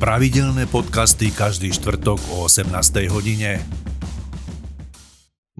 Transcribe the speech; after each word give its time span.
Pravidelné 0.00 0.64
podcasty 0.64 1.28
každý 1.28 1.76
štvrtok 1.76 2.32
o 2.32 2.48
18. 2.48 2.72
hodine. 3.12 3.60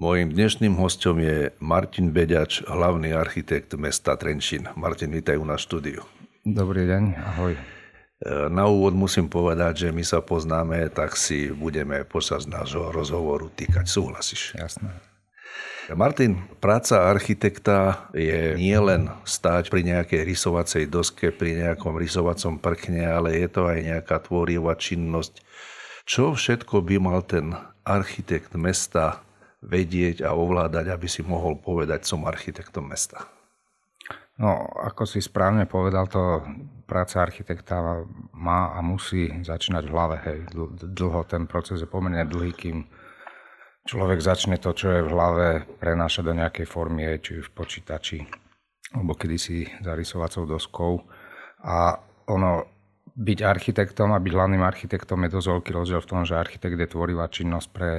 Mojím 0.01 0.33
dnešným 0.33 0.81
hostom 0.81 1.21
je 1.21 1.53
Martin 1.61 2.09
Beďač, 2.09 2.65
hlavný 2.65 3.13
architekt 3.13 3.77
mesta 3.77 4.17
Trenčín. 4.17 4.65
Martin, 4.73 5.13
vítaj 5.13 5.37
u 5.37 5.45
nás 5.45 5.61
štúdiu. 5.61 6.01
Dobrý 6.41 6.89
deň, 6.89 7.03
ahoj. 7.21 7.53
E, 7.53 7.61
na 8.49 8.65
úvod 8.65 8.97
musím 8.97 9.29
povedať, 9.29 9.85
že 9.85 9.89
my 9.93 10.01
sa 10.01 10.25
poznáme, 10.25 10.89
tak 10.89 11.13
si 11.21 11.53
budeme 11.53 12.01
počas 12.01 12.49
nášho 12.49 12.89
rozhovoru 12.89 13.45
týkať. 13.53 13.85
Súhlasíš? 13.85 14.57
Jasné. 14.57 15.10
Martin, 15.95 16.39
práca 16.61 17.09
architekta 17.09 18.09
je 18.15 18.55
nielen 18.55 19.11
stáť 19.23 19.71
pri 19.71 19.81
nejakej 19.83 20.21
rysovacej 20.23 20.83
doske, 20.87 21.33
pri 21.33 21.57
nejakom 21.57 21.97
rysovacom 21.97 22.61
prkne, 22.61 23.07
ale 23.07 23.35
je 23.37 23.47
to 23.49 23.67
aj 23.67 23.79
nejaká 23.81 24.17
tvorivá 24.23 24.77
činnosť. 24.77 25.41
Čo 26.05 26.35
všetko 26.35 26.83
by 26.85 26.95
mal 27.01 27.21
ten 27.23 27.55
architekt 27.85 28.53
mesta 28.57 29.25
vedieť 29.61 30.25
a 30.25 30.33
ovládať, 30.33 30.89
aby 30.89 31.07
si 31.07 31.21
mohol 31.21 31.57
povedať, 31.61 32.05
som 32.05 32.25
architektom 32.25 32.89
mesta? 32.89 33.29
No, 34.41 34.65
ako 34.81 35.05
si 35.05 35.21
správne 35.21 35.69
povedal, 35.69 36.09
to 36.09 36.41
práca 36.89 37.21
architekta 37.21 38.03
má 38.33 38.73
a 38.73 38.81
musí 38.81 39.29
začínať 39.29 39.83
v 39.85 39.93
hlave. 39.93 40.17
Hej. 40.25 40.39
Dlho 40.81 41.21
ten 41.29 41.45
proces 41.45 41.77
je 41.77 41.87
pomerne 41.87 42.25
dlhý, 42.25 42.49
kým 42.57 42.89
človek 43.85 44.19
začne 44.21 44.57
to, 44.61 44.71
čo 44.73 44.87
je 44.89 45.01
v 45.05 45.13
hlave, 45.13 45.47
prenášať 45.81 46.23
do 46.25 46.33
nejakej 46.37 46.67
formy, 46.69 47.17
či 47.21 47.41
už 47.41 47.49
v 47.51 47.55
počítači, 47.55 48.19
alebo 48.93 49.17
kedysi 49.17 49.67
zarysovacou 49.81 50.43
doskou. 50.45 50.93
A 51.65 51.97
ono, 52.29 52.65
byť 53.11 53.39
architektom 53.43 54.15
a 54.15 54.23
byť 54.23 54.33
hlavným 54.33 54.63
architektom 54.63 55.27
je 55.27 55.33
dosť 55.35 55.47
veľký 55.51 55.71
rozdiel 55.75 56.01
v 56.01 56.09
tom, 56.09 56.21
že 56.23 56.39
architekt 56.39 56.79
je 56.79 56.89
tvorivá 56.89 57.27
činnosť 57.27 57.67
pre 57.69 57.91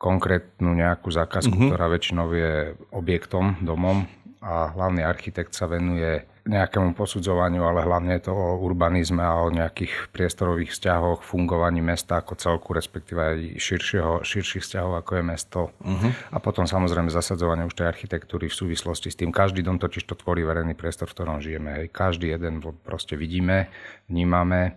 konkrétnu 0.00 0.74
nejakú 0.74 1.12
zákazku, 1.12 1.54
mm-hmm. 1.54 1.70
ktorá 1.70 1.86
väčšinou 1.92 2.26
je 2.34 2.52
objektom, 2.92 3.62
domom 3.62 4.08
a 4.44 4.76
hlavný 4.76 5.00
architekt 5.00 5.56
sa 5.56 5.64
venuje 5.64 6.20
nejakému 6.44 6.92
posudzovaniu, 6.92 7.64
ale 7.64 7.88
hlavne 7.88 8.20
je 8.20 8.28
to 8.28 8.36
o 8.36 8.60
urbanizme 8.60 9.24
a 9.24 9.40
o 9.40 9.48
nejakých 9.48 10.12
priestorových 10.12 10.76
vzťahoch, 10.76 11.24
fungovaní 11.24 11.80
mesta 11.80 12.20
ako 12.20 12.36
celku, 12.36 12.76
respektíve 12.76 13.16
aj 13.16 13.36
širšieho, 13.56 14.20
širších 14.20 14.60
vzťahov, 14.60 15.00
ako 15.00 15.12
je 15.16 15.24
mesto. 15.24 15.60
Uh-huh. 15.80 16.12
A 16.28 16.36
potom 16.44 16.68
samozrejme 16.68 17.08
zasadzovanie 17.08 17.64
už 17.64 17.72
tej 17.72 17.88
architektúry 17.88 18.52
v 18.52 18.58
súvislosti 18.60 19.08
s 19.08 19.16
tým. 19.16 19.32
Každý 19.32 19.64
dom 19.64 19.80
totiž 19.80 20.04
to 20.04 20.20
tvorí 20.20 20.44
verejný 20.44 20.76
priestor, 20.76 21.08
v 21.08 21.16
ktorom 21.16 21.40
žijeme. 21.40 21.80
Hej. 21.80 21.86
Každý 21.96 22.36
jeden 22.36 22.60
proste 22.84 23.16
vidíme, 23.16 23.72
vnímame 24.12 24.76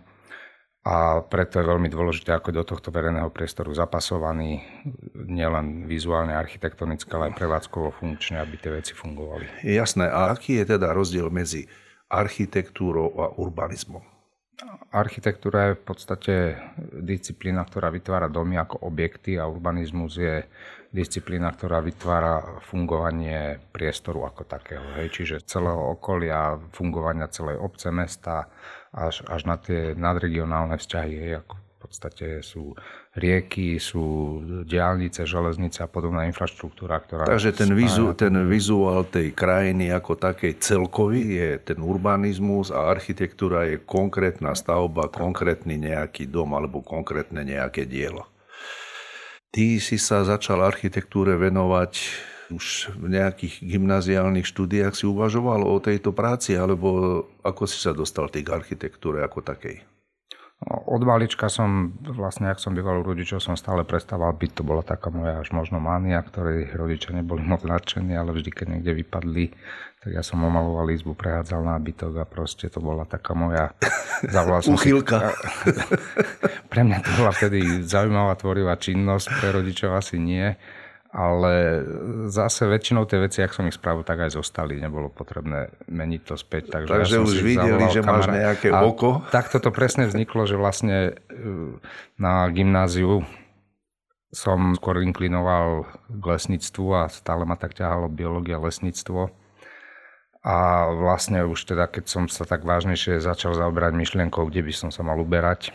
a 0.88 1.20
preto 1.20 1.60
je 1.60 1.68
veľmi 1.68 1.92
dôležité, 1.92 2.32
ako 2.32 2.48
do 2.48 2.64
tohto 2.64 2.88
verejného 2.88 3.28
priestoru 3.28 3.76
zapasovaný, 3.76 4.64
nielen 5.12 5.84
vizuálne, 5.84 6.32
architektonicky, 6.32 7.12
ale 7.12 7.28
aj 7.28 7.36
prevádzkovo 7.36 7.92
funkčne, 8.00 8.40
aby 8.40 8.56
tie 8.56 8.72
veci 8.72 8.96
fungovali. 8.96 9.68
Jasné. 9.68 10.08
A 10.08 10.32
aký 10.32 10.64
je 10.64 10.80
teda 10.80 10.96
rozdiel 10.96 11.28
medzi 11.28 11.68
architektúrou 12.08 13.20
a 13.20 13.36
urbanizmom? 13.36 14.00
Architektúra 14.88 15.70
je 15.70 15.78
v 15.78 15.82
podstate 15.84 16.34
disciplína, 17.04 17.68
ktorá 17.68 17.92
vytvára 17.92 18.32
domy 18.32 18.56
ako 18.56 18.88
objekty 18.88 19.36
a 19.36 19.44
urbanizmus 19.44 20.16
je 20.16 20.40
disciplína, 20.88 21.52
ktorá 21.52 21.84
vytvára 21.84 22.64
fungovanie 22.64 23.60
priestoru 23.70 24.24
ako 24.24 24.48
takého. 24.48 24.82
Hej. 24.96 25.12
Čiže 25.12 25.44
celého 25.44 25.92
okolia, 25.92 26.56
fungovania 26.72 27.28
celej 27.28 27.60
obce, 27.60 27.92
mesta, 27.92 28.48
až, 28.92 29.24
až 29.28 29.42
na 29.44 29.56
tie 29.60 29.92
nadregionálne 29.92 30.80
vzťahy, 30.80 31.14
hej, 31.14 31.32
ako 31.44 31.54
v 31.58 31.76
podstate 31.86 32.26
sú 32.42 32.74
rieky, 33.14 33.78
sú 33.78 34.38
diálnice, 34.66 35.22
železnice 35.22 35.86
a 35.86 35.88
podobná 35.88 36.26
infraštruktúra, 36.26 36.98
ktorá... 36.98 37.22
Takže 37.22 37.54
ten, 37.54 37.70
vizu, 37.70 38.18
ten 38.18 38.34
vizuál 38.50 39.06
tej 39.06 39.30
krajiny 39.30 39.94
ako 39.94 40.18
takej 40.18 40.58
celkový 40.58 41.38
je 41.38 41.50
ten 41.62 41.78
urbanizmus 41.78 42.74
a 42.74 42.90
architektúra 42.90 43.70
je 43.70 43.78
konkrétna 43.78 44.58
stavba, 44.58 45.06
tak. 45.06 45.22
konkrétny 45.22 45.78
nejaký 45.78 46.26
dom 46.26 46.58
alebo 46.58 46.82
konkrétne 46.82 47.46
nejaké 47.46 47.86
dielo. 47.86 48.26
Ty 49.54 49.78
si 49.78 49.96
sa 50.02 50.26
začal 50.26 50.60
architektúre 50.66 51.38
venovať 51.38 51.94
už 52.48 52.96
v 52.96 53.06
nejakých 53.12 53.60
gymnaziálnych 53.60 54.48
štúdiách 54.48 54.96
si 54.96 55.04
uvažoval 55.04 55.64
o 55.68 55.76
tejto 55.80 56.16
práci, 56.16 56.56
alebo 56.56 57.22
ako 57.44 57.68
si 57.68 57.76
sa 57.80 57.92
dostal 57.92 58.32
k 58.32 58.48
architektúre 58.48 59.20
ako 59.24 59.44
takej? 59.44 59.84
No, 60.58 60.82
od 60.90 61.06
malička 61.06 61.46
som, 61.46 61.94
vlastne 62.02 62.50
ak 62.50 62.58
som 62.58 62.74
býval 62.74 62.98
u 62.98 63.06
rodičov, 63.06 63.38
som 63.38 63.54
stále 63.54 63.86
prestával 63.86 64.34
byť. 64.34 64.50
To 64.58 64.62
bola 64.66 64.82
taká 64.82 65.06
moja 65.06 65.38
až 65.38 65.54
možno 65.54 65.78
mania, 65.78 66.18
ktorej 66.18 66.74
rodičia 66.74 67.14
neboli 67.14 67.46
moc 67.46 67.62
nadšení, 67.62 68.18
ale 68.18 68.34
vždy, 68.34 68.50
keď 68.50 68.66
niekde 68.74 68.92
vypadli, 69.06 69.54
tak 70.02 70.18
ja 70.18 70.22
som 70.26 70.42
omaloval 70.42 70.90
izbu, 70.90 71.14
prehádzal 71.14 71.62
nábytok 71.62 72.12
a 72.18 72.24
proste 72.26 72.66
to 72.66 72.82
bola 72.82 73.06
taká 73.06 73.38
moja... 73.38 73.70
Zavolal 74.34 74.66
som 74.66 74.74
Uchylka. 74.74 75.30
Si, 75.30 75.78
pre 76.66 76.82
mňa 76.82 77.06
to 77.06 77.10
bola 77.14 77.30
vtedy 77.30 77.86
zaujímavá 77.86 78.34
tvorivá 78.34 78.74
činnosť, 78.74 79.38
pre 79.38 79.54
rodičov 79.54 79.94
asi 79.94 80.18
nie 80.18 80.58
ale 81.18 81.82
zase 82.30 82.70
väčšinou 82.70 83.02
tie 83.10 83.18
veci, 83.18 83.42
ak 83.42 83.50
som 83.50 83.66
ich 83.66 83.74
spravil, 83.74 84.06
tak 84.06 84.22
aj 84.22 84.38
zostali. 84.38 84.78
Nebolo 84.78 85.10
potrebné 85.10 85.74
meniť 85.90 86.22
to 86.22 86.38
späť. 86.38 86.70
Takže, 86.70 86.94
takže 86.94 87.16
ja 87.18 87.26
už 87.26 87.42
videli, 87.42 87.84
že 87.90 88.06
máš 88.06 88.30
nejaké 88.30 88.70
a 88.70 88.86
oko. 88.86 89.26
Takto 89.34 89.58
to 89.58 89.74
presne 89.74 90.06
vzniklo, 90.06 90.46
že 90.46 90.54
vlastne 90.54 91.18
e, 91.26 91.42
na 92.22 92.46
gymnáziu 92.54 93.26
som 94.30 94.78
skôr 94.78 95.02
inklinoval 95.02 95.90
k 96.06 96.22
lesníctvu 96.22 96.86
a 96.94 97.10
stále 97.10 97.42
ma 97.42 97.58
tak 97.58 97.74
ťahalo 97.74 98.06
biológia 98.06 98.62
lesníctvo. 98.62 99.34
A 100.46 100.86
vlastne 100.94 101.42
už 101.42 101.66
teda, 101.66 101.90
keď 101.90 102.04
som 102.06 102.24
sa 102.30 102.46
tak 102.46 102.62
vážnejšie 102.62 103.18
začal 103.18 103.58
zaoberať 103.58 103.98
myšlienkou, 103.98 104.46
kde 104.46 104.62
by 104.62 104.72
som 104.72 104.90
sa 104.94 105.02
mal 105.02 105.18
uberať, 105.18 105.74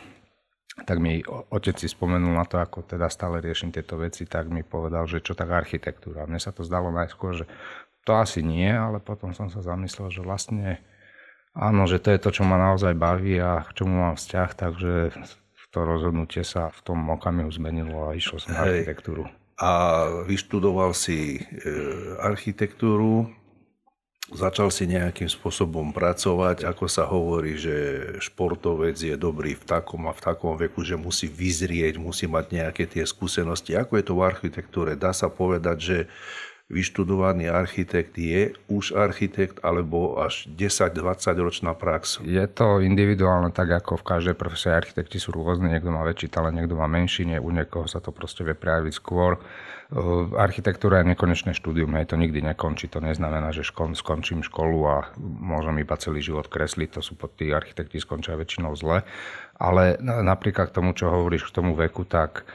tak 0.82 0.98
mi 0.98 1.22
otec 1.26 1.78
si 1.78 1.86
spomenul 1.86 2.34
na 2.34 2.42
to, 2.42 2.58
ako 2.58 2.82
teda 2.82 3.06
stále 3.06 3.38
riešim 3.38 3.70
tieto 3.70 3.94
veci, 3.94 4.26
tak 4.26 4.50
mi 4.50 4.66
povedal, 4.66 5.06
že 5.06 5.22
čo 5.22 5.38
tak 5.38 5.54
architektúra. 5.54 6.26
Mne 6.26 6.42
sa 6.42 6.50
to 6.50 6.66
zdalo 6.66 6.90
najskôr, 6.90 7.38
že 7.38 7.46
to 8.02 8.18
asi 8.18 8.42
nie, 8.42 8.66
ale 8.66 8.98
potom 8.98 9.30
som 9.30 9.46
sa 9.46 9.62
zamyslel, 9.62 10.10
že 10.10 10.20
vlastne 10.26 10.82
áno, 11.54 11.86
že 11.86 12.02
to 12.02 12.10
je 12.10 12.18
to, 12.18 12.30
čo 12.34 12.42
ma 12.42 12.58
naozaj 12.58 12.98
baví 12.98 13.38
a 13.38 13.62
k 13.62 13.70
čomu 13.80 14.02
mám 14.02 14.18
vzťah, 14.18 14.50
takže 14.58 14.92
to 15.74 15.78
rozhodnutie 15.82 16.46
sa 16.46 16.70
v 16.70 16.80
tom 16.86 16.98
okamihu 17.10 17.50
zmenilo 17.50 18.06
a 18.06 18.14
išlo 18.14 18.38
som 18.38 18.54
na 18.54 18.62
architektúru. 18.62 19.26
A 19.58 19.70
vyštudoval 20.22 20.94
si 20.94 21.38
e, 21.38 21.70
architektúru, 22.22 23.26
Začal 24.32 24.72
si 24.72 24.88
nejakým 24.88 25.28
spôsobom 25.28 25.92
pracovať, 25.92 26.64
ako 26.64 26.88
sa 26.88 27.04
hovorí, 27.04 27.60
že 27.60 27.76
športovec 28.24 28.96
je 28.96 29.20
dobrý 29.20 29.52
v 29.52 29.64
takom 29.68 30.08
a 30.08 30.16
v 30.16 30.24
takom 30.24 30.56
veku, 30.56 30.80
že 30.80 30.96
musí 30.96 31.28
vyzrieť, 31.28 32.00
musí 32.00 32.24
mať 32.24 32.44
nejaké 32.56 32.88
tie 32.88 33.04
skúsenosti. 33.04 33.76
Ako 33.76 34.00
je 34.00 34.04
to 34.08 34.16
v 34.16 34.24
architektúre? 34.24 34.96
Dá 34.96 35.12
sa 35.12 35.28
povedať, 35.28 35.76
že 35.76 35.98
vyštudovaný 36.72 37.52
architekt 37.52 38.16
je 38.16 38.56
už 38.72 38.96
architekt 38.96 39.60
alebo 39.60 40.16
až 40.16 40.48
10-20 40.48 41.44
ročná 41.44 41.76
prax? 41.76 42.24
Je 42.24 42.40
to 42.48 42.80
individuálne, 42.80 43.52
tak 43.52 43.76
ako 43.76 44.00
v 44.00 44.08
každej 44.08 44.36
profesii 44.40 44.72
architekti 44.72 45.20
sú 45.20 45.36
rôzne, 45.36 45.68
niekto 45.68 45.92
má 45.92 46.00
väčší 46.00 46.32
talent, 46.32 46.56
niekto 46.56 46.72
má 46.72 46.88
menší, 46.88 47.28
nie, 47.28 47.36
u 47.36 47.52
niekoho 47.52 47.84
sa 47.84 48.00
to 48.00 48.08
proste 48.08 48.40
vie 48.40 48.56
prejaviť 48.56 48.94
skôr. 48.96 49.36
Architektúra 50.32 51.04
je 51.04 51.12
nekonečné 51.12 51.52
štúdium, 51.52 51.92
hej, 52.00 52.08
to 52.08 52.16
nikdy 52.16 52.40
nekončí, 52.40 52.88
to 52.88 53.04
neznamená, 53.04 53.52
že 53.52 53.60
škol, 53.60 53.92
skončím 53.92 54.40
školu 54.40 54.80
a 54.88 54.96
môžem 55.20 55.84
iba 55.84 55.92
celý 56.00 56.24
život 56.24 56.48
kresliť, 56.48 56.96
to 56.96 57.00
sú 57.04 57.20
pod 57.20 57.36
tí 57.36 57.52
architekti 57.52 58.00
skončia 58.00 58.32
väčšinou 58.40 58.72
zle. 58.80 59.04
Ale 59.60 60.00
napríklad 60.00 60.72
k 60.72 60.76
tomu, 60.80 60.96
čo 60.96 61.12
hovoríš 61.12 61.52
k 61.52 61.54
tomu 61.60 61.76
veku, 61.76 62.08
tak 62.08 62.48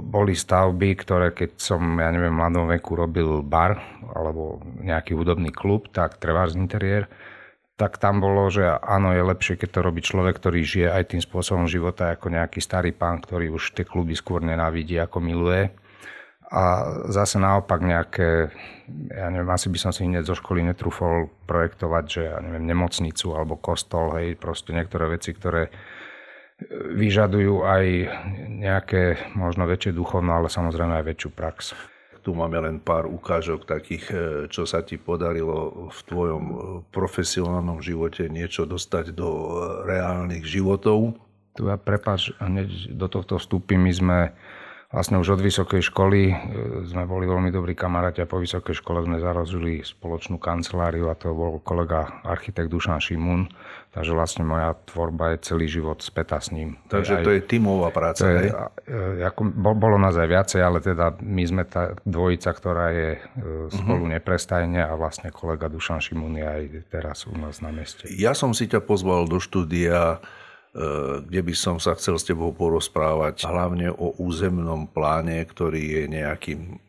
boli 0.00 0.32
stavby, 0.32 0.96
ktoré 0.96 1.36
keď 1.36 1.60
som, 1.60 1.84
ja 2.00 2.08
neviem, 2.08 2.32
v 2.32 2.40
mladom 2.40 2.64
veku 2.72 2.96
robil 2.96 3.44
bar 3.44 3.84
alebo 4.16 4.64
nejaký 4.80 5.12
hudobný 5.12 5.52
klub, 5.52 5.92
tak 5.92 6.16
trváš 6.16 6.56
interiér, 6.56 7.12
tak 7.76 8.00
tam 8.00 8.24
bolo, 8.24 8.48
že 8.48 8.64
áno, 8.64 9.12
je 9.12 9.20
lepšie, 9.20 9.60
keď 9.60 9.68
to 9.68 9.80
robí 9.84 10.00
človek, 10.00 10.40
ktorý 10.40 10.64
žije 10.64 10.88
aj 10.88 11.04
tým 11.12 11.20
spôsobom 11.20 11.68
života 11.68 12.16
ako 12.16 12.32
nejaký 12.32 12.64
starý 12.64 12.96
pán, 12.96 13.20
ktorý 13.20 13.52
už 13.52 13.76
tie 13.76 13.84
kluby 13.84 14.16
skôr 14.16 14.40
nenávidí 14.40 14.96
ako 14.96 15.20
miluje. 15.20 15.68
A 16.52 16.64
zase 17.08 17.40
naopak 17.40 17.80
nejaké, 17.80 18.52
ja 19.08 19.32
neviem, 19.32 19.48
asi 19.48 19.72
by 19.72 19.78
som 19.80 19.92
si 19.96 20.04
hneď 20.04 20.28
zo 20.28 20.36
školy 20.36 20.60
netrúfol 20.60 21.32
projektovať, 21.48 22.04
že 22.04 22.22
ja 22.28 22.36
neviem, 22.44 22.68
nemocnicu 22.68 23.32
alebo 23.32 23.56
kostol, 23.56 24.12
hej, 24.20 24.36
proste 24.36 24.76
niektoré 24.76 25.16
veci, 25.16 25.32
ktoré 25.32 25.72
vyžadujú 26.92 27.64
aj 27.64 27.84
nejaké 28.52 29.32
možno 29.32 29.64
väčšie 29.66 29.96
duchovno, 29.96 30.36
ale 30.36 30.52
samozrejme 30.52 31.00
aj 31.00 31.06
väčšiu 31.08 31.30
prax. 31.32 31.72
Tu 32.22 32.30
máme 32.30 32.54
len 32.62 32.78
pár 32.78 33.10
ukážok 33.10 33.66
takých, 33.66 34.04
e, 34.14 34.16
čo 34.46 34.62
sa 34.62 34.86
ti 34.86 34.94
podarilo 34.94 35.90
v 35.90 36.00
tvojom 36.06 36.44
e, 36.46 36.54
profesionálnom 36.94 37.82
živote 37.82 38.30
niečo 38.30 38.62
dostať 38.62 39.10
do 39.10 39.26
e, 39.26 39.50
reálnych 39.90 40.46
životov. 40.46 41.18
Tu 41.58 41.66
ja 41.66 41.74
prepáč, 41.74 42.30
hneď 42.38 42.94
do 42.94 43.10
tohto 43.10 43.42
vstúpim. 43.42 43.82
My 43.82 43.92
sme 43.92 44.18
Vlastne 44.92 45.16
už 45.16 45.40
od 45.40 45.40
vysokej 45.40 45.88
školy 45.88 46.20
e, 46.28 46.34
sme 46.84 47.08
boli 47.08 47.24
veľmi 47.24 47.48
dobrí 47.48 47.72
kamaráti 47.72 48.20
a 48.20 48.28
po 48.28 48.36
vysokej 48.36 48.76
škole 48.76 49.00
sme 49.00 49.24
zarazili 49.24 49.80
spoločnú 49.80 50.36
kanceláriu 50.36 51.08
a 51.08 51.16
to 51.16 51.32
bol 51.32 51.64
kolega 51.64 52.20
architekt 52.20 52.68
Dušan 52.68 53.00
Šimun. 53.00 53.48
Takže 53.88 54.12
vlastne 54.12 54.44
moja 54.44 54.76
tvorba 54.88 55.32
je 55.32 55.48
celý 55.48 55.64
život 55.68 56.04
spätá 56.04 56.44
s 56.44 56.52
ním. 56.52 56.76
Takže 56.92 57.20
aj, 57.20 57.24
to 57.24 57.32
je 57.32 57.40
tímová 57.40 57.88
práca, 57.88 58.24
to 58.24 58.28
je, 58.28 58.52
e, 58.88 59.24
ako, 59.24 59.48
bolo 59.56 59.96
nás 59.96 60.12
aj 60.12 60.28
viacej, 60.28 60.60
ale 60.60 60.84
teda 60.84 61.16
my 61.24 61.42
sme 61.48 61.64
tá 61.64 61.96
dvojica, 62.04 62.52
ktorá 62.52 62.92
je 62.92 63.10
e, 63.16 63.20
spolu 63.72 64.04
uh-huh. 64.04 64.14
neprestajne 64.20 64.84
a 64.84 64.92
vlastne 64.92 65.32
kolega 65.32 65.72
Dušan 65.72 66.04
Šimun 66.04 66.36
je 66.36 66.44
aj 66.44 66.62
teraz 66.92 67.24
u 67.24 67.32
nás 67.32 67.64
na 67.64 67.72
meste. 67.72 68.12
Ja 68.12 68.36
som 68.36 68.52
si 68.52 68.68
ťa 68.68 68.84
pozval 68.84 69.24
do 69.24 69.40
štúdia 69.40 70.20
kde 71.28 71.40
by 71.44 71.54
som 71.54 71.76
sa 71.76 71.92
chcel 71.92 72.16
s 72.16 72.24
tebou 72.24 72.48
porozprávať 72.56 73.44
hlavne 73.44 73.92
o 73.92 74.16
územnom 74.16 74.88
pláne, 74.88 75.44
ktorý 75.44 76.00
je 76.00 76.02
nejakým 76.08 76.80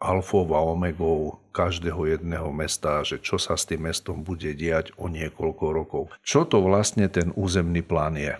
alfou 0.00 0.48
a 0.56 0.60
omegou 0.64 1.36
každého 1.52 2.16
jedného 2.16 2.48
mesta, 2.48 3.04
že 3.04 3.20
čo 3.20 3.36
sa 3.36 3.60
s 3.60 3.68
tým 3.68 3.84
mestom 3.84 4.24
bude 4.24 4.56
diať 4.56 4.96
o 4.96 5.12
niekoľko 5.12 5.64
rokov. 5.68 6.02
Čo 6.24 6.48
to 6.48 6.64
vlastne 6.64 7.04
ten 7.12 7.28
územný 7.36 7.84
plán 7.84 8.16
je? 8.16 8.32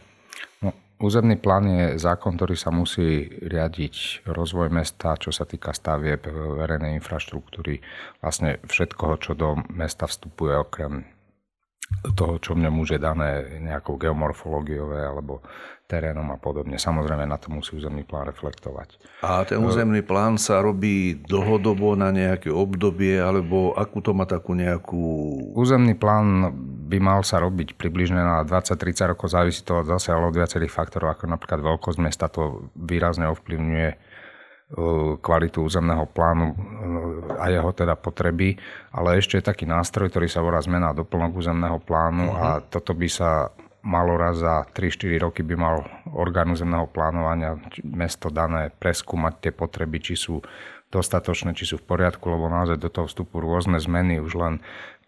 No, 0.65 0.73
územný 0.97 1.37
plán 1.37 1.69
je 1.69 2.01
zákon, 2.01 2.41
ktorý 2.41 2.57
sa 2.57 2.73
musí 2.73 3.29
riadiť 3.45 4.25
rozvoj 4.25 4.73
mesta, 4.73 5.21
čo 5.21 5.29
sa 5.29 5.45
týka 5.45 5.77
stavieb, 5.77 6.25
verejnej 6.33 6.97
infraštruktúry, 6.97 7.85
vlastne 8.25 8.57
všetkoho, 8.65 9.15
čo 9.21 9.37
do 9.37 9.61
mesta 9.69 10.09
vstupuje 10.09 10.57
okrem 10.57 11.05
toho, 12.17 12.41
čo 12.41 12.57
mne 12.57 12.73
môže 12.73 12.97
dané 12.97 13.61
nejakou 13.61 14.01
geomorfológiové 14.01 15.05
alebo 15.05 15.45
terénom 15.91 16.31
a 16.31 16.39
podobne. 16.39 16.79
Samozrejme 16.79 17.27
na 17.27 17.35
to 17.35 17.51
musí 17.51 17.75
územný 17.75 18.07
plán 18.07 18.31
reflektovať. 18.31 18.95
A 19.27 19.43
ten 19.43 19.59
územný 19.59 20.07
plán 20.07 20.39
sa 20.39 20.63
robí 20.63 21.19
dlhodobo 21.27 21.99
na 21.99 22.15
nejaké 22.15 22.47
obdobie, 22.47 23.19
alebo 23.19 23.75
akú 23.75 23.99
to 23.99 24.15
má 24.15 24.23
takú 24.23 24.55
nejakú... 24.55 25.03
Územný 25.59 25.99
plán 25.99 26.55
by 26.87 27.03
mal 27.03 27.27
sa 27.27 27.43
robiť 27.43 27.75
približne 27.75 28.23
na 28.23 28.47
20-30 28.47 29.11
rokov, 29.11 29.35
závisí 29.35 29.67
to 29.67 29.83
zase 29.83 30.15
od 30.15 30.31
viacerých 30.31 30.71
faktorov, 30.71 31.19
ako 31.19 31.27
napríklad 31.27 31.59
veľkosť 31.59 31.99
mesta 31.99 32.31
to 32.31 32.71
výrazne 32.79 33.27
ovplyvňuje 33.35 34.10
kvalitu 35.19 35.67
územného 35.67 36.07
plánu 36.07 36.55
e, 36.55 36.57
a 37.43 37.51
jeho 37.51 37.75
teda 37.75 37.99
potreby, 37.99 38.55
ale 38.95 39.19
ešte 39.19 39.43
je 39.43 39.49
taký 39.51 39.67
nástroj, 39.67 40.15
ktorý 40.15 40.31
sa 40.31 40.47
volá 40.47 40.63
zmena 40.63 40.95
doplnok 40.95 41.35
územného 41.35 41.83
plánu 41.83 42.31
uh-huh. 42.31 42.39
a 42.39 42.47
mhm. 42.59 42.63
toto 42.71 42.95
by 42.95 43.09
sa 43.11 43.51
malo 43.81 44.15
raz 44.15 44.39
za 44.39 44.69
3-4 44.77 45.25
roky 45.25 45.41
by 45.41 45.57
mal 45.57 45.83
orgán 46.13 46.53
územného 46.53 46.85
plánovania 46.93 47.57
mesto 47.81 48.29
dané 48.29 48.69
preskúmať 48.69 49.49
tie 49.49 49.53
potreby, 49.57 49.99
či 50.05 50.15
sú 50.21 50.45
dostatočné, 50.93 51.57
či 51.57 51.65
sú 51.65 51.81
v 51.81 51.89
poriadku, 51.89 52.29
lebo 52.29 52.51
naozaj 52.51 52.77
do 52.77 52.93
toho 52.93 53.09
vstupu 53.09 53.41
rôzne 53.41 53.81
zmeny, 53.81 54.21
už 54.21 54.37
len 54.37 54.55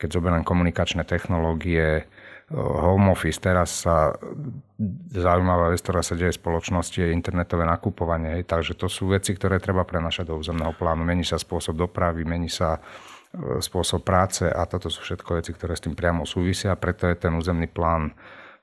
keď 0.00 0.18
zoberiem 0.18 0.46
komunikačné 0.46 1.04
technológie, 1.04 2.08
home 2.56 3.12
office. 3.12 3.40
Teraz 3.40 3.88
sa 3.88 4.12
zaujímavá 5.12 5.72
vec, 5.72 5.80
ktorá 5.80 6.04
sa 6.04 6.14
deje 6.18 6.36
v 6.36 6.40
spoločnosti, 6.40 6.98
je 7.00 7.14
internetové 7.14 7.64
nakupovanie. 7.64 8.44
Takže 8.44 8.76
to 8.76 8.86
sú 8.92 9.12
veci, 9.12 9.32
ktoré 9.32 9.58
treba 9.58 9.82
prenašať 9.88 10.28
do 10.28 10.38
územného 10.38 10.76
plánu. 10.76 11.02
Mení 11.02 11.24
sa 11.24 11.40
spôsob 11.40 11.78
dopravy, 11.78 12.28
mení 12.28 12.52
sa 12.52 12.78
e, 12.78 13.60
spôsob 13.62 14.04
práce 14.04 14.44
a 14.44 14.62
toto 14.68 14.92
sú 14.92 15.00
všetko 15.00 15.40
veci, 15.40 15.50
ktoré 15.56 15.72
s 15.74 15.84
tým 15.84 15.96
priamo 15.96 16.28
súvisia. 16.28 16.76
Preto 16.76 17.08
je 17.08 17.16
ten 17.16 17.32
územný 17.32 17.70
plán 17.70 18.12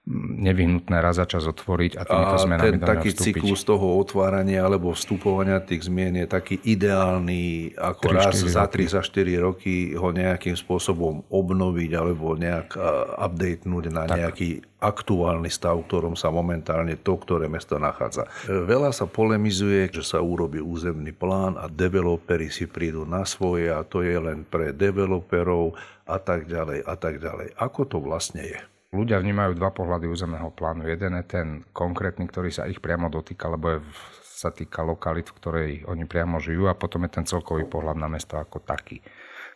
nevyhnutné 0.09 0.97
raz 0.97 1.21
za 1.21 1.29
čas 1.29 1.45
otvoriť 1.45 2.01
a 2.01 2.03
týmito 2.03 2.35
a 2.35 2.41
zmenami 2.41 2.81
ten 2.81 2.81
taký 2.81 3.13
vstúpiť. 3.13 3.45
cyklus 3.45 3.61
toho 3.61 4.01
otvárania 4.01 4.65
alebo 4.65 4.89
vstupovania 4.97 5.61
tých 5.61 5.85
zmien 5.85 6.17
je 6.17 6.27
taký 6.27 6.57
ideálny, 6.65 7.77
ako 7.77 8.09
3, 8.09 8.17
raz 8.17 8.41
za 8.41 8.65
3, 8.65 8.89
za 8.89 9.01
4 9.05 9.37
roky 9.37 9.93
ho 9.93 10.09
nejakým 10.09 10.57
spôsobom 10.57 11.29
obnoviť 11.29 11.91
alebo 11.93 12.33
nejak 12.33 12.73
updatenúť 13.21 13.85
na 13.93 14.09
tak. 14.09 14.17
nejaký 14.17 14.49
aktuálny 14.81 15.53
stav, 15.53 15.77
v 15.77 15.85
ktorom 15.85 16.15
sa 16.17 16.33
momentálne 16.33 16.97
to, 16.97 17.13
ktoré 17.13 17.45
mesto 17.45 17.77
nachádza. 17.77 18.25
Veľa 18.49 18.89
sa 18.89 19.05
polemizuje, 19.05 19.93
že 19.93 20.01
sa 20.01 20.25
urobí 20.25 20.57
územný 20.57 21.13
plán 21.13 21.53
a 21.59 21.69
developeri 21.69 22.49
si 22.49 22.65
prídu 22.65 23.05
na 23.05 23.29
svoje 23.29 23.69
a 23.69 23.85
to 23.85 24.01
je 24.01 24.17
len 24.17 24.41
pre 24.41 24.73
developerov 24.73 25.77
a 26.09 26.17
tak 26.17 26.49
ďalej 26.49 26.81
a 26.81 26.93
tak 26.97 27.21
ďalej. 27.21 27.53
Ako 27.61 27.85
to 27.85 28.01
vlastne 28.01 28.41
je? 28.41 28.59
Ľudia 28.89 29.21
vnímajú 29.21 29.53
dva 29.53 29.69
pohľady 29.69 30.09
územného 30.09 30.49
plánu. 30.49 30.89
Jeden 30.89 31.13
je 31.21 31.25
ten 31.29 31.47
konkrétny, 31.77 32.25
ktorý 32.25 32.49
sa 32.49 32.65
ich 32.65 32.81
priamo 32.81 33.05
dotýka, 33.05 33.45
lebo 33.45 33.77
je, 33.77 33.79
sa 34.25 34.49
týka 34.49 34.81
lokalit, 34.81 35.29
v 35.29 35.37
ktorej 35.37 35.69
oni 35.85 36.09
priamo 36.09 36.41
žijú 36.41 36.65
a 36.65 36.73
potom 36.73 37.05
je 37.05 37.21
ten 37.21 37.25
celkový 37.27 37.69
pohľad 37.69 38.01
na 38.01 38.09
mesto 38.09 38.41
ako 38.41 38.65
taký. 38.65 39.05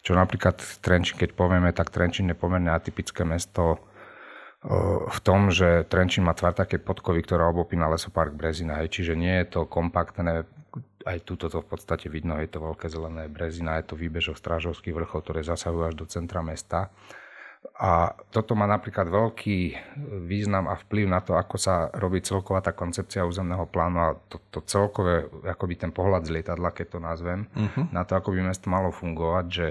Čo 0.05 0.13
napríklad 0.13 0.61
Trenčín, 0.83 1.17
keď 1.17 1.33
povieme, 1.33 1.73
tak 1.73 1.89
Trenčín 1.89 2.29
je 2.29 2.37
pomerne 2.37 2.69
atypické 2.69 3.25
mesto 3.25 3.81
v 5.09 5.19
tom, 5.23 5.51
že 5.51 5.83
Trenčín 5.89 6.23
má 6.23 6.37
tvar 6.37 6.53
také 6.55 6.79
podkovy, 6.79 7.25
ktorá 7.25 7.49
obopína 7.49 7.91
lesopark 7.91 8.31
Brezina. 8.37 8.79
Čiže 8.85 9.17
nie 9.17 9.43
je 9.43 9.59
to 9.59 9.59
kompaktné, 9.67 10.47
aj 11.03 11.17
túto 11.27 11.51
to 11.51 11.59
v 11.59 11.67
podstate 11.67 12.07
vidno, 12.07 12.39
je 12.39 12.47
to 12.47 12.63
veľké 12.63 12.87
zelené 12.87 13.27
Brezina, 13.27 13.81
je 13.81 13.91
to 13.91 13.95
výbežok 13.99 14.39
Strážovský 14.39 14.95
vrchol, 14.95 15.19
ktoré 15.19 15.41
zasahujú 15.43 15.83
až 15.89 15.95
do 15.99 16.05
centra 16.07 16.39
mesta. 16.39 16.93
A 17.73 18.13
toto 18.29 18.53
má 18.53 18.69
napríklad 18.69 19.09
veľký 19.09 19.59
význam 20.27 20.69
a 20.69 20.77
vplyv 20.77 21.05
na 21.09 21.19
to, 21.23 21.35
ako 21.35 21.55
sa 21.57 21.89
robí 21.95 22.21
celková 22.21 22.61
tá 22.61 22.71
koncepcia 22.75 23.25
územného 23.25 23.65
plánu 23.65 23.97
a 23.99 24.09
to, 24.29 24.39
to 24.53 24.59
celkové, 24.67 25.25
akoby 25.47 25.79
ten 25.79 25.91
pohľad 25.91 26.27
z 26.27 26.37
lietadla, 26.37 26.75
keď 26.75 26.87
to 26.95 26.99
nazvem, 27.01 27.49
uh-huh. 27.49 27.89
na 27.89 28.05
to, 28.05 28.19
ako 28.19 28.35
by 28.35 28.39
mesto 28.45 28.67
malo 28.69 28.93
fungovať, 28.93 29.45
že 29.49 29.67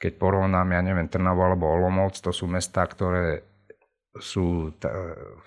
keď 0.00 0.12
porovnám, 0.16 0.68
ja 0.72 0.80
neviem, 0.80 1.08
Trnavo 1.12 1.44
alebo 1.44 1.68
Olomouc, 1.68 2.16
to 2.16 2.32
sú 2.32 2.48
mesta, 2.48 2.86
ktoré 2.86 3.44
sú 4.16 4.74
t- 4.80 4.90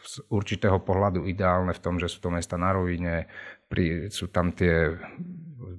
z 0.05 0.23
určitého 0.31 0.79
pohľadu 0.79 1.27
ideálne 1.27 1.75
v 1.75 1.83
tom, 1.83 1.99
že 1.99 2.07
sú 2.07 2.23
to 2.23 2.29
mesta 2.31 2.55
na 2.55 2.71
rovine, 2.71 3.27
pri, 3.67 4.07
sú 4.13 4.29
tam 4.29 4.53
tie 4.53 4.93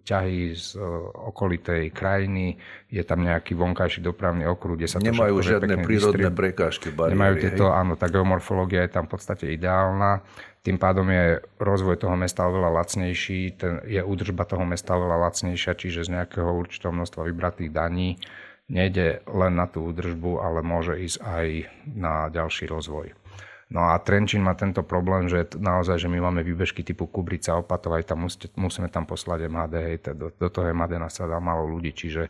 ťahy 0.03 0.57
z 0.59 0.75
e, 0.75 0.83
okolitej 1.31 1.95
krajiny, 1.95 2.59
je 2.91 3.03
tam 3.07 3.23
nejaký 3.23 3.55
vonkajší 3.55 4.03
dopravný 4.03 4.49
okruh, 4.51 4.75
kde 4.75 4.89
sa 4.91 4.99
to 4.99 5.07
Nemajú 5.07 5.39
žiadne 5.39 5.75
prírodné 5.87 6.27
distrib... 6.27 6.35
prekážky, 6.35 6.89
bariéry. 6.91 7.15
Nemajú 7.15 7.35
tieto, 7.39 7.65
hej? 7.71 7.79
áno, 7.79 7.93
tá 7.95 8.11
geomorfológia 8.11 8.89
je 8.89 8.91
tam 8.91 9.07
v 9.07 9.11
podstate 9.15 9.55
ideálna. 9.55 10.25
Tým 10.65 10.81
pádom 10.81 11.05
je 11.13 11.45
rozvoj 11.61 12.01
toho 12.01 12.17
mesta 12.17 12.49
oveľa 12.49 12.83
lacnejší, 12.83 13.41
ten, 13.61 13.85
je 13.85 14.01
údržba 14.01 14.49
toho 14.49 14.65
mesta 14.65 14.97
oveľa 14.97 15.29
lacnejšia, 15.29 15.77
čiže 15.77 16.09
z 16.09 16.13
nejakého 16.17 16.49
určitého 16.49 16.91
množstva 16.91 17.29
vybratých 17.29 17.69
daní 17.69 18.17
nejde 18.65 19.21
len 19.29 19.61
na 19.61 19.69
tú 19.69 19.85
údržbu, 19.93 20.41
ale 20.41 20.65
môže 20.65 20.97
ísť 20.97 21.19
aj 21.21 21.47
na 21.85 22.33
ďalší 22.33 22.65
rozvoj. 22.65 23.13
No 23.73 23.89
a 23.91 23.97
Trenčín 23.97 24.45
má 24.45 24.53
tento 24.53 24.85
problém, 24.85 25.29
že 25.29 25.57
naozaj, 25.57 26.05
že 26.05 26.09
my 26.13 26.21
máme 26.21 26.45
výbežky 26.45 26.85
typu 26.85 27.09
Kubrica, 27.09 27.57
Opatov, 27.57 27.97
aj 27.97 28.13
tam 28.13 28.29
musíte, 28.29 28.53
musíme 28.61 28.93
tam 28.93 29.09
poslať 29.09 29.49
MHD, 29.49 29.75
hej, 29.81 29.97
do, 30.13 30.29
do 30.31 30.49
toho 30.53 30.69
MHD 30.73 31.01
nás 31.01 31.17
sa 31.17 31.25
dá 31.25 31.41
málo 31.41 31.65
ľudí, 31.69 31.97
čiže 31.97 32.29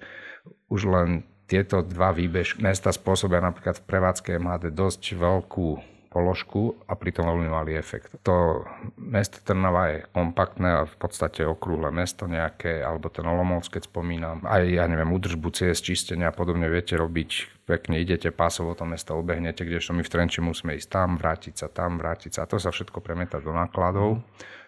už 0.71 0.81
len 0.87 1.27
tieto 1.45 1.85
dva 1.85 2.15
výbežky 2.15 2.63
mesta 2.65 2.89
spôsobia 2.95 3.43
napríklad 3.43 3.77
v 3.83 3.87
prevádzke 3.87 4.31
MHD 4.41 4.73
dosť 4.73 5.03
veľkú 5.19 5.94
položku 6.15 6.79
a 6.87 6.95
pritom 6.95 7.27
veľmi 7.27 7.51
malý 7.51 7.75
efekt. 7.75 8.15
To 8.23 8.63
mesto 8.95 9.43
Trnava 9.43 9.91
je 9.91 9.99
kompaktné 10.15 10.69
a 10.71 10.87
v 10.87 10.95
podstate 10.95 11.43
okrúhle 11.43 11.91
mesto 11.91 12.31
nejaké, 12.31 12.79
alebo 12.87 13.11
ten 13.11 13.27
Olomouc, 13.27 13.67
keď 13.67 13.91
spomínam. 13.91 14.47
Aj, 14.47 14.63
ja 14.63 14.87
neviem, 14.87 15.11
údržbu 15.11 15.51
ciest, 15.51 15.83
čistenia 15.83 16.31
a 16.31 16.37
podobne 16.37 16.71
viete 16.71 16.95
robiť 16.95 17.65
pekne, 17.67 17.99
idete 17.99 18.31
pásovo 18.31 18.79
to 18.79 18.87
mesto 18.87 19.19
obehnete, 19.19 19.67
kdežto 19.67 19.91
my 19.91 20.07
v 20.07 20.13
Trenči 20.15 20.39
musíme 20.39 20.79
ísť 20.79 20.89
tam, 20.95 21.19
vrátiť 21.19 21.55
sa 21.59 21.67
tam, 21.67 21.99
vrátiť 21.99 22.39
sa 22.39 22.47
a 22.47 22.51
to 22.51 22.63
sa 22.63 22.71
všetko 22.71 23.03
premieta 23.03 23.43
do 23.43 23.51
nákladov. 23.51 24.23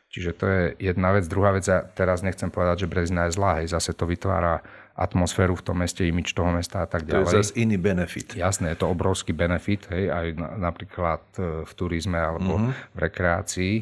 Čiže 0.06 0.30
to 0.38 0.44
je 0.46 0.62
jedna 0.80 1.12
vec. 1.12 1.26
Druhá 1.26 1.50
vec, 1.50 1.66
ja 1.66 1.82
teraz 1.82 2.22
nechcem 2.22 2.48
povedať, 2.48 2.86
že 2.86 2.90
Brezina 2.90 3.26
je 3.26 3.36
zlá, 3.36 3.62
hej, 3.62 3.74
zase 3.74 3.90
to 3.92 4.06
vytvára 4.06 4.62
atmosféru 4.96 5.52
v 5.52 5.62
tom 5.62 5.76
meste, 5.84 6.08
imič 6.08 6.32
toho 6.32 6.48
mesta 6.48 6.80
a 6.80 6.88
tak 6.88 7.04
ďalej. 7.04 7.28
To 7.28 7.36
je 7.36 7.36
zase 7.44 7.52
iný 7.60 7.76
benefit. 7.76 8.32
Jasné, 8.32 8.72
je 8.72 8.80
to 8.80 8.88
obrovský 8.88 9.36
benefit, 9.36 9.84
hej, 9.92 10.08
aj 10.08 10.26
na, 10.40 10.48
napríklad 10.72 11.22
e, 11.36 11.68
v 11.68 11.72
turizme 11.76 12.16
alebo 12.16 12.56
mm-hmm. 12.56 12.96
v 12.96 12.98
rekreácii. 12.98 13.74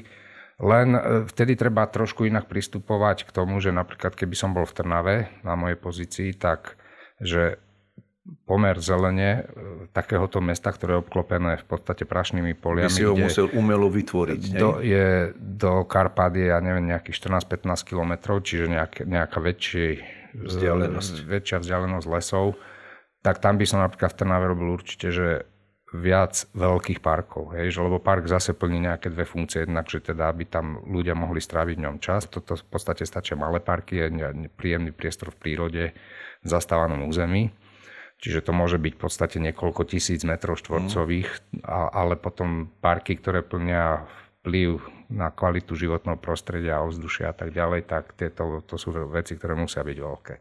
Len 0.59 0.89
e, 0.99 1.01
vtedy 1.31 1.55
treba 1.55 1.87
trošku 1.87 2.27
inak 2.27 2.51
pristupovať 2.51 3.27
k 3.27 3.31
tomu, 3.31 3.63
že 3.63 3.71
napríklad 3.71 4.19
keby 4.19 4.35
som 4.35 4.51
bol 4.51 4.67
v 4.67 4.75
Trnave 4.75 5.17
na 5.47 5.55
mojej 5.55 5.79
pozícii, 5.79 6.35
tak 6.35 6.75
že 7.23 7.63
pomer 8.43 8.75
zelene 8.83 9.31
e, 9.31 9.43
takéhoto 9.95 10.43
mesta, 10.43 10.75
ktoré 10.75 10.99
je 10.99 11.03
obklopené 11.07 11.63
v 11.63 11.67
podstate 11.71 12.03
prašnými 12.09 12.59
poliami. 12.59 12.91
By 12.91 12.99
si 12.99 13.07
ho 13.07 13.15
musel 13.15 13.47
umelo 13.55 13.87
vytvoriť. 13.87 14.43
Do, 14.59 14.83
je, 14.83 15.31
do 15.37 15.87
Karpát 15.87 16.35
je, 16.35 16.51
ja 16.51 16.59
neviem, 16.59 16.91
nejakých 16.91 17.23
14-15 17.23 17.87
kilometrov, 17.87 18.43
čiže 18.43 18.67
nejak, 18.67 19.07
nejaká 19.07 19.39
väčšia 19.39 20.24
vzdialenosť. 20.35 21.15
väčšia 21.25 21.59
vzdialenosť 21.63 22.07
lesov, 22.11 22.59
tak 23.25 23.41
tam 23.41 23.57
by 23.57 23.65
som 23.65 23.81
napríklad 23.81 24.13
v 24.13 24.19
Trnave 24.21 24.47
robil 24.51 24.69
určite, 24.75 25.09
že 25.15 25.49
viac 25.95 26.51
veľkých 26.59 26.99
parkov, 26.99 27.55
hej, 27.55 27.71
že 27.71 27.79
lebo 27.79 28.03
park 28.03 28.27
zase 28.27 28.51
plní 28.51 28.83
nejaké 28.91 29.15
dve 29.15 29.23
funkcie, 29.23 29.63
jednak, 29.63 29.87
že 29.87 30.03
teda, 30.03 30.27
aby 30.27 30.43
tam 30.43 30.83
ľudia 30.91 31.15
mohli 31.15 31.39
stráviť 31.39 31.77
v 31.79 31.85
ňom 31.87 31.97
čas, 32.03 32.27
toto 32.27 32.59
v 32.59 32.67
podstate 32.67 33.07
stačia 33.07 33.39
malé 33.39 33.63
parky, 33.63 34.03
je 34.03 34.51
príjemný 34.59 34.91
priestor 34.91 35.31
v 35.31 35.39
prírode, 35.39 35.85
v 36.43 36.47
zastávanom 36.51 37.07
území, 37.07 37.55
čiže 38.19 38.43
to 38.43 38.51
môže 38.51 38.83
byť 38.83 38.93
v 38.99 39.03
podstate 39.07 39.37
niekoľko 39.39 39.87
tisíc 39.87 40.27
metrov 40.27 40.59
štvorcových, 40.59 41.31
mm. 41.31 41.71
ale 41.71 42.19
potom 42.19 42.75
parky, 42.83 43.15
ktoré 43.15 43.47
plnia 43.47 44.03
vplyv 44.43 44.83
na 45.15 45.31
kvalitu 45.31 45.79
životného 45.79 46.19
prostredia 46.19 46.83
a 46.83 46.85
ovzdušia 46.85 47.31
a 47.31 47.35
tak 47.35 47.55
ďalej, 47.55 47.87
tak 47.87 48.19
tieto, 48.19 48.67
to 48.67 48.75
sú 48.75 48.91
veci, 49.15 49.39
ktoré 49.39 49.55
musia 49.55 49.87
byť 49.87 49.99
veľké. 49.99 50.35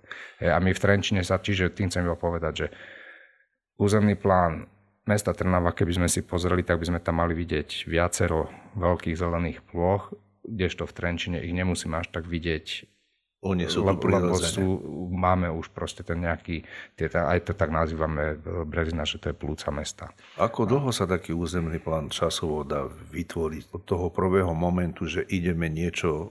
A 0.49 0.57
my 0.57 0.73
v 0.73 0.81
Trenčine 0.81 1.21
sa, 1.21 1.37
čiže 1.37 1.69
tým 1.69 1.93
chcem 1.93 2.09
povedať, 2.17 2.53
že 2.57 2.67
územný 3.77 4.17
plán 4.17 4.65
mesta 5.05 5.31
Trnava, 5.31 5.77
keby 5.77 6.03
sme 6.03 6.07
si 6.09 6.25
pozreli, 6.25 6.65
tak 6.65 6.81
by 6.81 6.85
sme 6.89 6.99
tam 6.99 7.21
mali 7.21 7.37
vidieť 7.37 7.85
viacero 7.85 8.49
veľkých 8.73 9.19
zelených 9.19 9.61
plôch, 9.69 10.09
kdežto 10.43 10.89
v 10.89 10.95
Trenčine 10.95 11.37
ich 11.39 11.53
nemusíme 11.53 11.95
až 11.95 12.11
tak 12.11 12.27
vidieť 12.27 12.92
oni 13.43 13.67
sú 13.67 13.83
lebo, 13.83 13.99
lebo 14.07 14.39
sú, 14.39 14.79
máme 15.11 15.51
už 15.51 15.67
proste 15.75 16.01
ten 16.01 16.23
nejaký, 16.23 16.63
tie, 16.95 17.11
aj 17.11 17.51
to 17.51 17.53
tak 17.53 17.69
nazývame 17.69 18.39
e, 18.39 18.63
Brezina, 18.63 19.03
že 19.03 19.19
to 19.19 19.29
je 19.31 19.35
plúca 19.35 19.67
mesta. 19.75 20.15
Ako 20.39 20.63
dlho 20.63 20.89
sa 20.95 21.03
taký 21.03 21.35
územný 21.35 21.83
plán 21.83 22.07
časovo 22.07 22.63
dá 22.63 22.87
vytvoriť 22.87 23.75
od 23.75 23.83
toho 23.83 24.07
prvého 24.07 24.55
momentu, 24.55 25.05
že 25.05 25.27
ideme 25.27 25.67
niečo 25.67 26.09
e, 26.09 26.27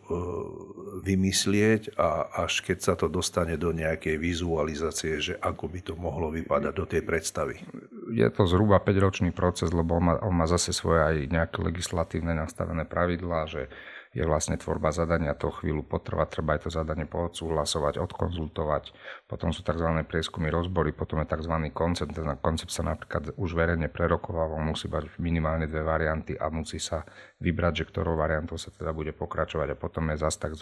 vymyslieť 1.04 2.00
a 2.00 2.42
až 2.48 2.64
keď 2.64 2.78
sa 2.80 2.94
to 2.96 3.12
dostane 3.12 3.60
do 3.60 3.76
nejakej 3.76 4.16
vizualizácie, 4.16 5.20
že 5.20 5.34
ako 5.36 5.68
by 5.68 5.80
to 5.84 5.94
mohlo 5.94 6.32
vypadať 6.32 6.72
do 6.72 6.84
tej 6.88 7.02
predstavy? 7.04 7.60
Je 8.08 8.26
to 8.32 8.48
zhruba 8.48 8.80
5-ročný 8.80 9.36
proces, 9.36 9.68
lebo 9.70 10.00
on 10.00 10.04
má, 10.08 10.14
on 10.24 10.34
má 10.34 10.48
zase 10.48 10.72
svoje 10.72 11.04
aj 11.04 11.16
nejaké 11.28 11.58
legislatívne 11.60 12.32
nastavené 12.32 12.88
pravidlá, 12.88 13.46
že 13.46 13.68
je 14.12 14.24
vlastne 14.28 14.60
tvorba 14.60 14.92
zadania, 14.92 15.32
to 15.32 15.48
chvíľu 15.48 15.88
potrvá, 15.88 16.28
treba 16.28 16.52
aj 16.52 16.68
to 16.68 16.70
zadanie 16.70 17.08
poodsúhlasovať, 17.08 17.96
odkonzultovať, 17.96 18.92
potom 19.24 19.56
sú 19.56 19.64
tzv. 19.64 19.88
prieskumy 20.04 20.52
rozbory, 20.52 20.92
potom 20.92 21.24
je 21.24 21.32
tzv. 21.32 21.54
koncept, 21.72 22.12
ten 22.12 22.28
koncept 22.36 22.76
sa 22.76 22.84
napríklad 22.84 23.32
už 23.40 23.50
verejne 23.56 23.88
prerokováva, 23.88 24.60
musí 24.60 24.92
mať 24.92 25.16
minimálne 25.16 25.64
dve 25.64 25.80
varianty 25.80 26.36
a 26.36 26.52
musí 26.52 26.76
sa 26.76 27.08
vybrať, 27.40 27.72
že 27.82 27.84
ktorou 27.88 28.20
variantou 28.20 28.60
sa 28.60 28.68
teda 28.68 28.92
bude 28.92 29.16
pokračovať 29.16 29.72
a 29.72 29.80
potom 29.80 30.12
je 30.12 30.20
zase 30.20 30.36
tak, 30.36 30.60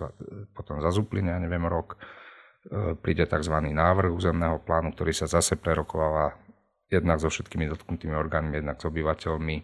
potom 0.54 0.78
zase 0.78 1.02
uplyne, 1.02 1.34
ja 1.34 1.42
neviem, 1.42 1.66
rok, 1.66 1.98
e, 2.70 2.94
príde 3.02 3.26
tzv. 3.26 3.56
návrh 3.58 4.14
územného 4.14 4.62
plánu, 4.62 4.94
ktorý 4.94 5.10
sa 5.10 5.26
zase 5.26 5.58
prerokováva 5.58 6.38
jednak 6.86 7.18
so 7.18 7.26
všetkými 7.30 7.66
dotknutými 7.66 8.14
orgánmi, 8.14 8.62
jednak 8.62 8.78
s 8.78 8.86
obyvateľmi, 8.86 9.56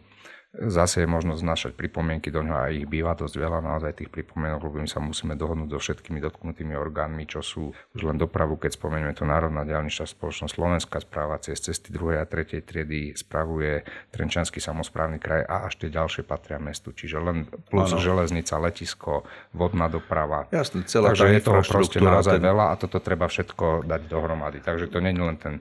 Zase 0.57 1.05
je 1.05 1.09
možnosť 1.09 1.41
znašať 1.45 1.73
pripomienky 1.77 2.33
do 2.33 2.41
ňoho 2.41 2.57
a 2.57 2.73
ich 2.73 2.89
býva 2.89 3.13
dosť 3.13 3.37
veľa 3.37 3.61
naozaj 3.61 4.01
tých 4.01 4.09
pripomienok, 4.09 4.65
lebo 4.65 4.81
my 4.81 4.89
sa 4.89 5.05
musíme 5.05 5.37
dohodnúť 5.37 5.69
so 5.77 5.79
všetkými 5.81 6.17
dotknutými 6.25 6.73
orgánmi, 6.73 7.29
čo 7.29 7.45
sú 7.45 7.77
už 7.93 8.01
len 8.01 8.17
dopravu, 8.17 8.57
keď 8.57 8.81
spomenieme 8.81 9.13
to 9.13 9.29
Národná 9.29 9.69
diálničná 9.69 10.09
spoločnosť 10.09 10.57
Slovenská 10.57 10.99
správa 11.05 11.37
cez 11.45 11.61
cesty 11.61 11.93
2. 11.93 12.17
a 12.17 12.25
3. 12.25 12.65
triedy 12.65 13.13
spravuje 13.13 13.85
Trenčanský 14.09 14.57
samozprávny 14.57 15.21
kraj 15.21 15.45
a 15.45 15.69
až 15.69 15.77
tie 15.77 15.93
ďalšie 15.93 16.25
patria 16.25 16.57
mestu. 16.57 16.97
Čiže 16.97 17.21
len 17.21 17.45
plus 17.69 17.93
ano. 17.93 18.01
železnica, 18.01 18.57
letisko, 18.57 19.29
vodná 19.53 19.93
doprava. 19.93 20.49
Jasne, 20.49 20.89
celá 20.89 21.13
Takže 21.13 21.37
je 21.37 21.41
toho 21.45 21.61
proste 21.61 21.99
naozaj 22.01 22.41
ten... 22.41 22.49
veľa 22.49 22.73
a 22.73 22.75
toto 22.81 23.05
treba 23.05 23.29
všetko 23.29 23.85
dať 23.85 24.01
dohromady. 24.09 24.65
Takže 24.65 24.89
to 24.89 25.05
nie 25.05 25.13
je 25.13 25.21
len 25.21 25.37
ten 25.37 25.55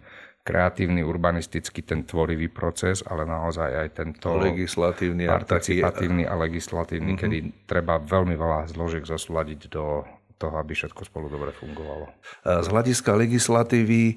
kreatívny, 0.46 1.02
urbanistický, 1.02 1.82
ten 1.82 2.06
tvorivý 2.06 2.54
proces, 2.54 3.02
ale 3.02 3.26
naozaj 3.26 3.66
aj 3.66 3.88
tento 3.98 4.30
legislatívny 4.38 5.26
participatívny 5.26 6.30
a 6.30 6.38
legislatívny, 6.38 7.18
uh-huh. 7.18 7.22
kedy 7.26 7.38
treba 7.66 7.98
veľmi 7.98 8.38
veľa 8.38 8.70
zložiek 8.70 9.02
zosúľadiť 9.02 9.74
do 9.74 10.06
toho, 10.38 10.56
aby 10.62 10.78
všetko 10.78 11.02
spolu 11.10 11.34
dobre 11.34 11.50
fungovalo. 11.50 12.14
Z 12.46 12.68
hľadiska 12.70 13.18
legislatívy 13.18 14.02
e, 14.14 14.16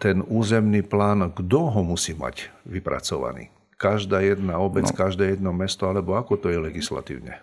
ten 0.00 0.24
územný 0.24 0.80
plán, 0.80 1.28
kto 1.36 1.68
ho 1.68 1.80
musí 1.84 2.16
mať 2.16 2.48
vypracovaný? 2.64 3.52
Každá 3.76 4.24
jedna 4.24 4.56
obec, 4.56 4.88
no. 4.88 4.96
každé 4.96 5.36
jedno 5.36 5.52
mesto, 5.52 5.84
alebo 5.84 6.16
ako 6.16 6.40
to 6.40 6.48
je 6.48 6.56
legislatívne? 6.56 7.36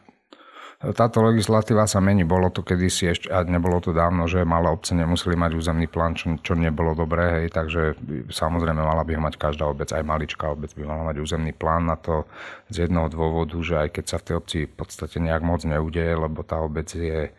Táto 0.81 1.21
legislatíva 1.21 1.85
sa 1.85 2.01
mení, 2.01 2.25
bolo 2.25 2.49
to 2.49 2.65
kedysi 2.65 3.13
ešte, 3.13 3.29
a 3.29 3.45
nebolo 3.45 3.77
to 3.77 3.93
dávno, 3.93 4.25
že 4.25 4.41
malé 4.41 4.73
obce 4.73 4.97
nemuseli 4.97 5.37
mať 5.37 5.53
územný 5.53 5.85
plán, 5.85 6.17
čo, 6.17 6.33
čo 6.41 6.57
nebolo 6.57 6.97
dobré, 6.97 7.37
hej, 7.37 7.53
takže 7.53 8.01
samozrejme 8.33 8.81
mala 8.81 9.05
by 9.05 9.13
ho 9.13 9.21
mať 9.21 9.37
každá 9.37 9.69
obec, 9.69 9.93
aj 9.93 10.01
maličká 10.01 10.49
obec 10.49 10.73
by 10.73 10.81
mala 10.89 11.13
mať 11.13 11.21
územný 11.21 11.53
plán 11.53 11.85
na 11.85 12.01
to 12.01 12.25
z 12.73 12.89
jednoho 12.89 13.13
dôvodu, 13.13 13.53
že 13.61 13.77
aj 13.77 13.89
keď 13.93 14.05
sa 14.09 14.17
v 14.17 14.25
tej 14.25 14.35
obci 14.41 14.57
v 14.65 14.73
podstate 14.73 15.21
nejak 15.21 15.45
moc 15.45 15.61
neudeje, 15.61 16.17
lebo 16.17 16.41
tá 16.41 16.57
obec 16.57 16.89
je 16.89 17.29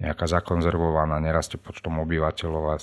nejaká 0.00 0.24
zakonzervovaná, 0.24 1.20
nerastie 1.20 1.60
počtom 1.60 2.00
obyvateľov 2.00 2.64
a 2.72 2.76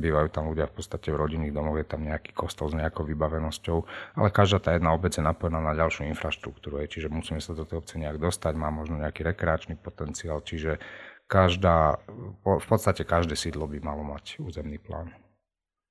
bývajú 0.00 0.28
tam 0.32 0.48
ľudia 0.48 0.64
v 0.72 0.74
podstate 0.80 1.12
v 1.12 1.20
rodinných 1.20 1.52
domoch, 1.52 1.76
je 1.76 1.84
tam 1.84 2.00
nejaký 2.00 2.32
kostol 2.32 2.72
s 2.72 2.74
nejakou 2.74 3.04
vybavenosťou, 3.04 3.78
ale 4.16 4.28
každá 4.32 4.58
tá 4.64 4.70
jedna 4.72 4.96
obec 4.96 5.12
je 5.12 5.20
napojená 5.20 5.60
na 5.60 5.76
ďalšiu 5.76 6.08
infraštruktúru, 6.08 6.80
čiže 6.88 7.12
musíme 7.12 7.44
sa 7.44 7.52
do 7.52 7.68
tej 7.68 7.84
obce 7.84 8.00
nejak 8.00 8.16
dostať, 8.16 8.56
má 8.56 8.72
možno 8.72 8.96
nejaký 8.96 9.28
rekreačný 9.28 9.76
potenciál, 9.76 10.40
čiže 10.40 10.80
každá, 11.28 12.00
v 12.44 12.66
podstate 12.66 13.04
každé 13.04 13.36
sídlo 13.36 13.68
by 13.68 13.84
malo 13.84 14.00
mať 14.00 14.40
územný 14.40 14.80
plán. 14.80 15.12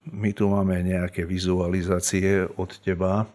My 0.09 0.35
tu 0.35 0.51
máme 0.51 0.83
nejaké 0.83 1.23
vizualizácie 1.23 2.43
od 2.59 2.75
teba. 2.83 3.29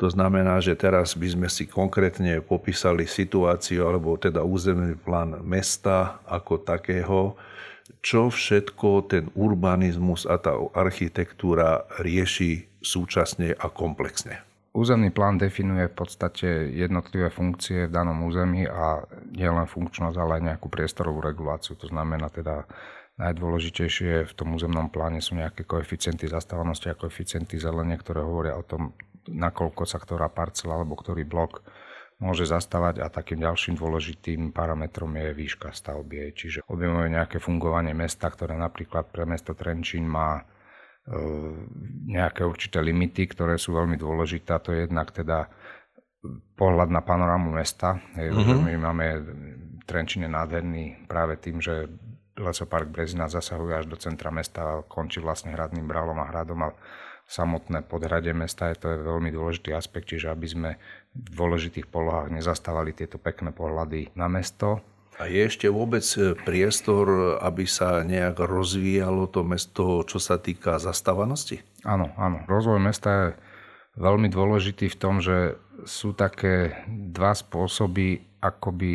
To 0.00 0.10
znamená, 0.10 0.58
že 0.58 0.74
teraz 0.74 1.14
by 1.14 1.28
sme 1.30 1.48
si 1.52 1.68
konkrétne 1.68 2.42
popísali 2.42 3.06
situáciu, 3.06 3.86
alebo 3.86 4.18
teda 4.18 4.42
územný 4.42 4.98
plán 4.98 5.38
mesta 5.44 6.18
ako 6.26 6.58
takého, 6.64 7.38
čo 8.02 8.32
všetko 8.32 9.06
ten 9.06 9.30
urbanizmus 9.38 10.26
a 10.26 10.40
tá 10.42 10.58
architektúra 10.74 11.86
rieši 12.02 12.66
súčasne 12.82 13.54
a 13.54 13.66
komplexne. 13.70 14.42
Územný 14.72 15.12
plán 15.12 15.36
definuje 15.36 15.84
v 15.86 15.94
podstate 15.94 16.72
jednotlivé 16.72 17.28
funkcie 17.28 17.86
v 17.86 17.94
danom 17.94 18.24
území 18.24 18.64
a 18.64 19.04
nie 19.28 19.44
len 19.44 19.68
funkčnosť, 19.68 20.16
ale 20.16 20.40
aj 20.40 20.42
nejakú 20.48 20.66
priestorovú 20.72 21.20
reguláciu. 21.20 21.76
To 21.76 21.92
znamená 21.92 22.32
teda 22.32 22.64
najdôležitejšie 23.20 24.24
v 24.24 24.32
tom 24.32 24.56
územnom 24.56 24.88
pláne 24.88 25.20
sú 25.20 25.36
nejaké 25.36 25.68
koeficienty 25.68 26.24
zastávanosti 26.24 26.88
a 26.88 26.96
koeficienty 26.96 27.60
zelenie, 27.60 28.00
ktoré 28.00 28.24
hovoria 28.24 28.56
o 28.56 28.64
tom, 28.64 28.96
nakoľko 29.28 29.82
sa 29.86 29.98
ktorá 30.02 30.30
parcela 30.32 30.78
alebo 30.78 30.98
ktorý 30.98 31.22
blok 31.22 31.62
môže 32.22 32.46
zastávať 32.46 33.02
a 33.02 33.10
takým 33.10 33.42
ďalším 33.42 33.74
dôležitým 33.74 34.54
parametrom 34.54 35.10
je 35.18 35.34
výška 35.34 35.74
stavby. 35.74 36.30
Čiže 36.30 36.58
objemuje 36.70 37.10
nejaké 37.10 37.42
fungovanie 37.42 37.98
mesta, 37.98 38.30
ktoré 38.30 38.54
napríklad 38.54 39.10
pre 39.10 39.26
mesto 39.26 39.58
Trenčín 39.58 40.06
má 40.06 40.38
e, 40.38 40.42
nejaké 42.06 42.46
určité 42.46 42.78
limity, 42.78 43.26
ktoré 43.26 43.58
sú 43.58 43.74
veľmi 43.74 43.98
dôležité. 43.98 44.54
To 44.62 44.70
je 44.70 44.86
jednak 44.86 45.10
teda 45.10 45.50
pohľad 46.54 46.94
na 46.94 47.02
panorámu 47.02 47.50
mesta. 47.50 47.98
Mm-hmm. 48.14 48.70
My 48.70 48.74
máme 48.78 49.06
Trenčín 49.82 50.22
je 50.22 50.30
nádherný 50.30 51.10
práve 51.10 51.42
tým, 51.42 51.58
že 51.58 51.90
lesopark 52.38 52.88
Brezina 52.88 53.26
zasahuje 53.26 53.82
až 53.82 53.86
do 53.90 53.98
centra 53.98 54.30
mesta 54.30 54.62
a 54.62 54.82
končí 54.86 55.18
vlastne 55.18 55.52
hradným 55.52 55.84
bralom 55.84 56.16
a 56.22 56.30
hradom 56.30 56.64
a 56.64 56.70
samotné 57.32 57.88
podhrade 57.88 58.28
mesta 58.36 58.68
je 58.68 58.76
to 58.76 58.86
je 58.92 59.08
veľmi 59.08 59.32
dôležitý 59.32 59.72
aspekt, 59.72 60.12
čiže 60.12 60.28
aby 60.28 60.44
sme 60.44 60.70
v 61.16 61.28
dôležitých 61.32 61.88
polohách 61.88 62.28
nezastávali 62.28 62.92
tieto 62.92 63.16
pekné 63.16 63.56
pohľady 63.56 64.12
na 64.12 64.28
mesto. 64.28 64.84
A 65.20 65.28
je 65.28 65.44
ešte 65.44 65.68
vôbec 65.68 66.04
e, 66.16 66.36
priestor, 66.36 67.36
aby 67.40 67.68
sa 67.68 68.00
nejak 68.04 68.36
rozvíjalo 68.36 69.28
to 69.28 69.44
mesto, 69.44 70.04
čo 70.04 70.20
sa 70.20 70.40
týka 70.40 70.76
zastávanosti? 70.80 71.60
Áno, 71.84 72.12
áno. 72.16 72.44
Rozvoj 72.48 72.80
mesta 72.80 73.08
je 73.12 73.26
veľmi 74.00 74.32
dôležitý 74.32 74.88
v 74.92 75.00
tom, 75.00 75.20
že 75.20 75.56
sú 75.84 76.16
také 76.16 76.84
dva 76.88 77.36
spôsoby, 77.36 78.40
ako 78.40 78.72
by 78.72 78.92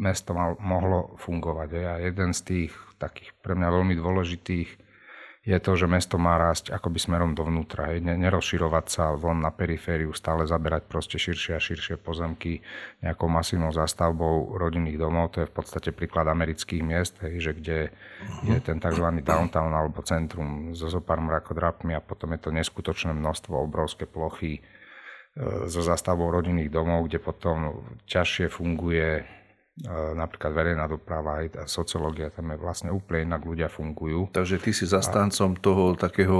mesto 0.00 0.32
mal, 0.32 0.56
mohlo 0.56 1.20
fungovať. 1.20 1.68
A 1.84 1.94
jeden 2.00 2.32
z 2.32 2.40
tých 2.42 2.72
takých 2.96 3.36
pre 3.44 3.52
mňa 3.52 3.68
veľmi 3.68 3.94
dôležitých 3.98 4.68
je 5.42 5.58
to, 5.58 5.74
že 5.74 5.90
mesto 5.90 6.22
má 6.22 6.38
rásť 6.38 6.70
akoby 6.70 7.02
smerom 7.02 7.34
dovnútra. 7.34 7.90
Hej. 7.90 8.06
Nerozširovať 8.06 8.86
sa 8.86 9.04
von 9.18 9.42
na 9.42 9.50
perifériu, 9.50 10.14
stále 10.14 10.46
zaberať 10.46 10.86
proste 10.86 11.18
širšie 11.18 11.58
a 11.58 11.60
širšie 11.60 11.98
pozemky 11.98 12.62
nejakou 13.02 13.26
masívnou 13.26 13.74
zástavbou 13.74 14.54
rodinných 14.54 15.02
domov. 15.02 15.34
To 15.34 15.42
je 15.42 15.50
v 15.50 15.54
podstate 15.58 15.90
príklad 15.90 16.30
amerických 16.30 16.82
miest, 16.86 17.18
hej, 17.26 17.42
že 17.42 17.52
kde 17.58 17.78
uh-huh. 17.90 18.54
je 18.54 18.58
ten 18.62 18.78
tzv. 18.78 19.02
downtown 19.26 19.74
alebo 19.74 19.98
centrum 20.06 20.78
so 20.78 20.86
zopár 20.86 21.18
mrakodrapmi 21.18 21.98
a 21.98 22.04
potom 22.04 22.38
je 22.38 22.40
to 22.46 22.54
neskutočné 22.54 23.10
množstvo, 23.10 23.58
obrovské 23.58 24.06
plochy 24.06 24.58
e, 24.58 24.60
so 25.66 25.82
zastavbou 25.82 26.30
rodinných 26.30 26.70
domov, 26.70 27.10
kde 27.10 27.18
potom 27.18 27.82
ťažšie 28.06 28.46
funguje 28.46 29.26
napríklad 30.14 30.52
verejná 30.52 30.84
doprava, 30.84 31.40
aj 31.40 31.64
sociológia, 31.64 32.28
tam 32.28 32.52
je 32.52 32.60
vlastne 32.60 32.92
úplne 32.92 33.32
inak 33.32 33.42
ľudia 33.48 33.72
fungujú. 33.72 34.28
Takže 34.28 34.60
ty 34.60 34.70
si 34.76 34.84
zastancom 34.84 35.56
toho 35.56 35.96
takého 35.96 36.38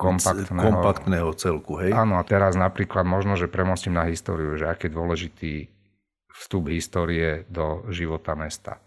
kompaktného, 0.00 0.64
kompaktného 0.64 1.30
celku, 1.36 1.76
hej? 1.84 1.92
Áno, 1.92 2.16
a 2.16 2.24
teraz 2.24 2.56
napríklad 2.56 3.04
možno, 3.04 3.36
že 3.36 3.44
premostím 3.44 4.00
na 4.00 4.08
históriu, 4.08 4.56
že 4.56 4.64
aký 4.64 4.88
dôležitý 4.88 5.68
vstup 6.32 6.72
histórie 6.72 7.44
do 7.52 7.84
života 7.92 8.32
mesta. 8.32 8.80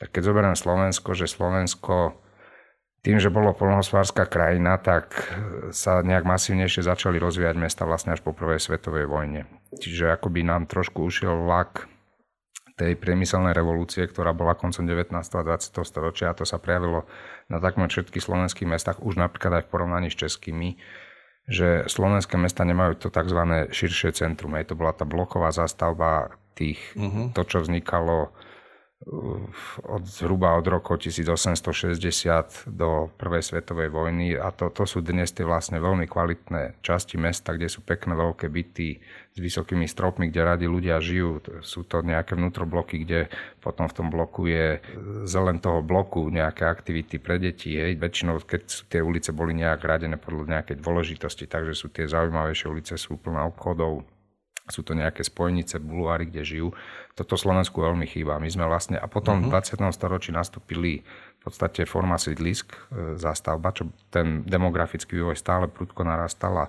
Tak 0.00 0.08
keď 0.14 0.22
zoberiem 0.24 0.56
Slovensko, 0.56 1.12
že 1.12 1.28
Slovensko 1.28 2.16
tým, 2.98 3.22
že 3.22 3.30
bolo 3.30 3.54
polnohospodárska 3.54 4.26
krajina, 4.26 4.74
tak 4.80 5.14
sa 5.70 6.02
nejak 6.02 6.26
masívnejšie 6.26 6.82
začali 6.82 7.22
rozvíjať 7.22 7.54
mesta 7.54 7.86
vlastne 7.86 8.16
až 8.16 8.24
po 8.26 8.34
prvej 8.34 8.58
svetovej 8.58 9.06
vojne. 9.06 9.46
Čiže 9.78 10.18
akoby 10.18 10.42
nám 10.42 10.66
trošku 10.66 11.06
ušiel 11.06 11.46
vlak 11.46 11.86
tej 12.78 12.94
priemyselnej 12.94 13.50
revolúcie, 13.50 14.06
ktorá 14.06 14.30
bola 14.30 14.54
koncom 14.54 14.86
19. 14.86 15.10
a 15.18 15.42
20. 15.42 15.82
storočia 15.82 16.30
a 16.30 16.38
to 16.38 16.46
sa 16.46 16.62
prejavilo 16.62 17.10
na 17.50 17.58
takmer 17.58 17.90
všetkých 17.90 18.22
slovenských 18.22 18.70
mestách, 18.70 19.02
už 19.02 19.18
napríklad 19.18 19.60
aj 19.60 19.62
v 19.66 19.70
porovnaní 19.74 20.08
s 20.14 20.16
českými, 20.16 20.78
že 21.50 21.90
slovenské 21.90 22.38
mesta 22.38 22.62
nemajú 22.62 23.02
to 23.02 23.08
tzv. 23.10 23.40
širšie 23.74 24.14
centrum. 24.14 24.54
Aj 24.54 24.62
to 24.62 24.78
bola 24.78 24.94
tá 24.94 25.02
bloková 25.02 25.50
zástavba 25.50 26.38
tých, 26.54 26.78
uh-huh. 26.94 27.34
to, 27.34 27.42
čo 27.42 27.66
vznikalo 27.66 28.30
od, 29.86 30.02
zhruba 30.10 30.58
od 30.58 30.66
roku 30.66 30.98
1860 30.98 32.66
do 32.66 33.06
Prvej 33.14 33.46
svetovej 33.46 33.94
vojny 33.94 34.34
a 34.34 34.50
to, 34.50 34.74
to 34.74 34.90
sú 34.90 34.98
dnes 35.06 35.30
tie 35.30 35.46
vlastne 35.46 35.78
veľmi 35.78 36.10
kvalitné 36.10 36.82
časti 36.82 37.14
mesta, 37.14 37.54
kde 37.54 37.70
sú 37.70 37.86
pekné 37.86 38.18
veľké 38.18 38.50
byty 38.50 38.98
s 39.32 39.38
vysokými 39.38 39.86
stropmi, 39.86 40.34
kde 40.34 40.42
radi 40.42 40.66
ľudia 40.66 40.98
žijú. 40.98 41.38
Sú 41.62 41.86
to 41.86 42.02
nejaké 42.02 42.34
vnútrobloky, 42.34 43.06
kde 43.06 43.30
potom 43.62 43.86
v 43.86 43.94
tom 43.94 44.10
bloku 44.10 44.50
je 44.50 44.82
zelen 45.30 45.62
toho 45.62 45.78
bloku 45.78 46.26
nejaké 46.26 46.66
aktivity 46.66 47.22
pre 47.22 47.38
deti. 47.38 47.78
Hej. 47.78 48.02
Väčšinou, 48.02 48.42
keď 48.42 48.62
sú 48.66 48.82
tie 48.90 48.98
ulice 48.98 49.30
boli 49.30 49.54
nejak 49.54 49.78
radené 49.78 50.18
podľa 50.18 50.58
nejakej 50.58 50.82
dôležitosti, 50.82 51.46
takže 51.46 51.78
sú 51.78 51.86
tie 51.94 52.10
zaujímavejšie 52.10 52.66
ulice, 52.66 52.98
sú 52.98 53.14
plné 53.14 53.46
obchodov, 53.46 54.02
sú 54.68 54.84
to 54.84 54.92
nejaké 54.92 55.24
spojnice, 55.24 55.80
bulváry, 55.80 56.28
kde 56.28 56.42
žijú. 56.44 56.68
Toto 57.16 57.34
Slovensku 57.34 57.80
veľmi 57.80 58.04
chýba. 58.04 58.36
My 58.38 58.48
sme 58.52 58.68
vlastne, 58.68 59.00
a 59.00 59.08
potom 59.08 59.48
uh-huh. 59.48 59.50
v 59.50 59.74
20. 59.74 59.96
storočí 59.96 60.30
nastúpili 60.30 61.02
v 61.38 61.40
podstate 61.40 61.88
forma 61.88 62.20
sídlisk, 62.20 62.76
e, 62.92 63.16
zástavba, 63.16 63.72
čo 63.72 63.88
ten 64.12 64.44
demografický 64.44 65.16
vývoj 65.18 65.38
stále 65.38 65.66
prudko 65.66 66.04
narastal 66.04 66.54
a 66.54 66.66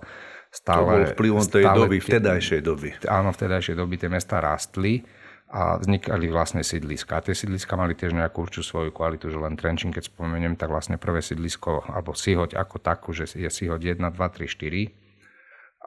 stále... 0.49 0.79
To 0.79 0.89
bol 0.89 1.13
vplyvom 1.13 1.45
tej 1.45 1.63
stále, 1.67 1.77
doby, 1.83 1.97
vtedajšej 1.99 2.61
doby. 2.63 2.89
Áno, 3.05 3.29
vtedajšej 3.35 3.75
doby 3.75 3.95
tie 3.99 4.09
mesta 4.09 4.39
rastli 4.39 5.03
a 5.49 5.81
vznikali 5.81 6.29
vlastne 6.29 6.61
sídliska. 6.61 7.17
A 7.17 7.25
tie 7.25 7.33
sídliska 7.33 7.73
mali 7.73 7.97
tiež 7.97 8.13
nejakú 8.13 8.45
určitú 8.45 8.77
svoju 8.77 8.91
kvalitu, 8.93 9.33
že 9.33 9.41
len 9.41 9.57
Trenčín, 9.57 9.89
keď 9.89 10.13
spomeniem, 10.13 10.53
tak 10.53 10.69
vlastne 10.69 11.01
prvé 11.01 11.25
sídlisko, 11.25 11.89
alebo 11.89 12.13
Sihoď 12.13 12.53
ako 12.53 12.77
takú, 12.77 13.09
že 13.17 13.25
je 13.33 13.49
Sihoď 13.49 13.97
1, 13.97 14.13
2, 14.13 14.13
3, 14.13 14.45
4, 14.45 15.08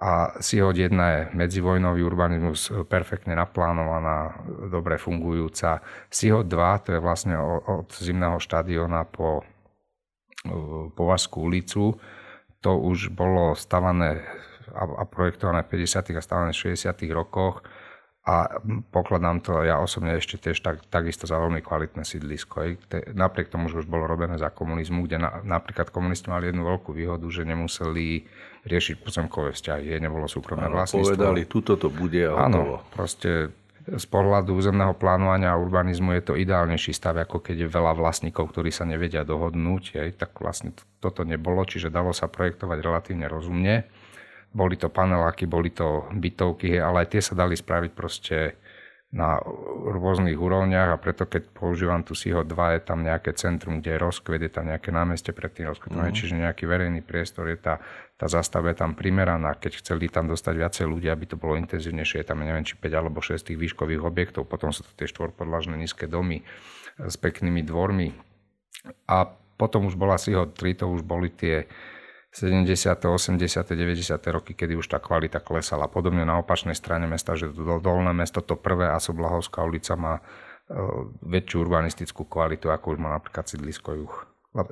a 0.02 0.42
SIHOD 0.42 0.90
1 0.90 0.98
je 0.98 1.20
medzivojnový 1.38 2.02
urbanizmus, 2.02 2.74
perfektne 2.90 3.38
naplánovaná, 3.38 4.34
dobre 4.66 4.98
fungujúca. 4.98 5.78
SIHOD 6.10 6.50
2 6.50 6.82
to 6.82 6.88
je 6.98 7.00
vlastne 7.00 7.38
od 7.38 7.86
zimného 7.94 8.42
štadiona 8.42 9.06
po 9.06 9.46
Považskú 10.98 11.46
ulicu. 11.46 12.02
To 12.66 12.70
už 12.74 13.14
bolo 13.14 13.54
stavané 13.54 14.26
a 14.74 15.06
projektované 15.06 15.62
v 15.62 15.86
50. 15.86 16.18
a 16.18 16.22
stavané 16.24 16.50
v 16.50 16.74
60. 16.74 16.90
rokoch 17.14 17.62
a 18.22 18.62
pokladám 18.94 19.42
to 19.42 19.66
ja 19.66 19.82
osobne 19.82 20.14
ešte 20.14 20.38
tiež 20.38 20.62
tak, 20.62 20.86
takisto 20.86 21.26
za 21.26 21.42
veľmi 21.42 21.58
kvalitné 21.58 22.06
sídlisko. 22.06 22.78
Napriek 23.18 23.50
tomu, 23.50 23.66
že 23.66 23.82
už 23.82 23.90
bolo 23.90 24.06
robené 24.06 24.38
za 24.38 24.46
komunizmu, 24.46 25.10
kde 25.10 25.18
na, 25.18 25.42
napríklad 25.42 25.90
komunisti 25.90 26.30
mali 26.30 26.54
jednu 26.54 26.62
veľkú 26.62 26.94
výhodu, 26.94 27.26
že 27.26 27.42
nemuseli 27.42 28.30
riešiť 28.62 28.96
pozemkové 29.02 29.52
vzťahy, 29.52 29.98
nebolo 29.98 30.30
súkromné 30.30 30.70
Áno, 30.70 30.78
vlastníctvo. 30.78 31.18
Povedali, 31.18 31.42
tuto 31.50 31.74
to 31.74 31.90
bude 31.90 32.22
a 32.22 32.46
Áno, 32.46 32.82
proste 32.94 33.50
z 33.82 34.06
pohľadu 34.06 34.54
územného 34.54 34.94
plánovania 34.94 35.50
a 35.50 35.58
urbanizmu 35.58 36.14
je 36.14 36.22
to 36.22 36.38
ideálnejší 36.38 36.94
stav, 36.94 37.18
ako 37.18 37.42
keď 37.42 37.66
je 37.66 37.68
veľa 37.74 37.98
vlastníkov, 37.98 38.54
ktorí 38.54 38.70
sa 38.70 38.86
nevedia 38.86 39.26
dohodnúť, 39.26 39.98
aj, 39.98 40.08
tak 40.22 40.38
vlastne 40.38 40.70
toto 41.02 41.26
nebolo, 41.26 41.66
čiže 41.66 41.90
dalo 41.90 42.14
sa 42.14 42.30
projektovať 42.30 42.78
relatívne 42.78 43.26
rozumne. 43.26 43.90
Boli 44.54 44.78
to 44.78 44.86
paneláky, 44.86 45.50
boli 45.50 45.74
to 45.74 46.06
bytovky, 46.14 46.78
ale 46.78 47.02
aj 47.02 47.18
tie 47.18 47.22
sa 47.24 47.34
dali 47.34 47.58
spraviť 47.58 47.90
proste 47.90 48.54
na 49.12 49.36
rôznych 49.92 50.40
úrovniach 50.40 50.96
a 50.96 50.96
preto 50.96 51.28
keď 51.28 51.52
používam 51.52 52.00
tu 52.00 52.16
SIHO 52.16 52.48
2, 52.48 52.80
je 52.80 52.80
tam 52.80 53.04
nejaké 53.04 53.36
centrum, 53.36 53.84
kde 53.84 53.92
je 53.92 54.00
rozkvet, 54.00 54.40
je 54.40 54.48
tam 54.48 54.72
nejaké 54.72 54.88
námestie 54.88 55.36
pred 55.36 55.52
tým 55.52 55.68
rozkvetom, 55.68 56.00
mm. 56.00 56.16
čiže 56.16 56.40
nejaký 56.40 56.64
verejný 56.64 57.04
priestor, 57.04 57.52
je 57.52 57.60
tá, 57.60 57.84
tá 58.16 58.24
zastava 58.32 58.72
je 58.72 58.80
tam 58.80 58.96
primeraná, 58.96 59.52
keď 59.52 59.84
chceli 59.84 60.08
tam 60.08 60.32
dostať 60.32 60.54
viacej 60.56 60.86
ľudí, 60.88 61.12
aby 61.12 61.28
to 61.28 61.36
bolo 61.36 61.60
intenzívnejšie, 61.60 62.24
je 62.24 62.26
tam 62.32 62.40
neviem 62.40 62.64
či 62.64 62.80
5 62.80 62.88
alebo 62.88 63.20
6 63.20 63.52
tých 63.52 63.60
výškových 63.60 64.00
objektov, 64.00 64.48
potom 64.48 64.72
sú 64.72 64.80
to 64.80 64.92
tie 64.96 65.04
štvorpodlažné 65.04 65.76
nízke 65.76 66.08
domy 66.08 66.40
s 66.96 67.20
peknými 67.20 67.60
dvormi. 67.68 68.16
A 69.12 69.28
potom 69.60 69.92
už 69.92 70.00
bola 70.00 70.16
SIHO 70.16 70.56
3, 70.56 70.80
to 70.80 70.86
už 70.88 71.04
boli 71.04 71.28
tie 71.28 71.68
70., 72.32 72.96
80., 72.96 73.36
90. 73.76 74.16
roky, 74.32 74.56
kedy 74.56 74.72
už 74.80 74.88
tá 74.88 74.96
kvalita 74.96 75.44
klesala. 75.44 75.84
Podobne 75.84 76.24
na 76.24 76.40
opačnej 76.40 76.72
strane 76.72 77.04
mesta, 77.04 77.36
že 77.36 77.52
to 77.52 77.76
dolné 77.76 78.16
mesto, 78.16 78.40
to 78.40 78.56
prvé 78.56 78.88
Asoblahovská 78.88 79.60
ulica 79.60 79.92
má 80.00 80.14
e, 80.16 80.22
väčšiu 81.28 81.60
urbanistickú 81.60 82.24
kvalitu, 82.24 82.72
ako 82.72 82.96
už 82.96 82.98
má 83.04 83.12
napríklad 83.12 83.52
sídlisko 83.52 84.00
juh. 84.00 84.14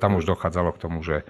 Tam 0.01 0.17
už 0.17 0.25
dochádzalo 0.25 0.73
k 0.73 0.81
tomu, 0.81 1.05
že 1.05 1.21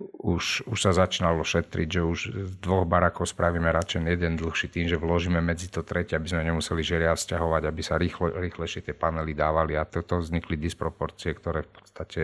už, 0.00 0.64
už 0.64 0.78
sa 0.80 0.96
začínalo 0.96 1.44
šetriť, 1.44 1.88
že 1.88 2.02
už 2.04 2.18
z 2.32 2.52
dvoch 2.60 2.88
barakov 2.88 3.28
spravíme 3.28 3.68
radšej 3.68 4.08
jeden 4.08 4.40
dlhší 4.40 4.72
tým, 4.72 4.88
že 4.88 4.96
vložíme 4.96 5.44
medzi 5.44 5.68
to 5.68 5.84
tretie, 5.84 6.16
aby 6.16 6.28
sme 6.28 6.44
nemuseli 6.48 6.80
žeria 6.80 7.12
vzťahovať, 7.12 7.62
aby 7.68 7.82
sa 7.84 8.00
rýchlo, 8.00 8.32
rýchlejšie 8.32 8.80
tie 8.88 8.94
panely 8.96 9.36
dávali 9.36 9.76
a 9.76 9.84
toto 9.84 10.16
vznikli 10.20 10.56
disproporcie, 10.56 11.36
ktoré 11.36 11.68
v 11.68 11.70
podstate 11.76 12.22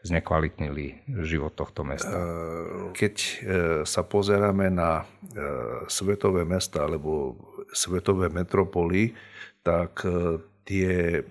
znekvalitnili 0.00 1.04
život 1.28 1.52
tohto 1.52 1.84
mesta. 1.84 2.16
Keď 2.96 3.14
e, 3.20 3.32
sa 3.84 4.02
pozeráme 4.04 4.72
na 4.72 5.02
e, 5.02 5.04
svetové 5.92 6.48
mesta 6.48 6.88
alebo 6.88 7.36
svetové 7.76 8.32
metropoly, 8.32 9.12
tak 9.60 10.00
e, 10.08 10.40
tie, 10.64 11.22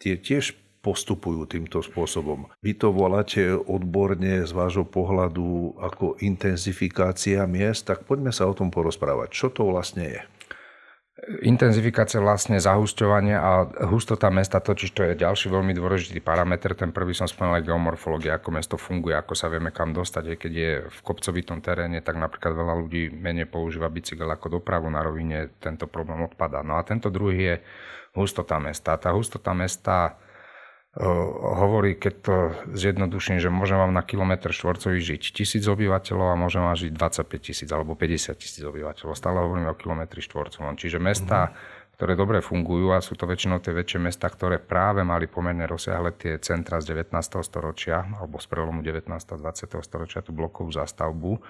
tie 0.00 0.14
tiež 0.16 0.63
postupujú 0.84 1.48
týmto 1.48 1.80
spôsobom. 1.80 2.52
Vy 2.60 2.76
to 2.76 2.92
voláte 2.92 3.40
odborne 3.64 4.44
z 4.44 4.52
vášho 4.52 4.84
pohľadu 4.84 5.80
ako 5.80 6.20
intenzifikácia 6.20 7.48
miest, 7.48 7.88
tak 7.88 8.04
poďme 8.04 8.28
sa 8.36 8.44
o 8.44 8.52
tom 8.52 8.68
porozprávať. 8.68 9.32
Čo 9.32 9.48
to 9.48 9.72
vlastne 9.72 10.04
je? 10.04 10.20
Intenzifikácia 11.24 12.20
vlastne 12.20 12.60
zahusťovanie 12.60 13.32
a 13.32 13.64
hustota 13.88 14.28
mesta, 14.28 14.60
totiž 14.60 14.92
to 14.92 15.08
je 15.08 15.22
ďalší 15.24 15.48
veľmi 15.48 15.72
dôležitý 15.72 16.20
parameter. 16.20 16.76
Ten 16.76 16.92
prvý 16.92 17.16
som 17.16 17.24
spomenul 17.24 17.64
geomorfológia, 17.64 18.36
ako 18.36 18.50
mesto 18.52 18.76
funguje, 18.76 19.16
ako 19.16 19.32
sa 19.32 19.48
vieme 19.48 19.72
kam 19.72 19.96
dostať. 19.96 20.36
Keď 20.36 20.52
je 20.52 20.72
v 20.84 20.98
kopcovitom 21.00 21.64
teréne, 21.64 22.04
tak 22.04 22.20
napríklad 22.20 22.52
veľa 22.52 22.74
ľudí 22.76 23.14
menej 23.14 23.48
používa 23.48 23.88
bicykel 23.88 24.28
ako 24.28 24.60
dopravu 24.60 24.90
na 24.92 25.00
rovine, 25.00 25.54
tento 25.62 25.88
problém 25.88 26.18
odpadá. 26.28 26.60
No 26.60 26.76
a 26.76 26.84
tento 26.84 27.08
druhý 27.08 27.40
je 27.40 27.54
hustota 28.18 28.60
mesta. 28.60 28.98
Tá 29.00 29.14
hustota 29.14 29.56
mesta 29.56 30.18
hovorí, 30.94 31.98
keď 31.98 32.14
to 32.22 32.36
zjednoduším, 32.70 33.42
že 33.42 33.50
môžem 33.50 33.82
vám 33.82 33.90
na 33.90 34.06
kilometr 34.06 34.54
štvorcový 34.54 35.02
žiť 35.02 35.34
tisíc 35.34 35.66
obyvateľov 35.66 36.28
a 36.30 36.38
môžem 36.38 36.62
vám 36.62 36.78
žiť 36.78 36.94
25 36.94 37.34
tisíc 37.42 37.68
alebo 37.74 37.98
50 37.98 38.38
tisíc 38.38 38.62
obyvateľov. 38.62 39.18
Stále 39.18 39.42
hovoríme 39.42 39.74
o 39.74 39.78
kilometri 39.78 40.22
štvorcovom. 40.22 40.78
Čiže 40.78 41.02
mesta, 41.02 41.50
mm-hmm. 41.50 41.98
ktoré 41.98 42.12
dobre 42.14 42.38
fungujú 42.38 42.94
a 42.94 43.02
sú 43.02 43.18
to 43.18 43.26
väčšinou 43.26 43.58
tie 43.58 43.74
väčšie 43.74 44.06
mesta, 44.06 44.30
ktoré 44.30 44.62
práve 44.62 45.02
mali 45.02 45.26
pomerne 45.26 45.66
rozsiahle 45.66 46.14
tie 46.14 46.38
centra 46.38 46.78
z 46.78 46.94
19. 46.94 47.10
storočia 47.42 48.06
alebo 48.14 48.38
z 48.38 48.46
prelomu 48.46 48.78
19. 48.86 49.10
a 49.10 49.36
20. 49.50 49.74
storočia, 49.82 50.22
tú 50.22 50.30
blokovú 50.30 50.70
zástavbu, 50.70 51.42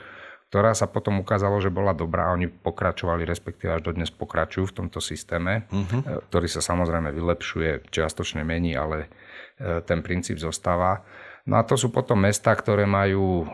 ktorá 0.48 0.72
sa 0.72 0.88
potom 0.88 1.20
ukázalo, 1.20 1.60
že 1.60 1.68
bola 1.68 1.92
dobrá 1.92 2.30
a 2.30 2.34
oni 2.38 2.48
pokračovali, 2.48 3.28
respektíve 3.28 3.76
až 3.76 3.92
dodnes 3.92 4.08
pokračujú 4.08 4.70
v 4.70 4.76
tomto 4.84 5.04
systéme, 5.04 5.68
mm-hmm. 5.68 6.32
ktorý 6.32 6.48
sa 6.48 6.64
samozrejme 6.64 7.12
vylepšuje, 7.12 7.92
čiastočne 7.92 8.40
mení, 8.40 8.72
ale 8.72 9.10
ten 9.58 10.02
princíp 10.02 10.38
zostáva. 10.38 11.06
No 11.44 11.60
a 11.60 11.62
to 11.62 11.76
sú 11.76 11.92
potom 11.92 12.24
mesta, 12.24 12.50
ktoré 12.56 12.88
majú, 12.88 13.44
e, 13.44 13.48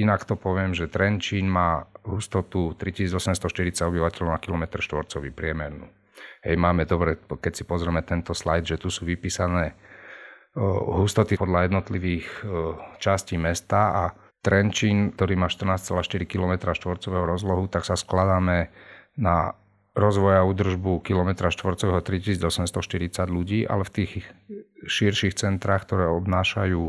inak 0.00 0.24
to 0.24 0.34
poviem, 0.40 0.72
že 0.72 0.88
Trenčín 0.88 1.46
má 1.46 1.84
hustotu 2.02 2.72
3840 2.74 3.84
obyvateľov 3.84 4.30
na 4.32 4.40
kilometr 4.40 4.80
štvorcový 4.80 5.30
priemernú. 5.30 5.86
Hej, 6.44 6.56
máme 6.56 6.88
dobre, 6.88 7.20
keď 7.20 7.52
si 7.52 7.64
pozrieme 7.68 8.00
tento 8.02 8.32
slajd, 8.32 8.76
že 8.76 8.80
tu 8.80 8.88
sú 8.88 9.04
vypísané 9.04 9.70
e, 9.70 9.74
hustoty 10.98 11.36
podľa 11.36 11.68
jednotlivých 11.68 12.26
častí 12.98 13.36
mesta 13.36 13.80
a 13.92 14.04
Trenčín, 14.44 15.16
ktorý 15.16 15.40
má 15.40 15.48
14,4 15.48 16.04
km 16.28 16.76
štvorcového 16.76 17.24
rozlohu, 17.24 17.64
tak 17.64 17.88
sa 17.88 17.96
skladáme 17.96 18.68
na 19.16 19.56
rozvoja 19.94 20.42
údržbu 20.42 21.06
kilometra 21.06 21.54
štvorcového 21.54 22.02
3840 22.02 23.30
ľudí, 23.30 23.62
ale 23.62 23.86
v 23.86 23.90
tých 23.94 24.12
širších 24.84 25.38
centrách, 25.38 25.86
ktoré 25.86 26.10
obnášajú 26.10 26.82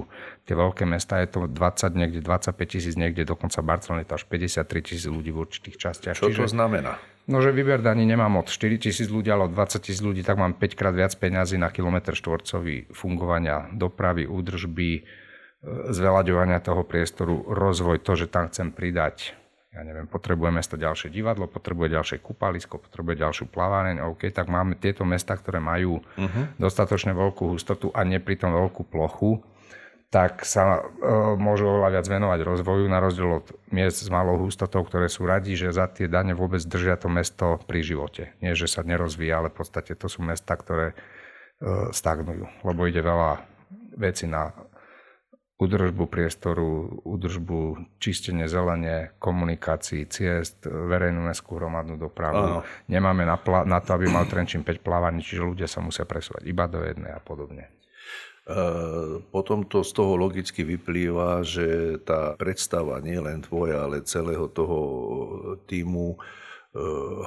tie 0.50 0.56
veľké 0.58 0.84
mesta, 0.90 1.22
je 1.22 1.30
to 1.30 1.40
20, 1.48 1.94
niekde 1.96 2.20
25 2.26 2.58
tisíc, 2.66 2.98
niekde 2.98 3.24
dokonca 3.24 3.62
Barcelona 3.62 4.04
je 4.04 4.10
to 4.10 4.16
až 4.20 4.26
53 4.28 4.88
tisíc 4.90 5.06
ľudí 5.06 5.30
v 5.32 5.38
určitých 5.38 5.78
častiach. 5.78 6.16
Čo 6.18 6.34
Čiže, 6.34 6.50
to 6.50 6.52
znamená? 6.52 6.98
No, 7.30 7.42
že 7.46 7.54
výber 7.54 7.82
daní 7.86 8.10
nemám 8.10 8.42
od 8.42 8.50
4 8.50 8.90
tisíc 8.90 9.08
ľudí, 9.08 9.30
ale 9.30 9.48
od 9.48 9.54
20 9.54 9.86
tisíc 9.86 10.02
ľudí, 10.02 10.26
tak 10.26 10.42
mám 10.42 10.58
5 10.58 10.74
krát 10.74 10.98
viac 10.98 11.14
peňazí 11.14 11.62
na 11.62 11.70
kilometr 11.70 12.18
štvorcový 12.18 12.90
fungovania 12.90 13.70
dopravy, 13.70 14.26
údržby, 14.26 14.90
e, 14.98 15.02
zveľaďovania 15.94 16.58
toho 16.58 16.82
priestoru, 16.82 17.46
rozvoj, 17.54 18.02
to, 18.02 18.18
že 18.18 18.34
tam 18.34 18.50
chcem 18.50 18.74
pridať 18.74 19.45
ja 19.76 19.84
neviem, 19.84 20.08
potrebuje 20.08 20.56
mesto 20.56 20.80
ďalšie 20.80 21.12
divadlo, 21.12 21.52
potrebuje 21.52 21.92
ďalšie 22.00 22.18
kúpalisko, 22.24 22.80
potrebuje 22.80 23.20
ďalšiu 23.20 23.52
plaváreň, 23.52 24.08
OK, 24.08 24.32
tak 24.32 24.48
máme 24.48 24.80
tieto 24.80 25.04
mesta, 25.04 25.36
ktoré 25.36 25.60
majú 25.60 26.00
uh-huh. 26.00 26.56
dostatočne 26.56 27.12
veľkú 27.12 27.52
hustotu 27.52 27.92
a 27.92 28.08
nepritom 28.08 28.56
veľkú 28.56 28.88
plochu, 28.88 29.44
tak 30.08 30.48
sa 30.48 30.80
e, 30.80 30.82
môžu 31.36 31.68
oveľa 31.68 32.00
viac 32.00 32.06
venovať 32.08 32.40
rozvoju, 32.48 32.88
na 32.88 33.04
rozdiel 33.04 33.44
od 33.44 33.52
miest 33.76 34.00
s 34.00 34.08
malou 34.08 34.40
hustotou, 34.40 34.80
ktoré 34.88 35.12
sú 35.12 35.28
radi, 35.28 35.60
že 35.60 35.76
za 35.76 35.92
tie 35.92 36.08
dane 36.08 36.32
vôbec 36.32 36.64
držia 36.64 36.96
to 36.96 37.12
mesto 37.12 37.60
pri 37.68 37.84
živote. 37.84 38.32
Nie, 38.40 38.56
že 38.56 38.72
sa 38.72 38.88
nerozvíja, 38.88 39.44
ale 39.44 39.52
v 39.52 39.60
podstate 39.60 39.92
to 40.00 40.08
sú 40.08 40.24
mesta, 40.24 40.56
ktoré 40.56 40.96
e, 40.96 41.92
stagnujú, 41.92 42.48
lebo 42.64 42.88
ide 42.88 43.04
veľa 43.04 43.44
veci 44.00 44.24
na 44.24 44.56
údržbu 45.56 46.12
priestoru, 46.12 47.00
údržbu 47.08 47.88
čistenie 47.96 48.52
zelenie, 48.52 49.16
komunikácií, 49.24 50.04
ciest, 50.12 50.68
verejnú 50.68 51.24
mestskú 51.24 51.56
hromadnú 51.56 51.96
dopravu. 51.96 52.60
Aha. 52.60 52.62
Nemáme 52.92 53.24
na, 53.24 53.40
pla- 53.40 53.64
na 53.64 53.80
to, 53.80 53.96
aby 53.96 54.12
mal 54.12 54.28
Trenčín 54.28 54.68
5 54.68 54.84
plávaní, 54.84 55.24
čiže 55.24 55.48
ľudia 55.48 55.68
sa 55.72 55.80
musia 55.80 56.04
presúvať 56.04 56.44
iba 56.44 56.68
do 56.68 56.84
jednej 56.84 57.16
a 57.16 57.24
podobne. 57.24 57.72
E, 57.72 58.54
potom 59.32 59.64
to 59.64 59.80
z 59.80 59.96
toho 59.96 60.20
logicky 60.20 60.68
vyplýva, 60.68 61.40
že 61.48 61.98
tá 62.04 62.36
predstava 62.36 63.00
nie 63.00 63.16
len 63.16 63.40
tvoja, 63.40 63.88
ale 63.88 64.04
celého 64.04 64.52
toho 64.52 64.78
týmu 65.72 66.20
E, 66.20 66.45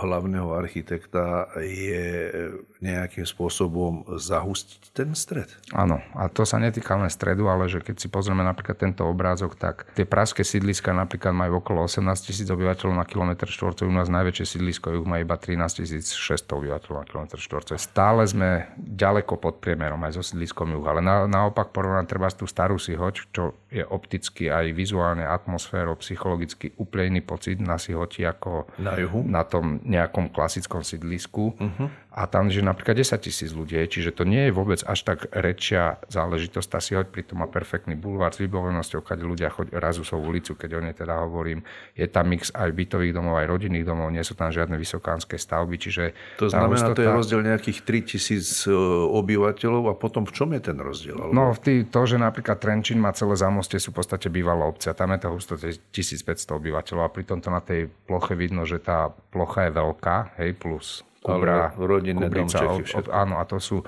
hlavného 0.05 0.53
architekta 0.53 1.49
je 1.57 2.31
nejakým 2.79 3.25
spôsobom 3.25 4.05
zahustiť 4.21 4.93
ten 4.93 5.17
stred. 5.17 5.49
Áno, 5.73 5.99
a 6.15 6.29
to 6.29 6.45
sa 6.45 6.61
netýka 6.61 6.95
len 6.95 7.11
stredu, 7.11 7.49
ale 7.49 7.67
že 7.67 7.83
keď 7.83 7.97
si 7.97 8.09
pozrieme 8.13 8.45
napríklad 8.45 8.79
tento 8.79 9.03
obrázok, 9.09 9.57
tak 9.59 9.89
tie 9.97 10.05
praské 10.05 10.45
sídliska 10.45 10.93
napríklad 10.93 11.33
majú 11.33 11.65
okolo 11.65 11.89
18 11.89 12.05
tisíc 12.29 12.47
obyvateľov 12.47 12.95
na 12.95 13.07
kilometr 13.09 13.49
štvorcový, 13.49 13.89
u 13.89 13.97
nás 13.97 14.13
najväčšie 14.13 14.59
sídlisko 14.59 14.95
juh 14.95 15.07
má 15.09 15.19
iba 15.19 15.35
13 15.35 15.89
600 15.89 16.45
obyvateľov 16.45 16.97
na 17.03 17.07
kilometr 17.09 17.39
štvorcový. 17.41 17.79
Stále 17.81 18.23
sme 18.29 18.69
ďaleko 18.79 19.41
pod 19.41 19.65
priemerom 19.65 19.99
aj 20.05 20.21
so 20.21 20.23
sídliskom 20.23 20.71
juh, 20.77 20.85
ale 20.87 21.01
na, 21.01 21.25
naopak 21.25 21.73
porovnať 21.73 22.07
treba 22.07 22.29
tú 22.31 22.45
starú 22.45 22.77
sihoť, 22.77 23.15
čo 23.33 23.57
je 23.73 23.83
opticky 23.83 24.53
aj 24.53 24.71
vizuálne, 24.77 25.25
atmosféro, 25.25 25.97
psychologicky 25.99 26.73
úplne 26.77 27.17
iný 27.17 27.23
pocit 27.25 27.59
na 27.59 27.81
sihoti 27.81 28.25
ako 28.25 28.69
na 28.79 28.95
juhu. 28.97 29.25
Na 29.25 29.38
na 29.39 29.47
tom 29.47 29.79
nejakom 29.87 30.35
klasickom 30.35 30.83
sídlisku. 30.83 31.55
Uh-huh 31.55 31.89
a 32.19 32.27
tam 32.27 32.51
že 32.51 32.67
napríklad 32.67 32.99
10 32.99 33.15
tisíc 33.23 33.55
ľudí, 33.55 33.79
čiže 33.87 34.11
to 34.11 34.27
nie 34.27 34.51
je 34.51 34.53
vôbec 34.53 34.83
až 34.83 35.07
tak 35.07 35.31
rečia 35.31 36.03
záležitosť, 36.11 36.67
tá 36.67 36.83
si 36.83 36.99
hoď 36.99 37.15
pritom 37.15 37.39
má 37.39 37.47
perfektný 37.47 37.95
bulvár 37.95 38.35
s 38.35 38.43
vybavenosťou, 38.43 39.07
keď 39.07 39.19
ľudia 39.23 39.49
choď, 39.55 39.79
razú 39.79 40.03
svojú 40.03 40.35
ulicu, 40.35 40.59
keď 40.59 40.71
o 40.75 40.81
nej 40.83 40.99
teda 40.99 41.23
hovorím. 41.23 41.63
Je 41.95 42.11
tam 42.11 42.27
mix 42.27 42.51
aj 42.51 42.75
bytových 42.75 43.15
domov, 43.15 43.39
aj 43.39 43.47
rodinných 43.47 43.87
domov, 43.87 44.11
nie 44.11 44.27
sú 44.27 44.35
tam 44.35 44.51
žiadne 44.51 44.75
vysokánske 44.75 45.39
stavby, 45.39 45.79
čiže... 45.79 46.05
To 46.43 46.51
znamená, 46.51 46.91
hustota... 46.91 46.99
to 46.99 47.07
je 47.07 47.11
rozdiel 47.15 47.41
nejakých 47.47 47.79
3 47.87 48.11
tisíc 48.11 48.67
e, 48.67 48.75
obyvateľov 49.15 49.85
a 49.87 49.95
potom 49.95 50.27
v 50.27 50.33
čom 50.35 50.51
je 50.59 50.61
ten 50.67 50.75
rozdiel? 50.75 51.15
Alebo... 51.15 51.31
No 51.31 51.55
v 51.55 51.61
tý, 51.63 51.75
to, 51.87 52.03
že 52.03 52.19
napríklad 52.19 52.59
Trenčín 52.59 52.99
má 52.99 53.15
celé 53.15 53.39
zámoste, 53.39 53.79
sú 53.79 53.95
v 53.95 54.03
podstate 54.03 54.27
bývalé 54.27 54.67
obce 54.67 54.91
a 54.91 54.99
tam 54.99 55.15
je 55.15 55.23
to 55.23 55.29
hustota 55.31 55.71
1500 55.71 56.59
obyvateľov 56.59 57.07
a 57.07 57.15
pritom 57.15 57.39
to 57.39 57.55
na 57.55 57.63
tej 57.63 57.87
ploche 58.11 58.35
vidno, 58.35 58.67
že 58.67 58.83
tá 58.83 59.15
plocha 59.31 59.71
je 59.71 59.73
veľká, 59.79 60.17
hej, 60.43 60.51
plus 60.59 61.07
Kubra, 61.19 61.75
rodinné 61.75 62.31
Kubrica, 62.31 62.63
domčeky, 62.63 62.95
od, 62.95 63.07
áno, 63.11 63.43
a 63.43 63.45
to 63.45 63.59
sú 63.59 63.83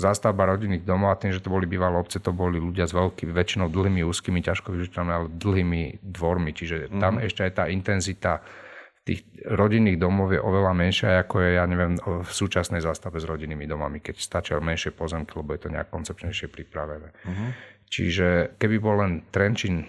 zástavba 0.00 0.48
rodinných 0.48 0.82
domov 0.88 1.12
a 1.12 1.20
tým, 1.20 1.36
že 1.36 1.44
to 1.44 1.52
boli 1.52 1.68
bývalé 1.68 2.00
obce, 2.00 2.16
to 2.16 2.32
boli 2.32 2.56
ľudia 2.56 2.88
s 2.88 2.96
veľkými, 2.96 3.36
väčšinou 3.36 3.68
dlhými, 3.68 4.00
úzkými, 4.00 4.40
ťažko 4.40 4.72
využiteľnými, 4.72 5.12
ale 5.12 5.28
dlhými 5.28 5.82
dvormi. 6.00 6.50
Čiže 6.56 6.88
mm-hmm. 6.88 7.00
tam 7.04 7.20
ešte 7.20 7.44
aj 7.44 7.52
tá 7.52 7.64
intenzita 7.68 8.40
tých 9.04 9.24
rodinných 9.44 10.00
domov 10.00 10.32
je 10.32 10.40
oveľa 10.40 10.72
menšia, 10.72 11.20
ako 11.20 11.44
je, 11.44 11.48
ja 11.60 11.64
neviem, 11.68 12.00
v 12.00 12.30
súčasnej 12.30 12.80
zástave 12.80 13.20
s 13.20 13.28
rodinnými 13.28 13.68
domami, 13.68 14.00
keď 14.00 14.16
stačia 14.20 14.56
menšie 14.60 14.92
pozemky, 14.96 15.36
lebo 15.36 15.52
je 15.56 15.60
to 15.64 15.72
nejak 15.72 15.88
koncepčnejšie 15.92 16.48
pripravené. 16.48 17.08
Mm-hmm. 17.12 17.50
Čiže 17.90 18.56
keby 18.56 18.76
bol 18.78 19.02
len 19.02 19.12
Trenčín 19.34 19.88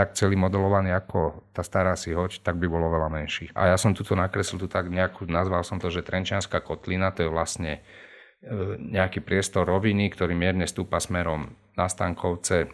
tak 0.00 0.16
celý 0.16 0.32
modelovaný 0.32 0.96
ako 0.96 1.44
tá 1.52 1.60
stará 1.60 1.92
si 1.92 2.16
hoď, 2.16 2.40
tak 2.40 2.56
by 2.56 2.64
bolo 2.72 2.88
veľa 2.88 3.12
menší. 3.12 3.52
A 3.52 3.68
ja 3.68 3.76
som 3.76 3.92
tuto 3.92 4.16
nakreslil, 4.16 4.56
tu 4.56 4.64
tak 4.64 4.88
nejakú, 4.88 5.28
nazval 5.28 5.60
som 5.60 5.76
to, 5.76 5.92
že 5.92 6.00
Trenčianská 6.00 6.64
kotlina, 6.64 7.12
to 7.12 7.28
je 7.28 7.28
vlastne 7.28 7.84
e, 8.40 8.80
nejaký 8.80 9.20
priestor 9.20 9.68
roviny, 9.68 10.08
ktorý 10.08 10.32
mierne 10.32 10.64
stúpa 10.64 10.96
smerom 11.04 11.52
na 11.76 11.84
Stankovce, 11.84 12.72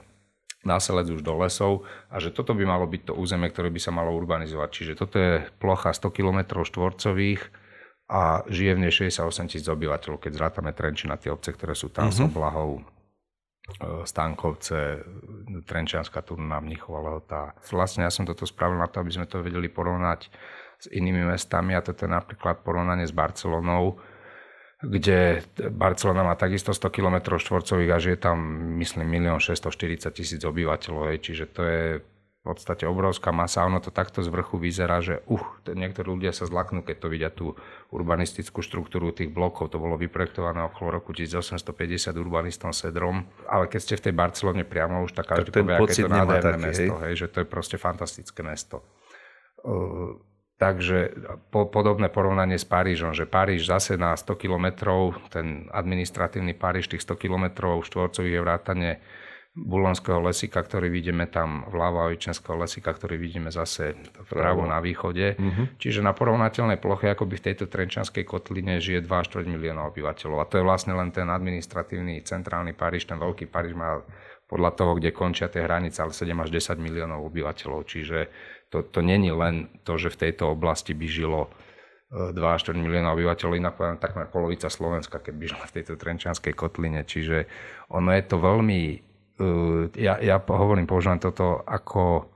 náselec 0.62 1.10
už 1.10 1.26
do 1.26 1.34
lesov 1.42 1.82
a 2.06 2.22
že 2.22 2.30
toto 2.30 2.54
by 2.54 2.62
malo 2.62 2.86
byť 2.86 3.10
to 3.10 3.12
územie, 3.18 3.50
ktoré 3.50 3.74
by 3.74 3.80
sa 3.82 3.90
malo 3.90 4.14
urbanizovať. 4.14 4.68
Čiže 4.70 4.92
toto 4.94 5.18
je 5.18 5.42
plocha 5.58 5.90
100 5.90 6.14
km 6.14 6.62
štvorcových 6.62 7.42
a 8.06 8.46
žije 8.46 8.78
v 8.78 8.82
nej 8.86 8.92
68 8.94 9.50
tisíc 9.50 9.66
obyvateľov, 9.66 10.22
keď 10.22 10.30
zrátame 10.30 10.70
Trenčina, 10.70 11.18
tie 11.18 11.34
obce, 11.34 11.50
ktoré 11.50 11.74
sú 11.74 11.90
tam 11.90 12.06
uh-huh. 12.06 12.22
s 12.22 12.22
oblahou 12.22 12.86
Stankovce, 14.06 15.02
Trenčianská 15.66 16.22
turná, 16.22 16.62
Mnichova 16.62 17.02
Lehota. 17.02 17.52
Vlastne 17.74 18.06
ja 18.06 18.12
som 18.14 18.22
toto 18.22 18.46
spravil 18.46 18.78
na 18.78 18.86
to, 18.86 19.02
aby 19.02 19.10
sme 19.10 19.26
to 19.26 19.42
vedeli 19.42 19.66
porovnať 19.66 20.30
s 20.78 20.86
inými 20.92 21.26
mestami 21.26 21.74
a 21.74 21.82
toto 21.82 22.06
je 22.06 22.10
napríklad 22.14 22.62
porovnanie 22.62 23.04
s 23.04 23.12
Barcelonou, 23.12 23.98
kde 24.80 25.42
Barcelona 25.72 26.22
má 26.22 26.34
takisto 26.38 26.70
100 26.70 26.94
km 26.94 27.40
štvorcových 27.40 27.90
a 27.90 27.98
žije 27.98 28.16
tam, 28.22 28.38
myslím, 28.78 29.08
1 29.24 29.34
640 29.40 30.14
tisíc 30.14 30.40
obyvateľov, 30.44 31.16
čiže 31.18 31.44
to 31.50 31.60
je 31.66 31.82
podstate 32.46 32.86
obrovská 32.86 33.34
masa. 33.34 33.66
Ono 33.66 33.82
to 33.82 33.90
takto 33.90 34.22
z 34.22 34.30
vrchu 34.30 34.56
vyzerá, 34.62 35.02
že 35.02 35.26
uh, 35.26 35.42
niektorí 35.66 36.06
ľudia 36.06 36.30
sa 36.30 36.46
zlaknú, 36.46 36.86
keď 36.86 36.96
to 37.02 37.08
vidia 37.10 37.30
tú 37.34 37.58
urbanistickú 37.90 38.62
štruktúru 38.62 39.10
tých 39.10 39.34
blokov. 39.34 39.74
To 39.74 39.82
bolo 39.82 39.98
vyprojektované 39.98 40.62
okolo 40.70 41.02
roku 41.02 41.10
1850 41.10 42.14
urbanistom 42.14 42.70
Sedrom. 42.70 43.26
Ale 43.50 43.66
keď 43.66 43.80
ste 43.82 43.94
v 43.98 44.02
tej 44.06 44.14
Barcelone 44.14 44.62
priamo 44.62 45.02
už, 45.02 45.18
tak 45.18 45.26
každý 45.26 45.50
povie, 45.50 45.74
aké 45.74 45.92
to 45.98 46.08
nádherné 46.08 46.58
mesto. 46.62 46.94
Hej? 47.02 47.12
Že 47.20 47.26
to 47.34 47.36
je 47.42 47.46
proste 47.46 47.76
fantastické 47.76 48.40
mesto. 48.46 48.86
Uh, 49.66 50.16
Takže 50.56 51.12
po, 51.52 51.68
podobné 51.68 52.08
porovnanie 52.08 52.56
s 52.56 52.64
Parížom, 52.64 53.12
že 53.12 53.28
Paríž 53.28 53.68
zase 53.68 54.00
na 54.00 54.16
100 54.16 54.40
kilometrov, 54.40 55.12
ten 55.28 55.68
administratívny 55.68 56.56
Paríž 56.56 56.88
tých 56.88 57.04
100 57.04 57.12
kilometrov 57.20 57.84
štvorcových 57.84 58.40
je 58.40 58.40
vrátane 58.40 58.90
Bulonského 59.56 60.20
lesika, 60.20 60.60
ktorý 60.60 60.92
vidíme 60.92 61.24
tam 61.32 61.64
vľavo 61.72 62.04
a 62.04 62.12
Vičenského 62.12 62.60
lesika, 62.60 62.92
ktorý 62.92 63.16
vidíme 63.16 63.48
zase 63.48 63.96
vpravo 64.28 64.68
na 64.68 64.84
východe. 64.84 65.32
Mm-hmm. 65.32 65.80
Čiže 65.80 66.04
na 66.04 66.12
porovnateľnej 66.12 66.76
ploche, 66.76 67.08
ako 67.08 67.24
by 67.24 67.40
v 67.40 67.46
tejto 67.48 67.64
Trenčanskej 67.64 68.28
kotline 68.28 68.76
žije 68.84 69.00
2,4 69.08 69.48
milióna 69.48 69.88
obyvateľov. 69.88 70.44
A 70.44 70.48
to 70.48 70.60
je 70.60 70.64
vlastne 70.68 70.92
len 70.92 71.08
ten 71.08 71.24
administratívny 71.32 72.20
centrálny 72.20 72.76
Paríž, 72.76 73.08
ten 73.08 73.16
veľký 73.16 73.48
Paríž 73.48 73.72
má 73.72 74.04
podľa 74.44 74.76
toho, 74.76 74.92
kde 75.00 75.16
končia 75.16 75.48
tie 75.48 75.64
hranice, 75.64 76.04
ale 76.04 76.12
7 76.12 76.36
až 76.36 76.52
10 76.52 76.76
miliónov 76.76 77.24
obyvateľov. 77.24 77.88
Čiže 77.88 78.28
to, 78.68 78.84
to 78.84 79.00
není 79.00 79.32
len 79.32 79.72
to, 79.88 79.96
že 79.96 80.12
v 80.12 80.28
tejto 80.28 80.52
oblasti 80.52 80.92
by 80.92 81.06
žilo 81.08 81.48
2 82.12 82.36
e, 82.36 82.44
až 82.44 82.60
4 82.70 82.76
milióna 82.76 83.16
obyvateľov, 83.16 83.56
inak 83.56 83.74
poviem 83.74 83.96
takmer 83.96 84.28
polovica 84.28 84.68
Slovenska, 84.68 85.16
keby 85.16 85.48
žila 85.48 85.64
v 85.64 85.74
tejto 85.80 85.96
Trenčanskej 85.96 86.52
kotline. 86.52 87.02
Čiže 87.08 87.48
ono 87.88 88.12
je 88.12 88.22
to 88.22 88.36
veľmi 88.36 89.05
ja, 89.96 90.16
ja 90.20 90.36
hovorím, 90.40 90.88
používam 90.88 91.20
toto 91.20 91.60
ako 91.64 92.32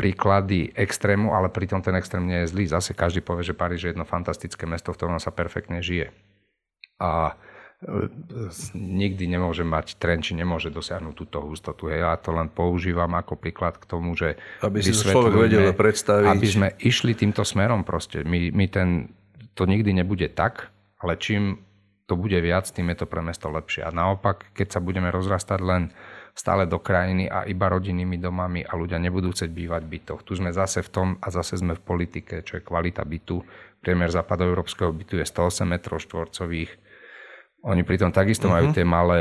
príklady 0.00 0.72
extrému, 0.72 1.36
ale 1.36 1.52
pritom 1.52 1.84
ten 1.84 1.92
extrém 2.00 2.24
nie 2.24 2.40
je 2.44 2.56
zlý. 2.56 2.64
Zase 2.64 2.96
každý 2.96 3.20
povie, 3.20 3.44
že 3.44 3.52
Paríž 3.52 3.84
je 3.84 3.90
jedno 3.92 4.08
fantastické 4.08 4.64
mesto, 4.64 4.96
v 4.96 4.96
ktorom 4.96 5.20
sa 5.20 5.28
perfektne 5.28 5.84
žije. 5.84 6.08
A 6.96 7.36
uh, 7.36 8.08
nikdy 8.72 9.28
nemôže 9.28 9.60
mať 9.60 10.00
trend, 10.00 10.24
či 10.24 10.32
nemôže 10.32 10.72
dosiahnuť 10.72 11.14
túto 11.16 11.44
hustotu. 11.44 11.92
Ja 11.92 12.16
to 12.16 12.32
len 12.32 12.48
používam 12.48 13.12
ako 13.12 13.36
príklad 13.36 13.76
k 13.76 13.84
tomu, 13.84 14.16
že 14.16 14.40
aby 14.64 14.80
si 14.80 14.96
človek 14.96 15.36
vedel 15.36 15.76
predstaviť. 15.76 16.32
Aby 16.32 16.48
sme 16.48 16.68
išli 16.80 17.12
týmto 17.12 17.44
smerom 17.44 17.84
proste. 17.84 18.24
My, 18.24 18.48
my 18.52 18.66
ten, 18.72 19.12
to 19.52 19.68
nikdy 19.68 19.92
nebude 19.92 20.32
tak, 20.32 20.72
ale 20.96 21.20
čím 21.20 21.60
to 22.08 22.16
bude 22.16 22.40
viac, 22.40 22.64
tým 22.72 22.88
je 22.90 23.04
to 23.04 23.06
pre 23.06 23.20
mesto 23.20 23.52
lepšie. 23.52 23.84
A 23.84 23.92
naopak, 23.92 24.48
keď 24.56 24.76
sa 24.76 24.80
budeme 24.80 25.12
rozrastať 25.12 25.60
len 25.60 25.82
stále 26.34 26.66
do 26.66 26.78
krajiny 26.80 27.26
a 27.26 27.44
iba 27.46 27.68
rodinnými 27.70 28.16
domami 28.16 28.64
a 28.64 28.76
ľudia 28.76 28.98
nebudú 28.98 29.30
chcieť 29.34 29.50
bývať 29.50 29.82
v 29.86 29.92
bytoch. 29.98 30.20
Tu 30.24 30.38
sme 30.38 30.50
zase 30.54 30.82
v 30.84 30.90
tom 30.90 31.08
a 31.20 31.28
zase 31.30 31.58
sme 31.58 31.76
v 31.76 31.82
politike, 31.82 32.42
čo 32.46 32.58
je 32.58 32.66
kvalita 32.66 33.02
bytu, 33.06 33.42
priemer 33.80 34.12
západoeurópskeho 34.12 34.92
bytu 34.92 35.20
je 35.20 35.26
108 35.26 35.66
m 35.66 35.74
štvorcových. 35.80 36.89
Oni 37.60 37.84
pritom 37.84 38.08
takisto 38.08 38.48
uh-huh. 38.48 38.56
majú 38.56 38.66
mhm. 38.72 38.74
tie 38.74 38.84
malé 38.88 39.20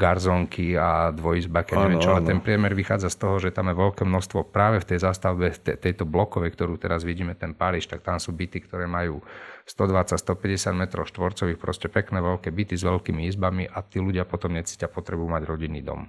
garzonky 0.00 0.80
a 0.80 1.12
dvojizbaky, 1.12 1.76
neviem 1.76 2.00
čo, 2.00 2.16
ale 2.16 2.24
ten 2.24 2.40
priemer 2.40 2.72
vychádza 2.72 3.12
z 3.12 3.16
toho, 3.20 3.36
že 3.36 3.52
tam 3.52 3.68
je 3.68 3.76
veľké 3.76 4.00
množstvo 4.08 4.48
práve 4.48 4.80
v 4.80 4.88
tej 4.88 5.04
zastavbe, 5.04 5.52
te, 5.52 5.76
tejto 5.76 6.08
blokovej, 6.08 6.56
ktorú 6.56 6.80
teraz 6.80 7.04
vidíme, 7.04 7.36
ten 7.36 7.52
Paríž, 7.52 7.84
tak 7.84 8.00
tam 8.00 8.16
sú 8.16 8.32
byty, 8.32 8.64
ktoré 8.64 8.88
majú 8.88 9.20
120-150 9.68 10.72
m 10.72 10.82
štvorcových, 10.88 11.60
proste 11.60 11.92
pekné 11.92 12.24
veľké 12.24 12.48
byty 12.48 12.80
s 12.80 12.84
veľkými 12.88 13.28
izbami 13.28 13.68
a 13.68 13.84
tí 13.84 14.00
ľudia 14.00 14.24
potom 14.24 14.56
necítia 14.56 14.88
potrebu 14.88 15.28
mať 15.28 15.42
rodinný 15.44 15.84
dom. 15.84 16.08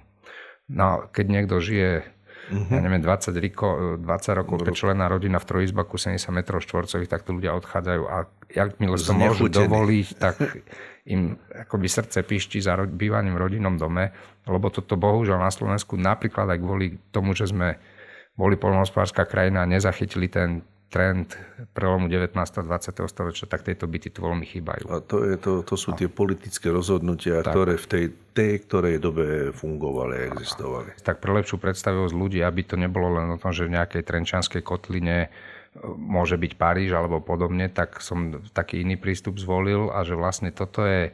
No, 0.72 1.12
keď 1.12 1.26
niekto 1.28 1.60
žije 1.60 2.16
uh-huh. 2.48 2.72
ja 2.72 2.80
neviem, 2.80 3.04
20, 3.04 3.36
riko, 3.36 3.68
20 4.00 4.38
rokov 4.40 4.56
člená 4.72 5.08
rodina 5.08 5.36
v 5.36 5.46
trojizbaku 5.48 6.00
70 6.00 6.32
m 6.32 6.40
štvorcových, 6.44 7.10
tak 7.10 7.28
tí 7.28 7.30
ľudia 7.36 7.52
odchádzajú 7.60 8.02
a 8.08 8.16
jakmile 8.48 8.96
to 8.96 9.12
môžu 9.12 9.46
dovoliť, 9.52 10.06
tak 10.16 10.34
im 11.08 11.40
akoby 11.48 11.88
srdce 11.88 12.20
pišti 12.22 12.60
za 12.60 12.76
bývaním 12.84 13.34
v 13.34 13.42
rodinnom 13.48 13.80
dome, 13.80 14.12
lebo 14.44 14.68
toto 14.68 15.00
bohužiaľ 15.00 15.40
na 15.40 15.52
Slovensku 15.52 15.96
napríklad 15.96 16.52
aj 16.52 16.58
kvôli 16.60 16.86
tomu, 17.08 17.32
že 17.32 17.48
sme 17.48 17.80
boli 18.36 18.54
polnohospodárska 18.54 19.24
krajina 19.24 19.64
a 19.64 19.70
nezachytili 19.70 20.28
ten 20.30 20.62
trend 20.88 21.36
prelomu 21.76 22.08
19. 22.08 22.32
a 22.32 22.62
20. 22.64 23.12
storočia, 23.12 23.44
tak 23.44 23.60
tieto 23.60 23.84
byty 23.84 24.08
tu 24.08 24.24
veľmi 24.24 24.44
chýbajú. 24.48 24.88
A 24.88 25.04
to, 25.04 25.20
je, 25.20 25.36
to, 25.36 25.60
to 25.60 25.76
sú 25.76 25.92
tie 25.92 26.08
politické 26.08 26.72
rozhodnutia, 26.72 27.44
tak. 27.44 27.52
ktoré 27.52 27.76
v 27.76 27.86
tej, 27.86 28.04
tej 28.32 28.52
ktorej 28.64 28.96
dobe 28.96 29.52
fungovali 29.52 30.14
a 30.16 30.22
existovali. 30.32 30.96
Tak 31.04 31.20
pre 31.20 31.36
lepšiu 31.36 31.60
predstavivosť 31.60 32.14
ľudí, 32.16 32.40
aby 32.40 32.64
to 32.64 32.80
nebolo 32.80 33.20
len 33.20 33.36
o 33.36 33.36
tom, 33.36 33.52
že 33.52 33.68
v 33.68 33.76
nejakej 33.76 34.00
trenčanskej 34.00 34.64
kotline 34.64 35.28
môže 35.84 36.36
byť 36.38 36.52
Paríž 36.58 36.94
alebo 36.94 37.22
podobne, 37.22 37.70
tak 37.70 38.00
som 38.02 38.42
taký 38.52 38.82
iný 38.82 38.98
prístup 38.98 39.38
zvolil 39.38 39.90
a 39.92 40.02
že 40.02 40.18
vlastne 40.18 40.50
toto 40.50 40.84
je... 40.84 41.10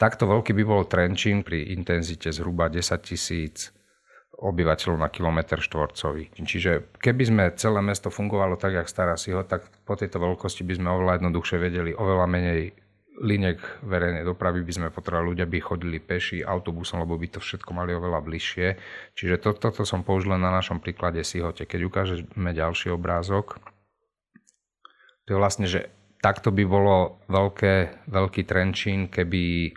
Takto 0.00 0.24
veľký 0.24 0.56
by 0.56 0.64
bol 0.64 0.88
Trenčín 0.88 1.44
pri 1.44 1.76
intenzite 1.76 2.32
zhruba 2.32 2.72
10 2.72 2.80
tisíc 3.04 3.68
obyvateľov 4.40 4.96
na 4.96 5.12
kilometr 5.12 5.60
štvorcový. 5.60 6.32
Čiže 6.32 6.96
keby 6.96 7.22
sme 7.28 7.44
celé 7.60 7.84
mesto 7.84 8.08
fungovalo 8.08 8.56
tak, 8.56 8.80
jak 8.80 8.88
stará 8.88 9.20
si 9.20 9.36
ho, 9.36 9.44
tak 9.44 9.68
po 9.84 10.00
tejto 10.00 10.16
veľkosti 10.16 10.64
by 10.64 10.80
sme 10.80 10.88
oveľa 10.88 11.20
jednoduchšie 11.20 11.56
vedeli 11.60 11.92
oveľa 11.92 12.26
menej 12.26 12.72
liniek 13.20 13.60
verejnej 13.84 14.24
dopravy 14.24 14.64
by 14.64 14.72
sme 14.72 14.88
potrebovali, 14.88 15.36
ľudia 15.36 15.44
by 15.44 15.58
chodili 15.60 16.00
peši, 16.00 16.40
autobusom, 16.40 17.04
lebo 17.04 17.20
by 17.20 17.36
to 17.36 17.40
všetko 17.44 17.70
mali 17.76 17.92
oveľa 17.92 18.24
bližšie. 18.24 18.68
Čiže 19.12 19.36
to, 19.44 19.52
toto 19.52 19.84
som 19.84 20.00
použil 20.00 20.32
na 20.40 20.48
našom 20.48 20.80
príklade 20.80 21.20
Sihote. 21.20 21.68
Keď 21.68 21.80
ukážeme 21.84 22.56
ďalší 22.56 22.88
obrázok, 22.96 23.60
to 25.30 25.38
je 25.38 25.38
vlastne, 25.38 25.70
že 25.70 25.94
takto 26.18 26.50
by 26.50 26.66
bolo 26.66 27.22
veľké, 27.30 28.10
veľký 28.10 28.42
Trenčín, 28.42 29.06
keby 29.06 29.70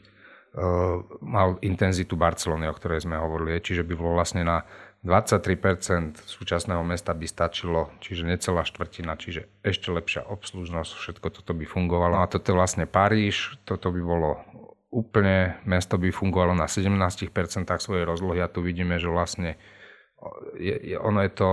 Eh, 0.53 0.97
mal 1.25 1.57
intenzitu 1.65 2.13
Barcelony, 2.13 2.69
o 2.69 2.77
ktorej 2.77 3.09
sme 3.09 3.17
hovorili. 3.17 3.57
Čiže 3.57 3.81
by 3.81 3.93
bolo 3.97 4.21
vlastne 4.21 4.45
na 4.45 4.61
23% 5.01 6.21
súčasného 6.29 6.85
mesta 6.85 7.09
by 7.17 7.25
stačilo, 7.25 7.89
čiže 7.97 8.29
necelá 8.29 8.61
štvrtina, 8.61 9.17
čiže 9.17 9.49
ešte 9.65 9.89
lepšia 9.89 10.29
obslužnosť, 10.29 10.91
všetko 10.93 11.27
toto 11.33 11.57
by 11.57 11.65
fungovalo. 11.65 12.21
A 12.21 12.29
toto 12.29 12.53
je 12.53 12.59
vlastne 12.61 12.85
Paríž, 12.85 13.57
toto 13.65 13.89
by 13.89 14.01
bolo 14.05 14.45
úplne, 14.93 15.57
mesto 15.65 15.97
by 15.97 16.13
fungovalo 16.13 16.53
na 16.53 16.69
17% 16.69 17.09
svojej 17.65 18.05
rozlohy 18.05 18.45
a 18.45 18.47
tu 18.47 18.61
vidíme, 18.61 19.01
že 19.01 19.09
vlastne 19.09 19.57
je, 20.61 20.93
je, 20.93 20.97
ono 21.01 21.25
je 21.25 21.33
to 21.33 21.49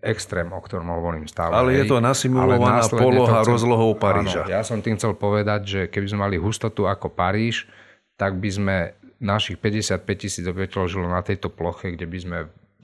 extrém, 0.00 0.48
o 0.48 0.60
ktorom 0.60 0.88
hovorím 0.88 1.28
stále. 1.28 1.52
Ale 1.52 1.76
je 1.76 1.84
to 1.84 2.00
nasimulovaná 2.00 2.84
poloha 2.88 3.44
chcem, 3.44 3.52
rozlohou 3.52 3.92
Paríža. 3.96 4.48
Áno, 4.48 4.52
ja 4.52 4.60
som 4.64 4.80
tým 4.80 4.96
chcel 4.96 5.12
povedať, 5.12 5.60
že 5.64 5.80
keby 5.92 6.06
sme 6.08 6.20
mali 6.28 6.36
hustotu 6.40 6.88
ako 6.88 7.12
Paríž, 7.12 7.68
tak 8.16 8.40
by 8.40 8.50
sme 8.50 8.76
našich 9.20 9.60
55 9.60 10.00
tisíc 10.16 10.44
obyvateľov 10.48 10.86
žilo 10.88 11.06
na 11.08 11.20
tejto 11.20 11.52
ploche, 11.52 11.92
kde 11.92 12.08
by 12.08 12.18
sme 12.18 12.38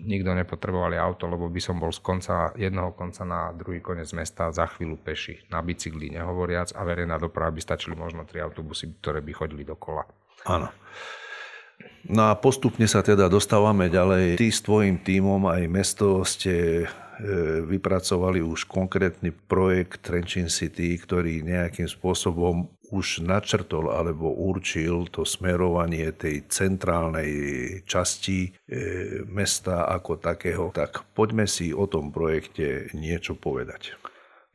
nikto 0.04 0.36
nepotrebovali 0.36 1.00
auto, 1.00 1.24
lebo 1.24 1.48
by 1.48 1.60
som 1.60 1.80
bol 1.80 1.88
z 1.88 2.04
konca, 2.04 2.52
jedného 2.52 2.92
konca 2.92 3.24
na 3.24 3.48
druhý 3.56 3.80
koniec 3.80 4.12
mesta 4.12 4.52
za 4.52 4.68
chvíľu 4.68 5.00
peši, 5.00 5.48
na 5.48 5.64
bicykli 5.64 6.12
nehovoriac 6.12 6.76
a 6.76 6.84
verejná 6.84 7.16
doprava 7.16 7.48
by 7.56 7.60
stačili 7.64 7.96
možno 7.96 8.28
tri 8.28 8.44
autobusy, 8.44 9.00
ktoré 9.00 9.24
by 9.24 9.32
chodili 9.32 9.64
dokola. 9.64 10.04
Áno. 10.44 10.68
No 12.06 12.30
a 12.30 12.38
postupne 12.38 12.86
sa 12.86 13.02
teda 13.02 13.26
dostávame 13.26 13.90
ďalej. 13.90 14.38
Ty 14.38 14.48
s 14.50 14.60
tvojim 14.62 15.02
tímom 15.02 15.50
aj 15.50 15.62
mesto 15.66 16.22
ste 16.22 16.84
e, 16.84 16.86
vypracovali 17.66 18.38
už 18.42 18.70
konkrétny 18.70 19.34
projekt 19.34 20.06
Trenčín 20.06 20.46
City, 20.46 20.94
ktorý 20.94 21.42
nejakým 21.42 21.90
spôsobom 21.90 22.70
už 22.94 23.26
načrtol 23.26 23.90
alebo 23.90 24.30
určil 24.30 25.10
to 25.10 25.26
smerovanie 25.26 26.14
tej 26.14 26.46
centrálnej 26.46 27.30
časti 27.82 28.46
e, 28.46 28.50
mesta 29.26 29.90
ako 29.90 30.22
takého. 30.22 30.70
Tak 30.70 31.10
poďme 31.10 31.50
si 31.50 31.74
o 31.74 31.90
tom 31.90 32.14
projekte 32.14 32.94
niečo 32.94 33.34
povedať. 33.34 33.98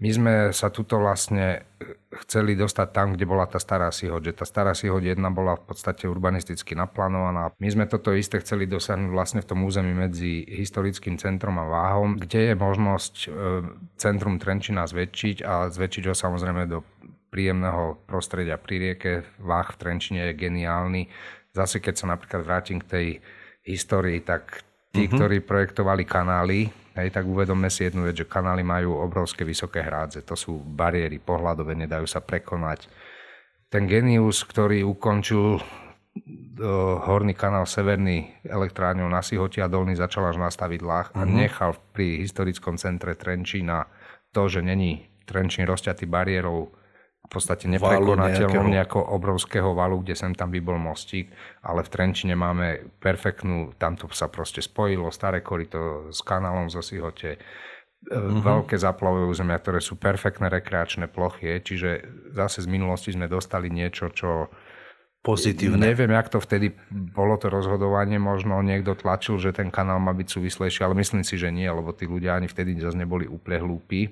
My 0.02 0.10
sme 0.10 0.34
sa 0.50 0.74
tuto 0.74 0.98
vlastne 0.98 1.62
e, 1.78 1.94
chceli 2.26 2.58
dostať 2.58 2.88
tam, 2.90 3.14
kde 3.14 3.30
bola 3.30 3.46
tá 3.46 3.62
stará 3.62 3.94
Sihoď, 3.94 4.34
že 4.34 4.42
tá 4.42 4.46
stará 4.50 4.74
Sihoď 4.74 5.14
jedna 5.14 5.30
bola 5.30 5.54
v 5.54 5.70
podstate 5.70 6.10
urbanisticky 6.10 6.74
naplánovaná. 6.74 7.54
My 7.62 7.70
sme 7.70 7.86
toto 7.86 8.10
isté 8.10 8.42
chceli 8.42 8.66
dosiahnuť 8.66 9.14
vlastne 9.14 9.46
v 9.46 9.50
tom 9.54 9.62
území 9.62 9.94
medzi 9.94 10.42
historickým 10.42 11.22
centrom 11.22 11.62
a 11.62 11.70
Váhom, 11.70 12.18
kde 12.18 12.50
je 12.50 12.54
možnosť 12.58 13.16
e, 13.22 13.28
centrum 14.02 14.42
Trenčina 14.42 14.90
zväčšiť 14.90 15.46
a 15.46 15.70
zväčšiť 15.70 16.04
ho 16.10 16.16
samozrejme 16.18 16.66
do 16.66 16.82
príjemného 17.30 18.02
prostredia 18.10 18.58
pri 18.58 18.76
rieke. 18.82 19.14
Váh 19.38 19.70
v 19.70 19.80
Trenčine 19.80 20.34
je 20.34 20.40
geniálny. 20.50 21.14
Zase 21.54 21.78
keď 21.78 21.94
sa 22.02 22.06
napríklad 22.10 22.42
vrátim 22.42 22.82
k 22.82 22.90
tej 22.90 23.08
histórii, 23.70 24.26
tak 24.26 24.66
tí, 24.90 25.06
mm-hmm. 25.06 25.14
ktorí 25.14 25.38
projektovali 25.46 26.04
kanály, 26.10 26.81
Hej, 26.92 27.16
tak 27.16 27.24
uvedomme 27.24 27.72
si 27.72 27.88
jednu 27.88 28.04
vec, 28.04 28.20
že 28.20 28.28
kanály 28.28 28.68
majú 28.68 29.00
obrovské 29.00 29.48
vysoké 29.48 29.80
hrádze. 29.80 30.28
To 30.28 30.36
sú 30.36 30.60
bariéry 30.60 31.24
pohľadové, 31.24 31.72
nedajú 31.72 32.04
sa 32.04 32.20
prekonať. 32.20 32.92
Ten 33.72 33.88
genius, 33.88 34.44
ktorý 34.44 34.84
ukončil 34.84 35.56
uh, 35.56 35.64
horný 37.08 37.32
kanál 37.32 37.64
Severný 37.64 38.44
elektrárňou 38.44 39.08
na 39.08 39.24
Sihoti 39.24 39.64
a 39.64 39.72
dolný 39.72 39.96
začal 39.96 40.28
až 40.28 40.44
nastaviť 40.44 40.82
lách 40.84 41.10
a 41.16 41.24
mm-hmm. 41.24 41.40
nechal 41.40 41.72
pri 41.96 42.20
historickom 42.20 42.76
centre 42.76 43.16
Trenčína 43.16 43.88
to, 44.36 44.52
že 44.52 44.60
není 44.60 45.08
Trenčín 45.24 45.64
rozťatý 45.64 46.04
bariérou 46.12 46.76
podstate 47.32 47.72
neprekonateľnom 47.72 48.68
nejakého 48.68 49.08
obrovského 49.16 49.72
valu, 49.72 50.04
kde 50.04 50.20
sem 50.20 50.36
tam 50.36 50.52
by 50.52 50.60
bol 50.60 50.76
mostík, 50.76 51.32
ale 51.64 51.88
v 51.88 51.90
Trenčine 51.90 52.36
máme 52.36 52.92
perfektnú, 53.00 53.72
tamto 53.80 54.12
sa 54.12 54.28
proste 54.28 54.60
spojilo 54.60 55.08
staré 55.16 55.40
korito 55.40 56.12
s 56.12 56.20
kanálom 56.20 56.68
zo 56.68 56.84
Sihote, 56.84 57.40
mm-hmm. 58.04 58.44
veľké 58.44 58.76
zaplavové 58.76 59.32
územia, 59.32 59.64
ktoré 59.64 59.80
sú 59.80 59.96
perfektné 59.96 60.52
rekreačné 60.52 61.08
plochy, 61.08 61.64
čiže 61.64 62.04
zase 62.36 62.66
z 62.66 62.68
minulosti 62.68 63.16
sme 63.16 63.32
dostali 63.32 63.72
niečo, 63.72 64.12
čo 64.12 64.52
pozitívne. 65.22 65.94
Neviem, 65.94 66.12
jak 66.12 66.34
to 66.34 66.42
vtedy 66.42 66.74
bolo 66.92 67.38
to 67.38 67.48
rozhodovanie, 67.48 68.18
možno 68.18 68.60
niekto 68.60 68.98
tlačil, 68.98 69.38
že 69.38 69.54
ten 69.56 69.70
kanál 69.70 70.02
má 70.02 70.12
byť 70.12 70.28
súvislejší, 70.28 70.82
ale 70.84 71.00
myslím 71.00 71.24
si, 71.24 71.38
že 71.38 71.54
nie, 71.54 71.70
lebo 71.70 71.94
tí 71.94 72.10
ľudia 72.10 72.36
ani 72.36 72.50
vtedy 72.50 72.76
zase 72.82 72.98
neboli 72.98 73.30
úplne 73.30 73.62
hlúpi. 73.62 74.12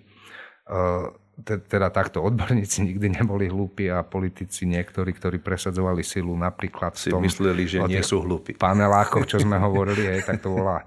Uh, 0.70 1.10
teda 1.44 1.88
takto 1.90 2.20
odborníci 2.24 2.84
nikdy 2.84 3.22
neboli 3.22 3.48
hlúpi 3.48 3.88
a 3.88 4.04
politici 4.04 4.68
niektorí, 4.68 5.16
ktorí 5.16 5.38
presadzovali 5.40 6.04
silu 6.04 6.36
napríklad 6.36 7.00
si 7.00 7.10
tom, 7.10 7.24
mysleli, 7.24 7.64
že 7.66 7.80
nie 7.88 8.04
sú 8.04 8.22
hlúpi. 8.24 8.60
panelákoch, 8.60 9.26
čo 9.26 9.38
sme 9.40 9.56
hovorili, 9.66 10.08
hej, 10.08 10.28
tak 10.28 10.44
to 10.44 10.52
bola, 10.52 10.84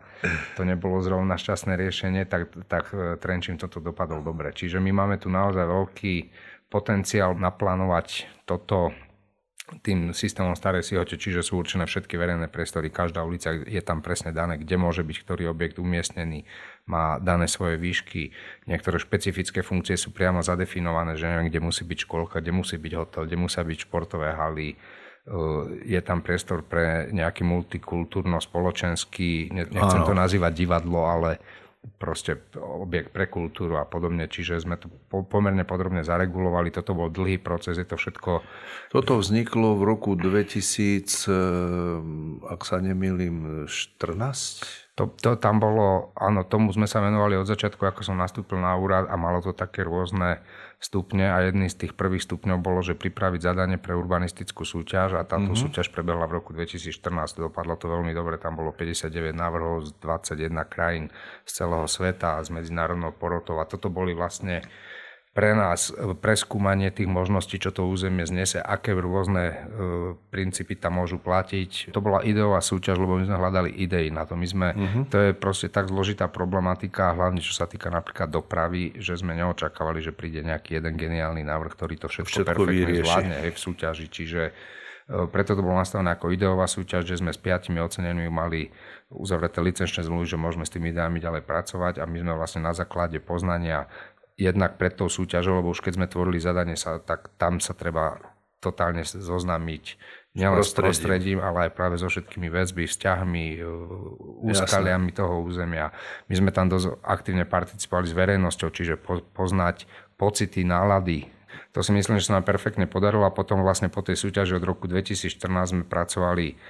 to 0.56 0.62
nebolo 0.62 1.00
zrovna 1.00 1.40
šťastné 1.40 1.72
riešenie, 1.76 2.22
tak, 2.28 2.52
tak 2.68 2.92
e, 2.92 3.16
Trenčín 3.16 3.56
toto 3.56 3.80
dopadol 3.80 4.20
dobre. 4.20 4.52
Čiže 4.52 4.78
my 4.78 4.92
máme 4.92 5.16
tu 5.16 5.32
naozaj 5.32 5.64
veľký 5.64 6.14
potenciál 6.72 7.36
naplánovať 7.36 8.28
toto 8.48 8.92
tým 9.80 10.12
systémom 10.12 10.52
starej 10.52 10.84
sihote, 10.84 11.16
čiže 11.16 11.40
sú 11.40 11.56
určené 11.56 11.88
všetky 11.88 12.20
verejné 12.20 12.52
priestory, 12.52 12.92
každá 12.92 13.24
ulica 13.24 13.54
je 13.54 13.80
tam 13.80 14.04
presne 14.04 14.36
dané, 14.36 14.60
kde 14.60 14.76
môže 14.76 15.00
byť 15.00 15.16
ktorý 15.24 15.48
objekt 15.48 15.80
umiestnený, 15.80 16.44
má 16.84 17.16
dané 17.16 17.48
svoje 17.48 17.80
výšky, 17.80 18.36
niektoré 18.68 19.00
špecifické 19.00 19.64
funkcie 19.64 19.96
sú 19.96 20.12
priamo 20.12 20.44
zadefinované, 20.44 21.16
že 21.16 21.30
neviem, 21.30 21.48
kde 21.48 21.64
musí 21.64 21.88
byť 21.88 21.98
školka, 22.04 22.44
kde 22.44 22.52
musí 22.52 22.76
byť 22.76 22.92
hotel, 22.98 23.22
kde 23.24 23.36
musia 23.40 23.64
byť 23.64 23.78
športové 23.88 24.36
haly, 24.36 24.76
je 25.86 26.00
tam 26.02 26.18
priestor 26.18 26.66
pre 26.66 27.06
nejaký 27.14 27.46
multikultúrno-spoločenský, 27.46 29.54
nechcem 29.54 30.02
to 30.02 30.18
nazývať 30.18 30.50
divadlo, 30.50 31.06
ale 31.06 31.38
proste 31.98 32.38
objekt 32.58 33.10
pre 33.10 33.26
kultúru 33.26 33.78
a 33.78 33.86
podobne. 33.86 34.30
Čiže 34.30 34.62
sme 34.62 34.78
to 34.78 34.86
pomerne 35.10 35.66
podrobne 35.66 36.06
zaregulovali. 36.06 36.70
Toto 36.70 36.94
bol 36.94 37.10
dlhý 37.10 37.42
proces, 37.42 37.78
je 37.78 37.86
to 37.86 37.98
všetko... 37.98 38.42
Toto 38.94 39.18
vzniklo 39.18 39.78
v 39.78 39.82
roku 39.82 40.14
2000, 40.14 41.26
eh, 41.26 41.42
ak 42.46 42.60
sa 42.62 42.78
nemýlim, 42.78 43.66
14? 43.66 44.81
To, 44.92 45.08
to 45.08 45.40
tam 45.40 45.56
bolo, 45.56 46.12
áno, 46.20 46.44
tomu 46.44 46.68
sme 46.68 46.84
sa 46.84 47.00
venovali 47.00 47.40
od 47.40 47.48
začiatku, 47.48 47.80
ako 47.80 48.04
som 48.04 48.20
nastúpil 48.20 48.60
na 48.60 48.76
úrad 48.76 49.08
a 49.08 49.16
malo 49.16 49.40
to 49.40 49.56
také 49.56 49.88
rôzne 49.88 50.44
stupne 50.84 51.32
a 51.32 51.40
jedný 51.48 51.72
z 51.72 51.86
tých 51.86 51.92
prvých 51.96 52.28
stupňov 52.28 52.60
bolo, 52.60 52.84
že 52.84 52.92
pripraviť 52.92 53.40
zadanie 53.40 53.80
pre 53.80 53.96
urbanistickú 53.96 54.68
súťaž 54.68 55.16
a 55.16 55.24
táto 55.24 55.48
mm-hmm. 55.48 55.64
súťaž 55.64 55.88
prebehla 55.88 56.28
v 56.28 56.44
roku 56.44 56.52
2014. 56.52 57.08
Dopadlo 57.40 57.80
to 57.80 57.88
veľmi 57.88 58.12
dobre, 58.12 58.36
tam 58.36 58.60
bolo 58.60 58.76
59 58.76 59.32
návrhov 59.32 59.88
z 59.88 59.90
21 60.04 60.60
krajín 60.68 61.08
z 61.48 61.64
celého 61.64 61.88
sveta 61.88 62.36
a 62.36 62.44
z 62.44 62.52
medzinárodnou 62.52 63.16
porotou 63.16 63.62
a 63.62 63.64
toto 63.64 63.88
boli 63.88 64.12
vlastne 64.12 64.60
pre 65.32 65.56
nás 65.56 65.88
e, 65.88 66.12
preskúmanie 66.12 66.92
tých 66.92 67.08
možností, 67.08 67.56
čo 67.56 67.72
to 67.72 67.88
územie 67.88 68.28
znese, 68.28 68.60
aké 68.60 68.92
rôzne 68.92 69.44
e, 69.48 69.54
princípy 70.28 70.76
tam 70.76 71.00
môžu 71.00 71.16
platiť. 71.16 71.96
To 71.96 72.04
bola 72.04 72.20
ideová 72.20 72.60
súťaž, 72.60 73.00
lebo 73.00 73.16
my 73.16 73.24
sme 73.24 73.40
hľadali 73.40 73.72
idei 73.72 74.12
na 74.12 74.28
to. 74.28 74.36
My 74.36 74.44
sme, 74.44 74.68
uh-huh. 74.76 75.08
To 75.08 75.16
je 75.16 75.30
proste 75.32 75.72
tak 75.72 75.88
zložitá 75.88 76.28
problematika, 76.28 77.16
hlavne 77.16 77.40
čo 77.40 77.56
sa 77.56 77.64
týka 77.64 77.88
napríklad 77.88 78.28
dopravy, 78.28 78.92
že 79.00 79.16
sme 79.16 79.32
neočakávali, 79.32 80.04
že 80.04 80.12
príde 80.12 80.44
nejaký 80.44 80.76
jeden 80.76 81.00
geniálny 81.00 81.40
návrh, 81.48 81.72
ktorý 81.80 81.96
to 81.96 82.12
všetko, 82.12 82.28
všetko 82.28 82.48
perfektne 82.52 82.84
vyrieši. 82.84 83.00
zvládne 83.08 83.36
aj 83.48 83.50
v 83.56 83.58
súťaži. 83.58 84.06
Čiže 84.12 84.42
e, 84.44 84.52
preto 85.32 85.56
to 85.56 85.64
bolo 85.64 85.80
nastavené 85.80 86.12
ako 86.12 86.28
ideová 86.28 86.68
súťaž, 86.68 87.08
že 87.08 87.24
sme 87.24 87.32
s 87.32 87.40
piatimi 87.40 87.80
ocenenými 87.80 88.28
mali 88.28 88.68
uzavreté 89.12 89.60
licenčné 89.60 90.04
zmluvy, 90.08 90.26
že 90.28 90.40
môžeme 90.40 90.64
s 90.64 90.72
tými 90.72 90.92
ideami 90.92 91.20
ďalej 91.20 91.44
pracovať 91.44 92.00
a 92.00 92.08
my 92.08 92.16
sme 92.20 92.32
vlastne 92.32 92.64
na 92.64 92.72
základe 92.72 93.20
poznania 93.20 93.88
jednak 94.42 94.74
pred 94.76 94.98
tou 94.98 95.06
súťažou, 95.06 95.62
lebo 95.62 95.70
už 95.70 95.80
keď 95.80 95.92
sme 95.94 96.06
tvorili 96.10 96.42
zadanie, 96.42 96.74
sa, 96.74 96.98
tak 96.98 97.30
tam 97.38 97.62
sa 97.62 97.72
treba 97.78 98.18
totálne 98.62 99.02
zoznámiť 99.02 99.84
nielen 100.32 100.64
s 100.64 100.72
prostredím, 100.72 101.42
ale 101.42 101.68
aj 101.68 101.70
práve 101.76 102.00
so 102.00 102.08
všetkými 102.08 102.48
vecmi, 102.48 102.88
vzťahmi, 102.88 103.46
e, 103.58 103.66
úskaliami 104.48 105.10
Jasne. 105.12 105.18
toho 105.18 105.34
územia. 105.44 105.92
My 106.30 106.34
sme 106.38 106.50
tam 106.54 106.72
dosť 106.72 107.02
aktívne 107.04 107.44
participovali 107.44 108.06
s 108.08 108.14
verejnosťou, 108.16 108.68
čiže 108.72 108.94
poznať 109.36 109.84
pocity, 110.16 110.64
nálady 110.64 111.28
to 111.72 111.80
si 111.80 111.88
myslím, 111.96 112.20
že 112.20 112.28
sa 112.28 112.36
nám 112.36 112.44
perfektne 112.44 112.84
podarilo 112.84 113.24
a 113.24 113.32
potom 113.32 113.64
vlastne 113.64 113.88
po 113.88 114.04
tej 114.04 114.20
súťaži 114.20 114.60
od 114.60 114.64
roku 114.68 114.84
2014 114.84 115.40
sme 115.48 115.84
pracovali 115.88 116.60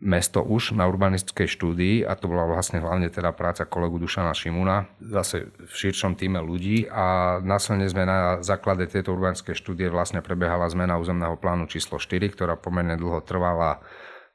mesto 0.00 0.40
už 0.40 0.72
na 0.72 0.88
urbanistickej 0.88 1.44
štúdii 1.44 1.96
a 2.08 2.16
to 2.16 2.32
bola 2.32 2.48
vlastne 2.48 2.80
hlavne 2.80 3.12
teda 3.12 3.36
práca 3.36 3.68
kolegu 3.68 4.00
Dušana 4.00 4.32
Šimuna, 4.32 4.88
zase 5.04 5.52
v 5.52 5.68
širšom 5.68 6.16
týme 6.16 6.40
ľudí 6.40 6.88
a 6.88 7.38
následne 7.44 7.92
sme 7.92 8.08
na 8.08 8.40
základe 8.40 8.88
tejto 8.88 9.12
urbanistickej 9.12 9.52
štúdie 9.52 9.92
vlastne 9.92 10.24
prebiehala 10.24 10.64
zmena 10.72 10.96
územného 10.96 11.36
plánu 11.36 11.68
číslo 11.68 12.00
4, 12.00 12.32
ktorá 12.32 12.56
pomerne 12.56 12.96
dlho 12.96 13.20
trvala 13.20 13.84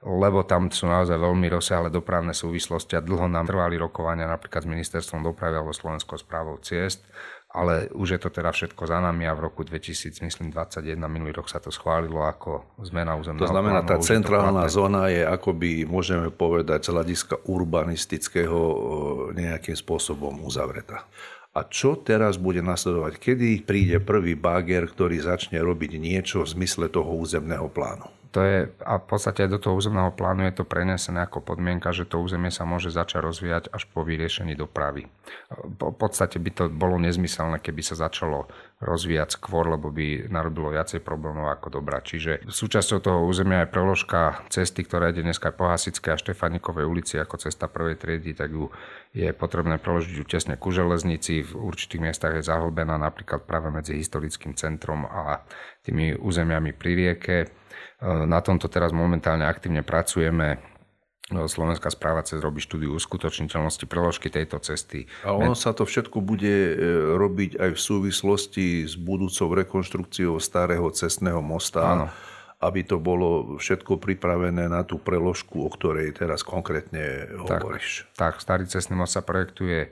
lebo 0.03 0.43
tam 0.43 0.67
sú 0.67 0.83
naozaj 0.83 1.15
veľmi 1.15 1.47
rozsiahle 1.47 1.87
dopravné 1.87 2.35
súvislosti 2.35 2.99
a 2.99 3.01
dlho 3.01 3.31
nám 3.31 3.47
trvali 3.47 3.79
rokovania 3.79 4.27
napríklad 4.27 4.67
s 4.67 4.69
ministerstvom 4.69 5.23
dopravy 5.23 5.55
alebo 5.55 5.71
Slovenskou 5.71 6.19
správou 6.19 6.59
ciest 6.59 7.07
ale 7.53 7.85
už 7.93 8.17
je 8.17 8.19
to 8.19 8.33
teda 8.33 8.49
všetko 8.49 8.89
za 8.89 8.97
nami 8.97 9.29
a 9.29 9.37
v 9.37 9.45
roku 9.45 9.61
2021 9.61 10.49
minulý 11.05 11.37
rok 11.37 11.45
sa 11.45 11.61
to 11.61 11.69
schválilo 11.69 12.25
ako 12.25 12.65
zmena 12.81 13.13
územného 13.13 13.45
To 13.45 13.53
znamená, 13.53 13.85
plánu, 13.85 13.89
tá 13.93 13.95
centrálna 14.01 14.65
zóna 14.73 15.13
je 15.13 15.21
akoby, 15.21 15.85
môžeme 15.85 16.33
povedať, 16.33 16.89
z 16.89 16.97
hľadiska 16.97 17.45
urbanistického 17.45 18.59
nejakým 19.37 19.77
spôsobom 19.77 20.41
uzavretá. 20.41 21.05
A 21.53 21.61
čo 21.69 22.01
teraz 22.01 22.41
bude 22.41 22.65
nasledovať? 22.65 23.21
Kedy 23.21 23.69
príde 23.69 24.01
prvý 24.01 24.33
bager, 24.33 24.89
ktorý 24.89 25.21
začne 25.21 25.61
robiť 25.61 26.01
niečo 26.01 26.41
v 26.41 26.57
zmysle 26.57 26.89
toho 26.89 27.13
územného 27.13 27.69
plánu? 27.69 28.09
To 28.33 28.41
je, 28.41 28.57
a 28.81 28.97
v 28.97 29.05
podstate 29.05 29.45
do 29.45 29.61
toho 29.61 29.77
územného 29.77 30.09
plánu 30.09 30.49
je 30.49 30.57
to 30.57 30.65
prenesené 30.65 31.21
ako 31.21 31.45
podmienka, 31.45 31.93
že 31.93 32.09
to 32.09 32.17
územie 32.17 32.49
sa 32.49 32.65
môže 32.65 32.89
začať 32.89 33.21
rozvíjať 33.21 33.63
až 33.69 33.85
po 33.93 34.01
vyriešení 34.01 34.57
dopravy. 34.57 35.05
V 35.53 35.93
podstate 35.93 36.41
by 36.41 36.49
to 36.49 36.63
bolo 36.73 36.97
nezmyselné, 36.97 37.61
keby 37.61 37.85
sa 37.85 37.93
začalo 37.93 38.49
rozvíjať 38.81 39.37
skôr, 39.37 39.69
lebo 39.69 39.93
by 39.93 40.33
narobilo 40.33 40.73
viacej 40.73 41.05
problémov 41.05 41.53
ako 41.53 41.77
dobrá. 41.77 42.01
Čiže 42.01 42.49
súčasťou 42.49 42.99
toho 43.05 43.19
územia 43.29 43.63
je 43.63 43.71
preložka 43.71 44.41
cesty, 44.49 44.81
ktorá 44.81 45.13
ide 45.13 45.21
dneska 45.21 45.53
po 45.53 45.69
Hasickej 45.69 46.17
a 46.17 46.19
Štefanikovej 46.19 46.89
ulici 46.89 47.21
ako 47.21 47.37
cesta 47.37 47.69
prvej 47.69 48.01
triedy, 48.01 48.33
tak 48.33 48.49
ju 48.49 48.73
je 49.13 49.29
potrebné 49.29 49.77
preložiť 49.77 50.13
ju 50.17 50.25
tesne 50.25 50.57
ku 50.57 50.73
železnici. 50.73 51.45
V 51.45 51.53
určitých 51.53 52.01
miestach 52.01 52.33
je 52.33 52.41
zahlbená 52.41 52.97
napríklad 52.97 53.45
práve 53.45 53.69
medzi 53.69 53.93
historickým 53.93 54.57
centrom 54.57 55.05
a 55.05 55.45
tými 55.85 56.17
územiami 56.17 56.73
pri 56.73 56.91
rieke 56.97 57.62
na 58.03 58.39
tomto 58.43 58.67
teraz 58.67 58.91
momentálne 58.91 59.47
aktívne 59.47 59.85
pracujeme. 59.85 60.59
Slovenská 61.33 61.87
správa 61.87 62.21
cez 62.27 62.43
robí 62.43 62.59
štúdiu 62.59 62.93
uskutočniteľnosti 62.99 63.87
preložky 63.87 64.27
tejto 64.27 64.59
cesty. 64.59 65.07
A 65.23 65.31
ono 65.31 65.55
sa 65.55 65.71
to 65.71 65.87
všetko 65.87 66.19
bude 66.19 66.51
e, 66.51 66.73
robiť 67.15 67.57
aj 67.57 67.69
v 67.73 67.79
súvislosti 67.79 68.83
s 68.83 68.99
budúcou 68.99 69.55
rekonštrukciou 69.55 70.37
starého 70.37 70.85
cestného 70.91 71.39
mosta. 71.39 71.81
Áno 71.81 72.07
aby 72.63 72.87
to 72.87 72.95
bolo 72.95 73.59
všetko 73.59 73.99
pripravené 73.99 74.71
na 74.71 74.87
tú 74.87 74.95
preložku, 74.95 75.67
o 75.67 75.69
ktorej 75.69 76.15
teraz 76.15 76.47
konkrétne 76.47 77.27
hovoríš. 77.43 78.07
Tak, 78.15 78.39
tak 78.39 78.43
starý 78.43 78.63
cestný 78.71 78.95
most 78.95 79.19
sa 79.19 79.21
projektuje 79.21 79.91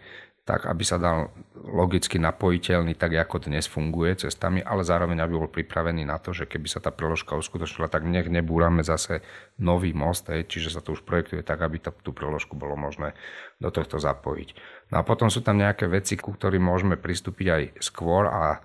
tak 0.52 0.68
aby 0.68 0.84
sa 0.84 1.00
dal 1.00 1.32
logicky 1.56 2.20
napojiteľný, 2.20 3.00
tak 3.00 3.16
ako 3.16 3.48
dnes 3.48 3.72
funguje 3.72 4.28
cestami, 4.28 4.60
ale 4.60 4.84
zároveň 4.84 5.24
aby 5.24 5.40
bol 5.40 5.48
pripravený 5.48 6.04
na 6.04 6.20
to, 6.20 6.36
že 6.36 6.44
keby 6.44 6.68
sa 6.68 6.84
tá 6.84 6.92
preložka 6.92 7.40
uskutočnila, 7.40 7.88
tak 7.88 8.04
nech 8.04 8.28
nebúrame 8.28 8.84
zase 8.84 9.24
nový 9.56 9.96
most, 9.96 10.28
hej, 10.28 10.52
čiže 10.52 10.76
sa 10.76 10.84
to 10.84 10.92
už 10.92 11.08
projektuje 11.08 11.40
tak, 11.40 11.64
aby 11.64 11.80
to, 11.80 11.96
tú 12.04 12.12
preložku 12.12 12.60
bolo 12.60 12.76
možné 12.76 13.16
do 13.64 13.72
tohto 13.72 13.96
zapojiť. 13.96 14.60
No 14.92 15.00
a 15.00 15.08
potom 15.08 15.32
sú 15.32 15.40
tam 15.40 15.56
nejaké 15.56 15.88
veci, 15.88 16.20
ku 16.20 16.36
ktorým 16.36 16.68
môžeme 16.68 17.00
pristúpiť 17.00 17.48
aj 17.48 17.64
skôr 17.80 18.28
a 18.28 18.60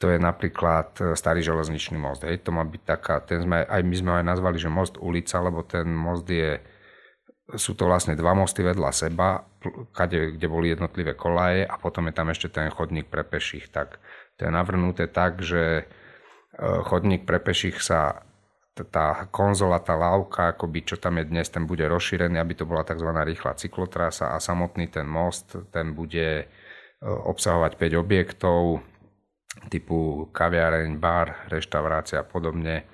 to 0.00 0.08
je 0.08 0.16
napríklad 0.16 0.96
e, 0.96 1.12
starý 1.12 1.44
železničný 1.44 2.00
most. 2.00 2.24
Hej. 2.24 2.48
To 2.48 2.56
má 2.56 2.64
byť 2.64 2.82
taká, 2.88 3.20
ten 3.20 3.44
sme, 3.44 3.68
aj 3.68 3.84
my 3.84 3.94
sme 4.00 4.10
aj 4.16 4.24
nazvali, 4.24 4.56
že 4.56 4.72
most 4.72 4.96
ulica, 4.96 5.36
lebo 5.44 5.60
ten 5.60 5.84
most 5.92 6.24
je 6.24 6.56
sú 7.56 7.74
to 7.74 7.86
vlastne 7.86 8.14
dva 8.14 8.36
mosty 8.36 8.62
vedľa 8.62 8.90
seba, 8.92 9.42
kade, 9.94 10.36
kde 10.38 10.46
boli 10.46 10.70
jednotlivé 10.70 11.14
kolaje 11.14 11.66
a 11.66 11.74
potom 11.80 12.06
je 12.10 12.14
tam 12.14 12.28
ešte 12.30 12.48
ten 12.52 12.70
chodník 12.70 13.10
pre 13.10 13.26
peších. 13.26 13.70
Tak 13.70 13.98
to 14.38 14.46
je 14.46 14.50
navrhnuté 14.50 15.10
tak, 15.10 15.42
že 15.42 15.82
e, 15.82 15.84
chodník 16.86 17.26
pre 17.26 17.42
peších 17.42 17.82
sa 17.82 18.22
tá 18.80 19.28
konzola, 19.28 19.82
tá 19.82 19.98
lávka, 19.98 20.56
akoby 20.56 20.94
čo 20.94 20.96
tam 20.96 21.20
je 21.20 21.28
dnes, 21.28 21.44
ten 21.52 21.68
bude 21.68 21.84
rozšírený, 21.84 22.40
aby 22.40 22.54
to 22.56 22.64
bola 22.64 22.86
tzv. 22.86 23.10
rýchla 23.12 23.58
cyklotrasa 23.58 24.32
a 24.32 24.40
samotný 24.40 24.88
ten 24.88 25.04
most, 25.04 25.58
ten 25.74 25.92
bude 25.92 26.28
e, 26.40 26.44
obsahovať 27.04 27.76
5 27.76 28.02
objektov 28.04 28.80
typu 29.68 30.30
kaviareň, 30.30 30.96
bar, 30.96 31.50
reštaurácia 31.50 32.22
a 32.22 32.28
podobne 32.28 32.86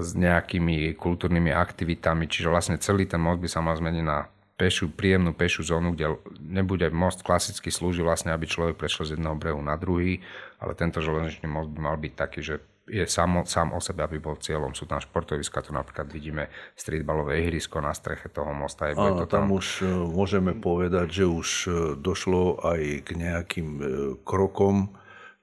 s 0.00 0.12
nejakými 0.12 0.92
kultúrnymi 0.92 1.48
aktivitami, 1.48 2.28
čiže 2.28 2.52
vlastne 2.52 2.76
celý 2.76 3.08
ten 3.08 3.16
most 3.16 3.40
by 3.40 3.48
sa 3.48 3.64
mal 3.64 3.72
zmeniť 3.72 4.04
na 4.04 4.28
pešu, 4.54 4.92
príjemnú 4.92 5.34
pešu 5.34 5.66
zónu, 5.66 5.96
kde 5.96 6.20
nebude 6.38 6.86
most 6.92 7.26
klasicky 7.26 7.72
slúži 7.74 8.04
vlastne, 8.04 8.30
aby 8.30 8.46
človek 8.46 8.78
prešiel 8.78 9.08
z 9.08 9.12
jedného 9.18 9.34
brehu 9.34 9.58
na 9.58 9.74
druhý, 9.74 10.22
ale 10.62 10.78
tento 10.78 11.02
železničný 11.02 11.48
most 11.50 11.72
by 11.74 11.80
mal 11.80 11.96
byť 11.98 12.12
taký, 12.14 12.40
že 12.44 12.54
je 12.84 13.04
sám, 13.08 13.48
sám 13.48 13.72
o 13.72 13.80
sebe, 13.80 14.04
aby 14.04 14.20
bol 14.20 14.36
cieľom. 14.36 14.76
Sú 14.76 14.84
tam 14.84 15.00
športoviska, 15.00 15.64
tu 15.64 15.72
napríklad 15.72 16.04
vidíme 16.12 16.52
streetballové 16.76 17.40
ihrisko 17.40 17.80
na 17.80 17.96
streche 17.96 18.28
toho 18.28 18.52
mosta. 18.52 18.92
Je, 18.92 18.94
Áno, 18.94 19.24
to 19.24 19.26
tam... 19.26 19.48
tam 19.48 19.56
už 19.56 19.80
e, 19.80 19.88
môžeme 19.88 20.52
povedať, 20.52 21.24
že 21.24 21.24
už 21.24 21.48
e, 21.48 21.68
došlo 21.96 22.60
aj 22.60 23.08
k 23.08 23.10
nejakým 23.16 23.68
e, 23.80 23.84
krokom, 24.20 24.92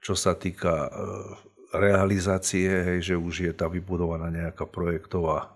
čo 0.02 0.14
sa 0.14 0.38
týka 0.38 0.90
realizácie, 1.72 2.68
hej, 2.68 3.12
že 3.12 3.14
už 3.16 3.34
je 3.48 3.52
tá 3.52 3.66
vybudovaná 3.66 4.28
nejaká 4.28 4.68
projektová 4.68 5.38
e, 5.40 5.46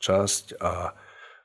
časť 0.00 0.60
a 0.60 0.92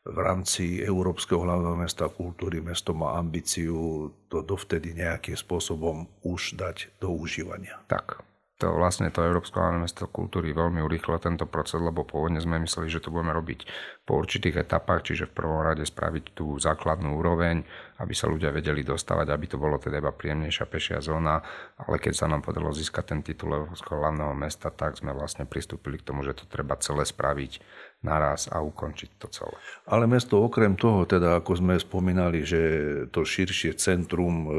v 0.06 0.18
rámci 0.22 0.86
Európskeho 0.86 1.42
hlavného 1.42 1.82
mesta 1.82 2.06
kultúry 2.06 2.62
mesto 2.62 2.94
má 2.94 3.18
ambíciu 3.18 4.14
to 4.30 4.46
dovtedy 4.46 4.94
nejakým 4.94 5.34
spôsobom 5.34 6.06
už 6.22 6.62
dať 6.62 6.94
do 7.02 7.10
užívania. 7.10 7.82
Tak, 7.90 8.22
to 8.56 8.72
vlastne 8.72 9.12
to 9.12 9.26
Európske 9.26 9.58
hlavné 9.58 9.84
mesto 9.84 10.08
kultúry 10.08 10.56
veľmi 10.56 10.80
urýchlo 10.86 11.18
tento 11.20 11.44
proces, 11.44 11.82
lebo 11.82 12.08
pôvodne 12.08 12.40
sme 12.40 12.62
mysleli, 12.64 12.88
že 12.88 13.02
to 13.02 13.12
budeme 13.12 13.34
robiť 13.34 13.68
po 14.06 14.22
určitých 14.22 14.70
etapách, 14.70 15.10
čiže 15.10 15.34
v 15.34 15.36
prvom 15.42 15.66
rade 15.66 15.82
spraviť 15.82 16.38
tú 16.38 16.62
základnú 16.62 17.18
úroveň, 17.18 17.66
aby 17.98 18.14
sa 18.14 18.30
ľudia 18.30 18.54
vedeli 18.54 18.86
dostávať, 18.86 19.34
aby 19.34 19.46
to 19.50 19.58
bolo 19.58 19.82
teda 19.82 19.98
iba 19.98 20.14
príjemnejšia 20.14 20.66
pešia 20.70 21.02
zóna, 21.02 21.42
ale 21.82 21.98
keď 21.98 22.14
sa 22.14 22.30
nám 22.30 22.46
podarilo 22.46 22.70
získať 22.70 23.18
ten 23.18 23.20
titul 23.26 23.58
Európskeho 23.58 23.98
hlavného 23.98 24.38
mesta, 24.38 24.70
tak 24.70 25.02
sme 25.02 25.10
vlastne 25.10 25.50
pristúpili 25.50 25.98
k 25.98 26.06
tomu, 26.06 26.22
že 26.22 26.38
to 26.38 26.46
treba 26.46 26.78
celé 26.78 27.02
spraviť 27.02 27.66
naraz 28.06 28.46
a 28.54 28.62
ukončiť 28.62 29.18
to 29.18 29.28
celé. 29.34 29.58
Ale 29.90 30.06
mesto 30.06 30.38
okrem 30.38 30.78
toho, 30.78 31.10
teda 31.10 31.42
ako 31.42 31.58
sme 31.58 31.74
spomínali, 31.82 32.46
že 32.46 32.62
to 33.10 33.26
širšie 33.26 33.74
centrum 33.82 34.36
e, 34.46 34.50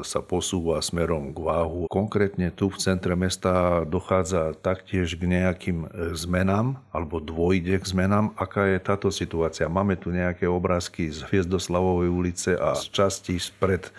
sa 0.00 0.24
posúva 0.24 0.80
smerom 0.80 1.36
k 1.36 1.38
váhu. 1.44 1.84
Konkrétne 1.92 2.48
tu 2.48 2.72
v 2.72 2.80
centre 2.80 3.12
mesta 3.12 3.84
dochádza 3.84 4.56
taktiež 4.56 5.20
k 5.20 5.28
nejakým 5.28 5.78
e, 5.84 6.16
zmenám, 6.16 6.80
alebo 6.88 7.20
dôjde 7.20 7.76
k 7.76 7.84
zmenám. 7.84 8.32
Aká 8.40 8.72
je 8.72 8.80
tá 8.80 8.93
táto 8.94 9.10
situácia? 9.10 9.66
Máme 9.66 9.98
tu 9.98 10.14
nejaké 10.14 10.46
obrázky 10.46 11.10
z 11.10 11.26
Hviezdoslavovej 11.26 12.06
ulice 12.14 12.54
a 12.54 12.78
z 12.78 12.94
časti 12.94 13.34
spred 13.42 13.90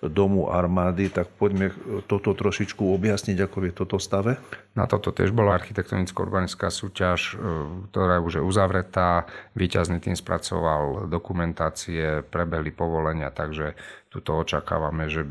domu 0.00 0.48
armády, 0.48 1.12
tak 1.12 1.28
poďme 1.36 1.74
toto 2.08 2.32
trošičku 2.32 2.80
objasniť, 2.80 3.36
ako 3.44 3.56
je 3.68 3.72
toto 3.76 3.98
stave. 4.00 4.40
Na 4.72 4.88
toto 4.88 5.12
tiež 5.12 5.36
bola 5.36 5.58
architektonicko-urbanická 5.58 6.72
súťaž, 6.72 7.34
e, 7.34 7.42
ktorá 7.90 8.22
už 8.24 8.40
je 8.40 8.42
uzavretá. 8.46 9.28
Výťazný 9.58 10.00
tým 10.00 10.16
spracoval 10.16 11.10
dokumentácie, 11.10 12.24
prebehli 12.24 12.70
povolenia, 12.72 13.28
takže 13.34 13.76
tuto 14.08 14.40
očakávame, 14.40 15.12
že 15.12 15.22
e, 15.24 15.30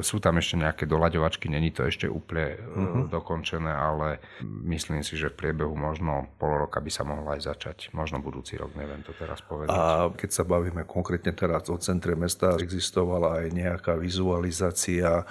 sú 0.00 0.16
tam 0.16 0.40
ešte 0.40 0.56
nejaké 0.56 0.84
doľaďovačky, 0.88 1.52
není 1.52 1.68
to 1.68 1.84
ešte 1.84 2.08
úplne 2.08 2.56
uh-huh. 2.56 3.04
dokončené, 3.12 3.68
ale 3.68 4.24
myslím 4.64 5.04
si, 5.04 5.20
že 5.20 5.28
v 5.28 5.44
priebehu 5.44 5.76
možno 5.76 6.32
pol 6.40 6.56
roka 6.56 6.80
by 6.80 6.88
sa 6.88 7.04
mohla 7.04 7.36
aj 7.36 7.52
začať. 7.52 7.92
Možno 7.92 8.24
budúci 8.24 8.56
rok, 8.56 8.72
neviem 8.80 9.04
to 9.04 9.12
teraz 9.12 9.44
povedať. 9.44 9.76
A 9.76 10.08
keď 10.08 10.30
sa 10.32 10.44
bavíme 10.48 10.88
konkrétne 10.88 11.36
teraz 11.36 11.68
o 11.68 11.76
centre 11.76 12.16
mesta, 12.16 12.56
existovala 12.56 13.44
aj 13.44 13.46
nejaká 13.52 13.92
vizualizácia 14.00 15.20
e, 15.20 15.24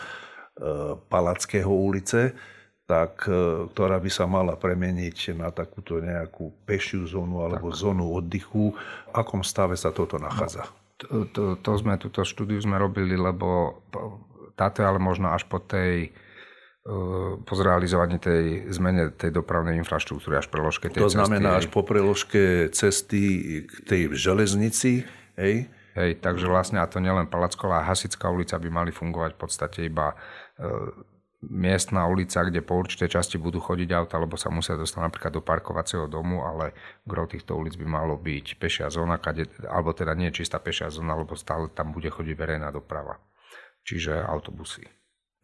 Palackého 1.10 1.74
ulice, 1.74 2.38
tak, 2.84 3.32
ktorá 3.72 3.96
by 3.96 4.12
sa 4.12 4.28
mala 4.28 4.60
premeniť 4.60 5.40
na 5.40 5.56
takúto 5.56 6.04
nejakú 6.04 6.52
pešiu 6.68 7.08
zónu 7.08 7.40
alebo 7.40 7.72
tak. 7.72 7.80
zónu 7.80 8.12
oddychu. 8.12 8.76
V 8.76 9.16
akom 9.16 9.40
stave 9.40 9.80
sa 9.80 9.96
toto 9.96 10.20
nachádza? 10.20 10.68
No, 10.68 10.83
to, 11.32 11.44
to, 11.60 11.72
sme, 11.78 12.00
túto 12.00 12.24
štúdiu 12.24 12.60
sme 12.60 12.80
robili, 12.80 13.14
lebo 13.14 13.82
táto 14.54 14.86
ale 14.86 15.02
možno 15.02 15.34
až 15.34 15.46
po 15.50 15.58
tej 15.58 16.10
e, 16.10 16.90
po 17.42 17.54
zrealizovaní 17.58 18.22
tej 18.22 18.70
zmene 18.70 19.14
tej 19.14 19.34
dopravnej 19.34 19.78
infraštruktúry 19.82 20.38
až 20.38 20.48
preložke 20.50 20.94
tej 20.94 21.02
To 21.02 21.12
znamená 21.12 21.58
cesty, 21.58 21.60
až 21.60 21.66
po 21.74 21.82
preložke 21.82 22.44
cesty 22.70 23.22
k 23.66 23.74
tej 23.86 24.02
železnici, 24.14 25.06
hej? 25.38 25.70
Hej, 25.94 26.26
takže 26.26 26.50
vlastne 26.50 26.82
a 26.82 26.90
to 26.90 26.98
nielen 26.98 27.30
Palacková 27.30 27.86
a 27.86 27.88
Hasická 27.94 28.26
ulica 28.26 28.58
by 28.58 28.70
mali 28.74 28.90
fungovať 28.90 29.38
v 29.38 29.40
podstate 29.40 29.80
iba 29.86 30.18
e, 30.58 30.66
miestna 31.50 32.08
ulica, 32.08 32.44
kde 32.44 32.64
po 32.64 32.80
určitej 32.80 33.20
časti 33.20 33.36
budú 33.42 33.60
chodiť 33.60 33.90
auta, 33.96 34.16
alebo 34.20 34.40
sa 34.40 34.48
musia 34.54 34.80
dostať 34.80 35.02
napríklad 35.04 35.32
do 35.36 35.42
parkovacieho 35.44 36.08
domu, 36.08 36.44
ale 36.44 36.72
gro 37.04 37.28
týchto 37.28 37.56
ulic 37.58 37.76
by 37.76 37.88
malo 37.88 38.16
byť 38.16 38.60
pešia 38.60 38.88
zóna, 38.88 39.20
kade, 39.20 39.50
alebo 39.68 39.92
teda 39.92 40.16
nie 40.16 40.32
čistá 40.32 40.62
pešia 40.62 40.88
zóna, 40.94 41.18
lebo 41.20 41.36
stále 41.36 41.68
tam 41.72 41.92
bude 41.92 42.08
chodiť 42.08 42.36
verejná 42.38 42.72
doprava, 42.72 43.20
čiže 43.84 44.24
autobusy. 44.24 44.88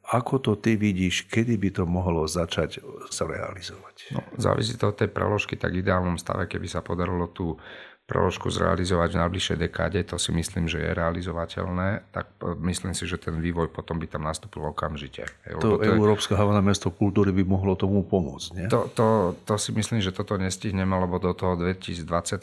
Ako 0.10 0.42
to 0.42 0.58
ty 0.58 0.74
vidíš, 0.74 1.30
kedy 1.30 1.60
by 1.62 1.70
to 1.70 1.84
mohlo 1.86 2.26
začať 2.26 2.82
sa 3.14 3.30
realizovať? 3.30 4.10
No, 4.10 4.26
závisí 4.42 4.74
to 4.74 4.90
od 4.90 4.98
tej 4.98 5.14
preložky, 5.14 5.54
tak 5.54 5.78
v 5.78 5.86
ideálnom 5.86 6.18
stave, 6.18 6.50
keby 6.50 6.66
sa 6.66 6.82
podarilo 6.82 7.30
tú 7.30 7.62
preložku 8.10 8.50
zrealizovať 8.50 9.14
v 9.14 9.22
najbližšej 9.22 9.58
dekáde, 9.70 10.02
to 10.02 10.18
si 10.18 10.34
myslím, 10.34 10.66
že 10.66 10.82
je 10.82 10.90
realizovateľné, 10.98 12.10
tak 12.10 12.34
myslím 12.42 12.98
si, 12.98 13.06
že 13.06 13.22
ten 13.22 13.38
vývoj 13.38 13.70
potom 13.70 14.02
by 14.02 14.10
tam 14.10 14.26
nastúpil 14.26 14.66
okamžite. 14.66 15.30
To, 15.62 15.78
to 15.78 15.86
Európska 15.86 16.34
hlavné 16.34 16.66
mesto 16.66 16.90
kultúry 16.90 17.30
by 17.30 17.46
mohlo 17.46 17.78
tomu 17.78 18.02
pomôcť, 18.02 18.50
nie? 18.58 18.66
To, 18.74 18.90
to, 18.90 19.38
to 19.46 19.62
si 19.62 19.70
myslím, 19.78 20.02
že 20.02 20.10
toto 20.10 20.42
nestihneme, 20.42 20.90
lebo 20.98 21.22
do 21.22 21.38
toho 21.38 21.54
2026. 21.54 22.42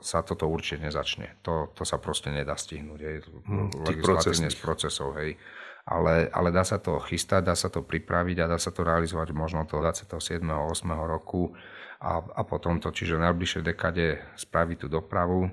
sa 0.00 0.18
toto 0.24 0.48
určite 0.48 0.88
nezačne. 0.88 1.36
To, 1.44 1.68
to 1.76 1.84
sa 1.84 2.00
proste 2.00 2.32
nedá 2.32 2.56
stihnúť. 2.56 3.00
Hej. 3.04 3.16
Hmm, 3.44 3.68
legislatívne 3.84 4.48
z 4.48 4.56
procesov, 4.56 5.12
hej. 5.20 5.36
Ale, 5.86 6.26
ale 6.34 6.50
dá 6.50 6.66
sa 6.66 6.82
to 6.82 6.98
chystať, 6.98 7.46
dá 7.46 7.54
sa 7.54 7.70
to 7.70 7.84
pripraviť 7.84 8.42
a 8.42 8.50
dá 8.50 8.58
sa 8.58 8.74
to 8.74 8.82
realizovať 8.82 9.30
možno 9.30 9.62
to 9.70 9.78
27. 9.78 10.42
8. 10.42 10.82
roku 11.06 11.54
a, 12.00 12.20
a 12.20 12.40
potom 12.44 12.80
to, 12.80 12.92
čiže 12.92 13.16
v 13.16 13.24
najbližšej 13.30 13.62
dekade 13.64 14.20
spraví 14.36 14.76
tú 14.76 14.86
dopravu 14.88 15.48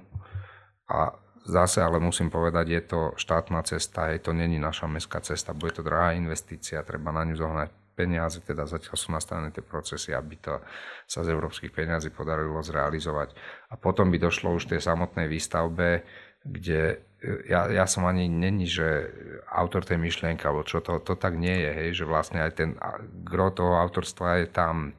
a 0.92 1.16
zase 1.48 1.84
ale 1.84 2.00
musím 2.00 2.32
povedať, 2.32 2.66
je 2.68 2.82
to 2.84 3.02
štátna 3.16 3.64
cesta, 3.64 4.12
je 4.12 4.20
to 4.20 4.32
není 4.32 4.60
naša 4.60 4.88
mestská 4.88 5.20
cesta, 5.24 5.56
bude 5.56 5.76
to 5.76 5.84
drahá 5.84 6.16
investícia, 6.16 6.84
treba 6.84 7.12
na 7.12 7.24
ňu 7.28 7.36
zohnať 7.36 7.70
peniaze, 7.94 8.42
teda 8.42 8.66
zatiaľ 8.66 8.96
sú 8.98 9.14
nastavené 9.14 9.54
tie 9.54 9.62
procesy, 9.62 10.18
aby 10.18 10.36
to 10.42 10.60
sa 11.06 11.22
z 11.22 11.30
európskych 11.30 11.70
peniazí 11.70 12.10
podarilo 12.10 12.58
zrealizovať. 12.66 13.38
A 13.70 13.78
potom 13.78 14.10
by 14.10 14.18
došlo 14.18 14.58
už 14.58 14.66
tej 14.66 14.82
samotnej 14.82 15.30
výstavbe, 15.30 16.02
kde 16.42 17.06
ja, 17.48 17.72
ja 17.72 17.86
som 17.88 18.04
ani 18.04 18.28
není, 18.28 18.68
že 18.68 19.08
autor 19.48 19.88
tej 19.88 19.96
myšlienky, 19.96 20.44
alebo 20.44 20.68
čo 20.68 20.84
to, 20.84 21.00
to 21.00 21.16
tak 21.16 21.40
nie 21.40 21.56
je, 21.56 21.72
hej, 21.72 21.90
že 22.04 22.06
vlastne 22.10 22.44
aj 22.44 22.52
ten 22.52 22.70
gro 23.24 23.48
toho 23.54 23.80
autorstva 23.80 24.44
je 24.44 24.48
tam 24.52 24.92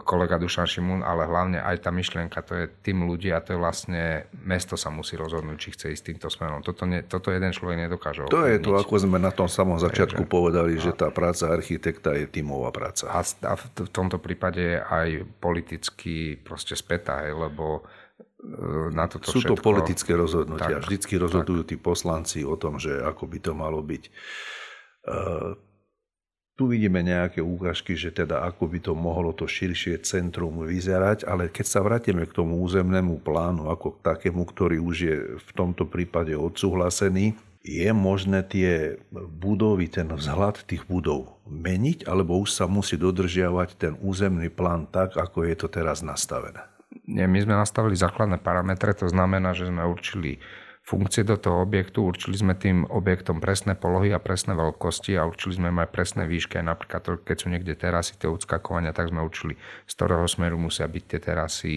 kolega 0.00 0.40
Dušan 0.40 0.64
Šimún, 0.64 1.04
ale 1.04 1.28
hlavne 1.28 1.60
aj 1.60 1.84
tá 1.84 1.90
myšlienka, 1.92 2.40
to 2.40 2.56
je 2.56 2.64
tým 2.80 3.04
ľudí 3.04 3.28
a 3.28 3.44
to 3.44 3.52
je 3.52 3.58
vlastne, 3.60 4.24
mesto 4.40 4.80
sa 4.80 4.88
musí 4.88 5.12
rozhodnúť, 5.20 5.56
či 5.60 5.68
chce 5.76 5.86
ísť 5.92 6.04
týmto 6.08 6.28
smerom. 6.32 6.64
Toto, 6.64 6.88
ne, 6.88 7.04
toto 7.04 7.28
jeden 7.28 7.52
človek 7.52 7.84
nedokáže 7.84 8.24
To 8.32 8.48
je 8.48 8.56
to, 8.64 8.80
ako 8.80 8.94
sme 8.96 9.20
na 9.20 9.28
tom 9.28 9.44
samom 9.44 9.76
začiatku 9.76 10.24
Takže, 10.24 10.32
povedali, 10.32 10.80
že 10.80 10.96
tá 10.96 11.12
práca 11.12 11.52
architekta 11.52 12.16
je 12.16 12.24
tímová 12.24 12.72
práca. 12.72 13.12
A, 13.12 13.20
a 13.20 13.52
v 13.60 13.90
tomto 13.92 14.16
prípade 14.16 14.62
je 14.64 14.78
aj 14.80 15.08
politicky 15.36 16.40
proste 16.40 16.72
spätá, 16.80 17.28
hej, 17.28 17.36
lebo 17.36 17.84
e, 18.40 18.88
na 18.88 19.04
toto 19.04 19.28
Sú 19.28 19.44
všetko, 19.44 19.60
to 19.60 19.64
politické 19.68 20.12
rozhodnutia. 20.16 20.80
Tak, 20.80 20.88
Vždycky 20.88 21.20
rozhodujú 21.20 21.60
tak. 21.60 21.68
tí 21.68 21.76
poslanci 21.76 22.40
o 22.40 22.56
tom, 22.56 22.80
že 22.80 23.04
ako 23.04 23.28
by 23.28 23.38
to 23.44 23.52
malo 23.52 23.84
byť. 23.84 24.04
Tu 26.54 26.70
vidíme 26.70 27.02
nejaké 27.02 27.42
úkažky, 27.42 27.98
že 27.98 28.14
teda 28.14 28.46
ako 28.46 28.70
by 28.70 28.78
to 28.78 28.92
mohlo 28.94 29.34
to 29.34 29.42
širšie 29.42 30.06
centrum 30.06 30.62
vyzerať, 30.62 31.26
ale 31.26 31.50
keď 31.50 31.66
sa 31.66 31.82
vrátime 31.82 32.22
k 32.30 32.36
tomu 32.36 32.62
územnému 32.62 33.26
plánu 33.26 33.66
ako 33.74 33.98
k 33.98 34.06
takému, 34.06 34.46
ktorý 34.46 34.78
už 34.78 34.96
je 35.02 35.16
v 35.34 35.50
tomto 35.50 35.82
prípade 35.90 36.30
odsúhlasený, 36.38 37.34
je 37.64 37.90
možné 37.90 38.46
tie 38.46 39.02
budovy, 39.10 39.90
ten 39.90 40.06
vzhľad 40.06 40.62
tých 40.68 40.86
budov 40.86 41.42
meniť, 41.50 42.06
alebo 42.06 42.38
už 42.38 42.54
sa 42.54 42.70
musí 42.70 42.94
dodržiavať 43.00 43.68
ten 43.74 43.92
územný 43.98 44.46
plán 44.46 44.86
tak, 44.86 45.18
ako 45.18 45.42
je 45.48 45.58
to 45.58 45.66
teraz 45.66 46.06
nastavené? 46.06 46.62
Nie, 47.10 47.26
my 47.26 47.42
sme 47.42 47.58
nastavili 47.58 47.98
základné 47.98 48.38
parametre, 48.38 48.94
to 48.94 49.10
znamená, 49.10 49.58
že 49.58 49.66
sme 49.66 49.82
určili 49.82 50.38
funkcie 50.84 51.24
do 51.24 51.40
toho 51.40 51.64
objektu. 51.64 52.04
Určili 52.04 52.36
sme 52.36 52.52
tým 52.52 52.84
objektom 52.92 53.40
presné 53.40 53.72
polohy 53.72 54.12
a 54.12 54.20
presné 54.20 54.52
veľkosti 54.52 55.16
a 55.16 55.24
určili 55.24 55.56
sme 55.56 55.72
aj 55.72 55.88
presné 55.88 56.28
výšky. 56.28 56.60
Napríklad 56.60 57.00
to, 57.00 57.12
keď 57.24 57.36
sú 57.40 57.46
niekde 57.48 57.72
terasy, 57.72 58.20
tie 58.20 58.28
odskakovania, 58.28 58.92
tak 58.92 59.08
sme 59.08 59.24
určili, 59.24 59.56
z 59.88 59.92
ktorého 59.96 60.28
smeru 60.28 60.60
musia 60.60 60.84
byť 60.84 61.04
tie 61.08 61.20
terasy. 61.24 61.74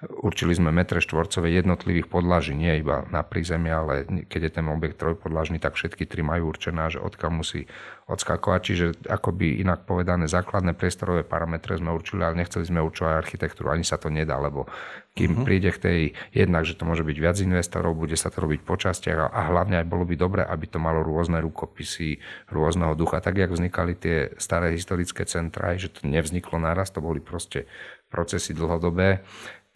Určili 0.00 0.56
sme 0.56 0.72
metre 0.72 0.96
štvorcové 0.96 1.52
jednotlivých 1.52 2.08
podlaží, 2.08 2.56
nie 2.56 2.80
iba 2.80 3.04
na 3.12 3.20
prízemie, 3.20 3.68
ale 3.68 4.08
keď 4.32 4.40
je 4.48 4.52
ten 4.56 4.64
objekt 4.72 4.96
trojpodlažný, 4.96 5.60
tak 5.60 5.76
všetky 5.76 6.08
tri 6.08 6.24
majú 6.24 6.48
určená, 6.56 6.88
že 6.88 7.04
odkiaľ 7.04 7.44
musí 7.44 7.68
odskakovať. 8.08 8.60
Čiže 8.64 8.86
akoby 9.12 9.60
inak 9.60 9.84
povedané, 9.84 10.24
základné 10.24 10.72
priestorové 10.72 11.20
parametre 11.20 11.76
sme 11.76 11.92
určili, 11.92 12.24
ale 12.24 12.40
nechceli 12.40 12.64
sme 12.64 12.80
určovať 12.80 13.12
architektúru. 13.12 13.76
Ani 13.76 13.84
sa 13.84 14.00
to 14.00 14.08
nedá, 14.08 14.40
lebo 14.40 14.64
kým 15.12 15.36
uh-huh. 15.36 15.44
príde 15.44 15.68
k 15.68 15.82
tej 15.84 16.00
jednak, 16.32 16.64
že 16.64 16.80
to 16.80 16.88
môže 16.88 17.04
byť 17.04 17.16
viac 17.20 17.36
investorov, 17.36 17.92
bude 17.92 18.16
sa 18.16 18.32
to 18.32 18.40
robiť 18.40 18.64
po 18.64 18.80
častiach 18.80 19.18
a, 19.20 19.26
a 19.28 19.40
hlavne 19.52 19.84
aj 19.84 19.86
bolo 19.90 20.08
by 20.08 20.16
dobre, 20.16 20.40
aby 20.48 20.64
to 20.64 20.80
malo 20.80 21.04
rôzne 21.04 21.44
rukopisy, 21.44 22.24
rôzneho 22.48 22.96
ducha. 22.96 23.20
Tak, 23.20 23.36
jak 23.36 23.52
vznikali 23.52 23.92
tie 24.00 24.32
staré 24.40 24.72
historické 24.72 25.28
centra, 25.28 25.76
že 25.76 25.92
to 25.92 26.08
nevzniklo 26.08 26.56
naraz, 26.56 26.88
to 26.88 27.04
boli 27.04 27.20
proste 27.20 27.68
procesy 28.10 28.56
dlhodobé, 28.58 29.22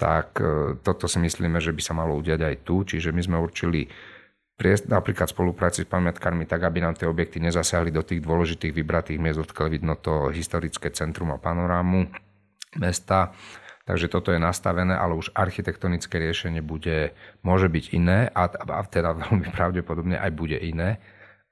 tak 0.05 0.37
e, 0.37 0.77
toto 0.85 1.09
si 1.09 1.17
myslíme, 1.17 1.57
že 1.65 1.73
by 1.73 1.81
sa 1.81 1.97
malo 1.97 2.21
udiať 2.21 2.45
aj 2.45 2.57
tu. 2.61 2.85
Čiže 2.85 3.09
my 3.17 3.25
sme 3.25 3.37
určili 3.41 3.89
napríklad 4.87 5.33
spolupráci 5.33 5.83
s 5.83 5.91
pamiatkármi 5.91 6.45
tak, 6.45 6.63
aby 6.69 6.85
nám 6.85 6.95
tie 6.95 7.09
objekty 7.09 7.41
nezasiahli 7.41 7.89
do 7.89 8.05
tých 8.05 8.21
dôležitých 8.21 8.77
vybratých 8.77 9.19
miest, 9.19 9.41
odkiaľ 9.41 9.69
vidno 9.73 9.97
to 9.97 10.29
historické 10.29 10.93
centrum 10.93 11.33
a 11.33 11.41
panorámu 11.41 12.07
mesta 12.79 13.33
Takže 13.85 14.09
toto 14.09 14.33
je 14.33 14.41
nastavené, 14.41 14.97
ale 14.97 15.13
už 15.13 15.37
architektonické 15.37 16.17
riešenie 16.17 16.65
bude, 16.65 17.13
môže 17.45 17.69
byť 17.69 17.85
iné 17.93 18.33
a, 18.33 18.49
a 18.49 18.81
teda 18.89 19.13
veľmi 19.29 19.53
pravdepodobne 19.53 20.17
aj 20.17 20.31
bude 20.33 20.57
iné, 20.57 20.97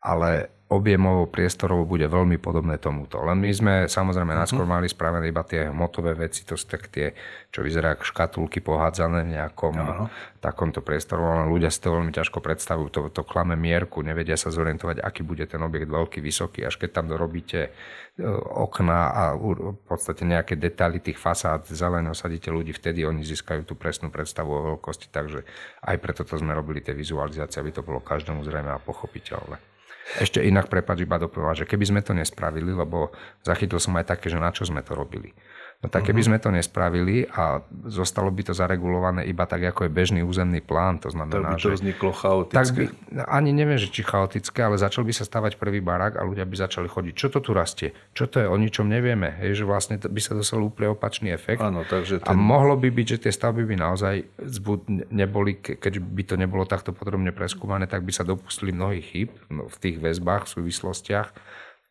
ale 0.00 0.48
objemovo 0.73 1.29
priestorovo 1.29 1.85
bude 1.85 2.09
veľmi 2.09 2.41
podobné 2.41 2.81
tomuto. 2.81 3.20
Len 3.20 3.37
my 3.37 3.51
sme 3.53 3.75
samozrejme 3.85 4.33
uh-huh. 4.33 4.43
najskôr 4.49 4.64
mali 4.64 4.89
spravené 4.89 5.29
iba 5.29 5.45
tie 5.45 5.68
hmotové 5.68 6.16
veci, 6.16 6.49
to 6.49 6.57
sú 6.57 6.64
tak 6.64 6.89
tie, 6.89 7.12
čo 7.53 7.61
vyzerá 7.61 7.93
ako 7.93 8.09
škatulky 8.09 8.64
pohádzané 8.64 9.29
v 9.29 9.37
nejakom 9.37 9.75
uh-huh. 9.77 10.09
takomto 10.41 10.81
priestoru, 10.81 11.45
len 11.45 11.53
ľudia 11.53 11.68
si 11.68 11.85
to 11.85 11.93
veľmi 11.93 12.09
ťažko 12.09 12.41
predstavujú, 12.41 12.89
to, 12.89 13.01
to 13.12 13.23
klame 13.29 13.53
mierku, 13.53 14.01
nevedia 14.01 14.41
sa 14.41 14.49
zorientovať, 14.49 15.05
aký 15.05 15.20
bude 15.20 15.45
ten 15.45 15.61
objekt 15.61 15.93
veľký, 15.93 16.18
vysoký, 16.25 16.64
až 16.64 16.81
keď 16.81 16.91
tam 16.97 17.07
dorobíte 17.12 17.68
e, 17.68 17.70
okna 18.57 19.01
a 19.12 19.23
v 19.37 19.77
podstate 19.85 20.25
nejaké 20.25 20.57
detaily 20.57 21.05
tých 21.05 21.20
fasád 21.20 21.68
zeleného 21.68 22.16
sadíte 22.16 22.49
ľudí, 22.49 22.73
vtedy 22.73 23.05
oni 23.05 23.20
získajú 23.29 23.68
tú 23.68 23.77
presnú 23.77 24.09
predstavu 24.09 24.49
o 24.49 24.61
veľkosti, 24.75 25.12
takže 25.12 25.45
aj 25.85 25.97
preto 26.01 26.25
to 26.25 26.41
sme 26.41 26.57
robili 26.57 26.81
tie 26.81 26.97
vizualizácie, 26.97 27.61
aby 27.61 27.77
to 27.77 27.85
bolo 27.85 28.01
každému 28.01 28.41
zrejme 28.49 28.73
a 28.73 28.81
pochopiteľné. 28.81 29.72
Ešte 30.18 30.42
inak, 30.42 30.66
prepáč, 30.66 31.07
iba 31.07 31.16
dopoviem, 31.16 31.62
že 31.62 31.68
keby 31.68 31.84
sme 31.88 32.00
to 32.03 32.12
nespravili, 32.12 32.74
lebo 32.74 33.14
zachytil 33.46 33.78
som 33.78 33.96
aj 33.96 34.18
také, 34.18 34.28
že 34.28 34.42
na 34.42 34.50
čo 34.50 34.66
sme 34.66 34.82
to 34.82 34.92
robili. 34.98 35.32
No 35.83 35.91
tak 35.91 36.07
keby 36.07 36.22
sme 36.22 36.39
to 36.39 36.55
nespravili 36.55 37.26
a 37.26 37.59
zostalo 37.91 38.30
by 38.30 38.47
to 38.47 38.55
zaregulované 38.55 39.26
iba 39.26 39.51
tak, 39.51 39.66
ako 39.66 39.87
je 39.87 39.91
bežný 39.91 40.20
územný 40.22 40.62
plán, 40.62 41.03
to 41.03 41.11
znamená, 41.11 41.59
tak 41.59 41.59
by 41.59 41.59
to 41.59 41.70
že... 41.74 41.76
vzniklo 41.83 42.11
chaotické. 42.14 42.55
Tak 42.55 42.66
by, 42.70 42.83
ani 43.26 43.51
neviem, 43.51 43.74
že 43.83 43.91
či 43.91 44.07
chaotické, 44.07 44.62
ale 44.62 44.78
začal 44.78 45.03
by 45.03 45.11
sa 45.11 45.26
stavať 45.26 45.59
prvý 45.59 45.83
barák 45.83 46.16
a 46.16 46.22
ľudia 46.22 46.47
by 46.47 46.55
začali 46.55 46.87
chodiť. 46.87 47.14
Čo 47.18 47.35
to 47.35 47.39
tu 47.43 47.51
rastie? 47.51 47.91
Čo 48.14 48.30
to 48.30 48.39
je? 48.39 48.47
O 48.47 48.55
ničom 48.55 48.87
nevieme. 48.87 49.35
Hej, 49.43 49.59
že 49.59 49.64
vlastne 49.66 49.99
by 49.99 50.20
sa 50.22 50.39
dosal 50.39 50.62
úplne 50.62 50.95
opačný 50.95 51.35
efekt. 51.35 51.59
Áno, 51.59 51.83
takže 51.83 52.22
ten... 52.22 52.30
A 52.30 52.39
mohlo 52.39 52.78
by 52.78 52.87
byť, 52.87 53.18
že 53.18 53.26
tie 53.26 53.33
stavby 53.35 53.66
by 53.66 53.74
naozaj 53.83 54.22
neboli, 55.11 55.59
keď 55.59 55.99
by 55.99 56.22
to 56.22 56.39
nebolo 56.39 56.62
takto 56.62 56.95
podrobne 56.95 57.35
preskúmané, 57.35 57.91
tak 57.91 58.07
by 58.07 58.14
sa 58.14 58.22
dopustili 58.22 58.70
mnohých 58.70 59.07
chýb 59.11 59.35
no, 59.51 59.66
v 59.66 59.76
tých 59.83 59.99
väzbách, 59.99 60.47
v 60.47 60.62
súvislostiach, 60.62 61.35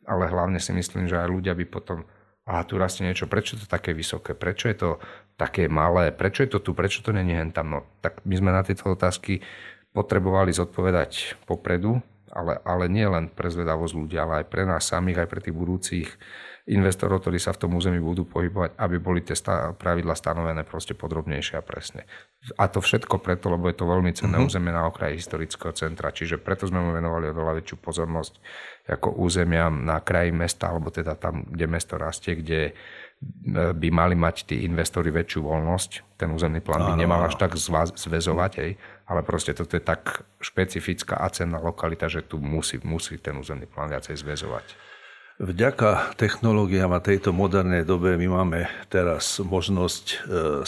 ale 0.08 0.32
hlavne 0.32 0.64
si 0.64 0.72
myslím, 0.72 1.12
že 1.12 1.20
aj 1.20 1.28
ľudia 1.28 1.52
by 1.60 1.68
potom 1.68 2.08
a 2.46 2.66
tu 2.66 2.82
rastie 2.82 3.06
niečo, 3.06 3.30
prečo 3.30 3.54
je 3.54 3.66
to 3.66 3.68
také 3.70 3.94
vysoké, 3.94 4.34
prečo 4.34 4.66
je 4.66 4.78
to 4.78 4.89
také 5.38 5.70
malé, 5.70 6.10
prečo 6.10 6.42
je 6.42 6.58
to 6.58 6.60
tu, 6.62 6.74
prečo 6.74 7.06
to 7.06 7.14
není 7.14 7.38
hen 7.38 7.54
tam. 7.54 7.70
No, 7.70 7.80
tak 8.02 8.26
my 8.26 8.34
sme 8.34 8.50
na 8.50 8.66
tieto 8.66 8.89
otázky 8.89 9.42
potrebovali 9.94 10.50
zodpovedať 10.50 11.42
popredu, 11.46 12.02
ale, 12.32 12.58
ale 12.64 12.89
nie 12.89 13.06
len 13.06 13.30
pre 13.30 13.52
zvedavosť 13.52 13.94
ľudí, 13.94 14.16
ale 14.18 14.42
aj 14.42 14.46
pre 14.50 14.64
nás 14.66 14.88
samých, 14.88 15.26
aj 15.26 15.30
pre 15.30 15.39
tých 15.44 15.56
budúcich 15.56 16.10
investorov, 16.72 17.20
ktorí 17.20 17.36
sa 17.36 17.52
v 17.52 17.68
tom 17.68 17.76
území 17.76 18.00
budú 18.00 18.24
pohybovať, 18.24 18.80
aby 18.80 18.96
boli 18.96 19.20
tie 19.20 19.36
pravidla 19.76 20.16
stanovené 20.16 20.64
proste 20.64 20.96
podrobnejšie 20.96 21.60
a 21.60 21.64
presne. 21.64 22.08
A 22.56 22.72
to 22.72 22.80
všetko 22.80 23.20
preto, 23.20 23.52
lebo 23.52 23.68
je 23.68 23.76
to 23.76 23.86
veľmi 23.86 24.16
cenné 24.16 24.40
uh-huh. 24.40 24.48
územie 24.48 24.72
na 24.72 24.88
okraji 24.88 25.20
historického 25.20 25.76
centra, 25.76 26.16
čiže 26.16 26.40
preto 26.40 26.64
sme 26.64 26.80
mu 26.80 26.96
venovali 26.96 27.28
oveľa 27.36 27.60
väčšiu 27.60 27.76
pozornosť 27.76 28.34
ako 28.88 29.20
územiam 29.20 29.84
na 29.84 30.00
kraji 30.00 30.32
mesta, 30.32 30.72
alebo 30.72 30.90
teda 30.90 31.20
tam, 31.20 31.44
kde 31.44 31.66
mesto 31.68 32.00
rastie, 32.00 32.40
kde 32.40 32.72
e, 32.72 32.74
by 33.76 33.88
mali 33.92 34.16
mať 34.16 34.48
tí 34.48 34.64
investori 34.64 35.12
väčšiu 35.12 35.44
voľnosť. 35.44 36.18
Ten 36.18 36.32
územný 36.32 36.64
plán 36.64 36.88
by 36.88 36.94
nemal 36.96 37.20
až 37.28 37.36
tak 37.36 37.54
zväzovať, 37.94 38.52
hej, 38.64 38.72
ale 39.12 39.22
proste 39.28 39.52
toto 39.52 39.76
je 39.76 39.84
tak 39.84 40.24
špecifická 40.40 41.20
a 41.20 41.28
cenná 41.30 41.60
lokalita, 41.60 42.08
že 42.08 42.24
tu 42.24 42.40
musí, 42.40 42.80
musí 42.82 43.20
ten 43.20 43.36
územný 43.36 43.68
plán 43.68 43.92
viacej 43.92 44.18
zväzovať. 44.18 44.91
Vďaka 45.42 46.14
technológiám 46.22 46.94
a 46.94 47.02
tejto 47.02 47.34
modernej 47.34 47.82
dobe 47.82 48.14
my 48.14 48.30
máme 48.30 48.70
teraz 48.94 49.42
možnosť 49.42 50.06
e, 50.06 50.16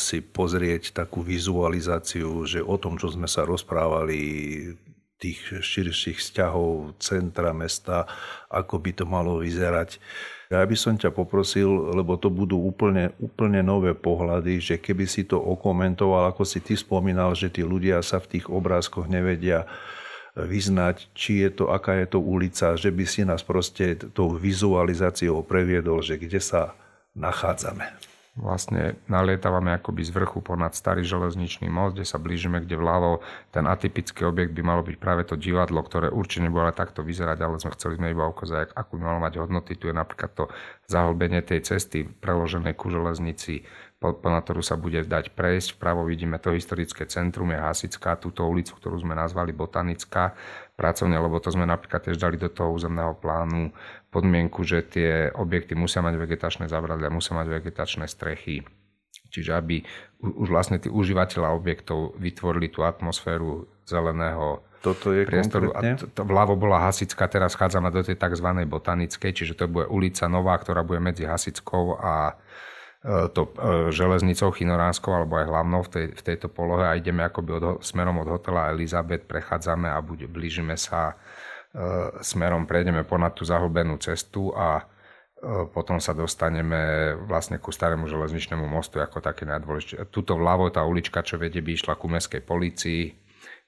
si 0.02 0.18
pozrieť 0.18 0.98
takú 0.98 1.22
vizualizáciu, 1.22 2.42
že 2.50 2.58
o 2.58 2.74
tom, 2.82 2.98
čo 2.98 3.14
sme 3.14 3.30
sa 3.30 3.46
rozprávali, 3.46 4.18
tých 5.22 5.62
širších 5.62 6.18
vzťahov 6.18 6.98
centra 6.98 7.54
mesta, 7.54 8.10
ako 8.50 8.82
by 8.82 8.92
to 8.98 9.06
malo 9.06 9.38
vyzerať. 9.38 10.02
Ja 10.50 10.66
by 10.66 10.74
som 10.74 10.98
ťa 10.98 11.14
poprosil, 11.14 11.70
lebo 11.94 12.18
to 12.18 12.34
budú 12.34 12.58
úplne, 12.58 13.14
úplne 13.22 13.62
nové 13.62 13.94
pohľady, 13.94 14.58
že 14.58 14.76
keby 14.82 15.06
si 15.06 15.30
to 15.30 15.38
okomentoval, 15.38 16.34
ako 16.34 16.50
si 16.50 16.66
ty 16.66 16.74
spomínal, 16.74 17.38
že 17.38 17.54
tí 17.54 17.62
ľudia 17.62 18.02
sa 18.02 18.18
v 18.18 18.36
tých 18.36 18.50
obrázkoch 18.50 19.06
nevedia 19.06 19.70
vyznať, 20.34 21.14
či 21.14 21.46
je 21.46 21.50
to, 21.54 21.70
aká 21.70 22.02
je 22.02 22.08
to 22.10 22.20
ulica, 22.20 22.74
že 22.74 22.90
by 22.90 23.06
si 23.06 23.22
nás 23.22 23.46
proste 23.46 23.98
tou 24.18 24.34
vizualizáciou 24.34 25.46
previedol, 25.46 26.02
že 26.02 26.18
kde 26.18 26.42
sa 26.42 26.74
nachádzame. 27.14 28.14
Vlastne 28.34 28.98
nalietávame 29.06 29.78
akoby 29.78 30.10
z 30.10 30.10
vrchu 30.10 30.42
ponad 30.42 30.74
starý 30.74 31.06
železničný 31.06 31.70
most, 31.70 31.94
kde 31.94 32.02
sa 32.02 32.18
blížime, 32.18 32.66
kde 32.66 32.82
vľavo 32.82 33.22
ten 33.54 33.62
atypický 33.70 34.26
objekt 34.26 34.58
by 34.58 34.66
malo 34.66 34.82
byť 34.82 34.98
práve 34.98 35.22
to 35.22 35.38
divadlo, 35.38 35.86
ktoré 35.86 36.10
určite 36.10 36.50
nebolo 36.50 36.66
takto 36.74 37.06
vyzerať, 37.06 37.38
ale 37.46 37.62
sme 37.62 37.78
chceli 37.78 38.02
sme 38.02 38.10
iba 38.10 38.26
ukázať, 38.26 38.74
akú 38.74 38.98
malo 38.98 39.22
mať 39.22 39.38
hodnoty. 39.38 39.78
Tu 39.78 39.86
je 39.86 39.94
napríklad 39.94 40.34
to 40.34 40.50
zahlbenie 40.90 41.46
tej 41.46 41.62
cesty 41.62 42.10
preloženej 42.10 42.74
ku 42.74 42.90
železnici, 42.90 43.70
na 44.12 44.40
ktorú 44.44 44.60
sa 44.60 44.76
bude 44.76 45.00
dať 45.08 45.32
prejsť. 45.32 45.80
Vpravo 45.80 46.04
vidíme 46.04 46.36
to 46.42 46.52
historické 46.52 47.08
centrum, 47.08 47.56
je 47.56 47.60
Hasická, 47.60 48.20
túto 48.20 48.44
ulicu, 48.44 48.76
ktorú 48.76 49.00
sme 49.00 49.16
nazvali 49.16 49.56
Botanická 49.56 50.36
pracovne, 50.76 51.16
lebo 51.16 51.40
to 51.40 51.54
sme 51.54 51.64
napríklad 51.64 52.12
tiež 52.12 52.20
dali 52.20 52.36
do 52.36 52.52
toho 52.52 52.76
územného 52.76 53.16
plánu 53.16 53.72
podmienku, 54.12 54.62
že 54.68 54.84
tie 54.84 55.12
objekty 55.32 55.78
musia 55.78 56.04
mať 56.04 56.20
vegetačné 56.20 56.66
zabradlia, 56.68 57.14
musia 57.14 57.38
mať 57.38 57.48
vegetačné 57.62 58.06
strechy. 58.12 58.68
Čiže 59.34 59.52
aby 59.58 59.82
už 60.22 60.50
vlastne 60.52 60.78
tí 60.78 60.94
užívateľa 60.94 61.58
objektov 61.58 62.14
vytvorili 62.22 62.70
tú 62.70 62.86
atmosféru 62.86 63.66
zeleného 63.88 64.62
toto 64.84 65.16
je 65.16 65.24
priestoru. 65.24 65.72
A 65.72 65.96
to, 65.96 66.12
to, 66.12 66.28
vľavo 66.28 66.60
bola 66.60 66.92
Hasická, 66.92 67.32
teraz 67.32 67.56
schádzame 67.56 67.88
do 67.88 68.04
tej 68.04 68.20
tzv. 68.20 68.48
botanickej, 68.68 69.32
čiže 69.32 69.56
to 69.56 69.72
bude 69.72 69.88
ulica 69.88 70.28
Nová, 70.28 70.60
ktorá 70.60 70.84
bude 70.84 71.00
medzi 71.00 71.24
Hasickou 71.24 71.96
a 71.96 72.36
to 73.04 73.52
e, 73.52 73.92
železnicou 73.92 74.56
Chinoránskou 74.56 75.12
alebo 75.12 75.36
aj 75.36 75.52
hlavnou 75.52 75.82
v, 75.84 75.90
tej, 75.92 76.06
v 76.16 76.22
tejto 76.24 76.48
polohe 76.48 76.88
a 76.88 76.96
ideme 76.96 77.28
akoby 77.28 77.52
od, 77.60 77.64
smerom 77.84 78.24
od 78.24 78.32
hotela 78.32 78.72
Elizabeth, 78.72 79.28
prechádzame 79.28 79.92
a 79.92 80.00
buď, 80.00 80.32
blížime 80.32 80.80
sa 80.80 81.12
e, 81.12 81.16
smerom, 82.24 82.64
prejdeme 82.64 83.04
ponad 83.04 83.36
tú 83.36 83.44
zahlbenú 83.44 84.00
cestu 84.00 84.56
a 84.56 84.80
e, 84.80 84.84
potom 85.68 86.00
sa 86.00 86.16
dostaneme 86.16 87.12
vlastne 87.28 87.60
ku 87.60 87.76
starému 87.76 88.08
železničnému 88.08 88.64
mostu 88.72 89.04
ako 89.04 89.20
také 89.20 89.44
najdôležitejšie. 89.52 90.08
Tuto 90.08 90.40
vľavo 90.40 90.72
tá 90.72 90.88
ulička, 90.88 91.28
čo 91.28 91.36
vedie, 91.36 91.60
by 91.60 91.76
išla 91.76 92.00
ku 92.00 92.08
meskej 92.08 92.40
policii, 92.40 93.23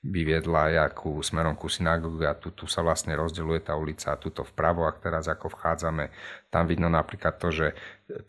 by 0.06 0.22
viedla 0.22 0.70
aj 0.86 0.94
ku, 0.94 1.18
smerom 1.26 1.58
ku 1.58 1.66
synagógu 1.66 2.22
a 2.30 2.38
tu, 2.38 2.54
tu 2.54 2.70
sa 2.70 2.86
vlastne 2.86 3.18
rozdeľuje 3.18 3.66
tá 3.66 3.74
ulica 3.74 4.14
a 4.14 4.22
tuto 4.22 4.46
vpravo, 4.46 4.86
ak 4.86 5.02
teraz 5.02 5.26
ako 5.26 5.50
vchádzame, 5.58 6.14
tam 6.54 6.70
vidno 6.70 6.86
napríklad 6.94 7.42
to, 7.42 7.50
že 7.50 7.68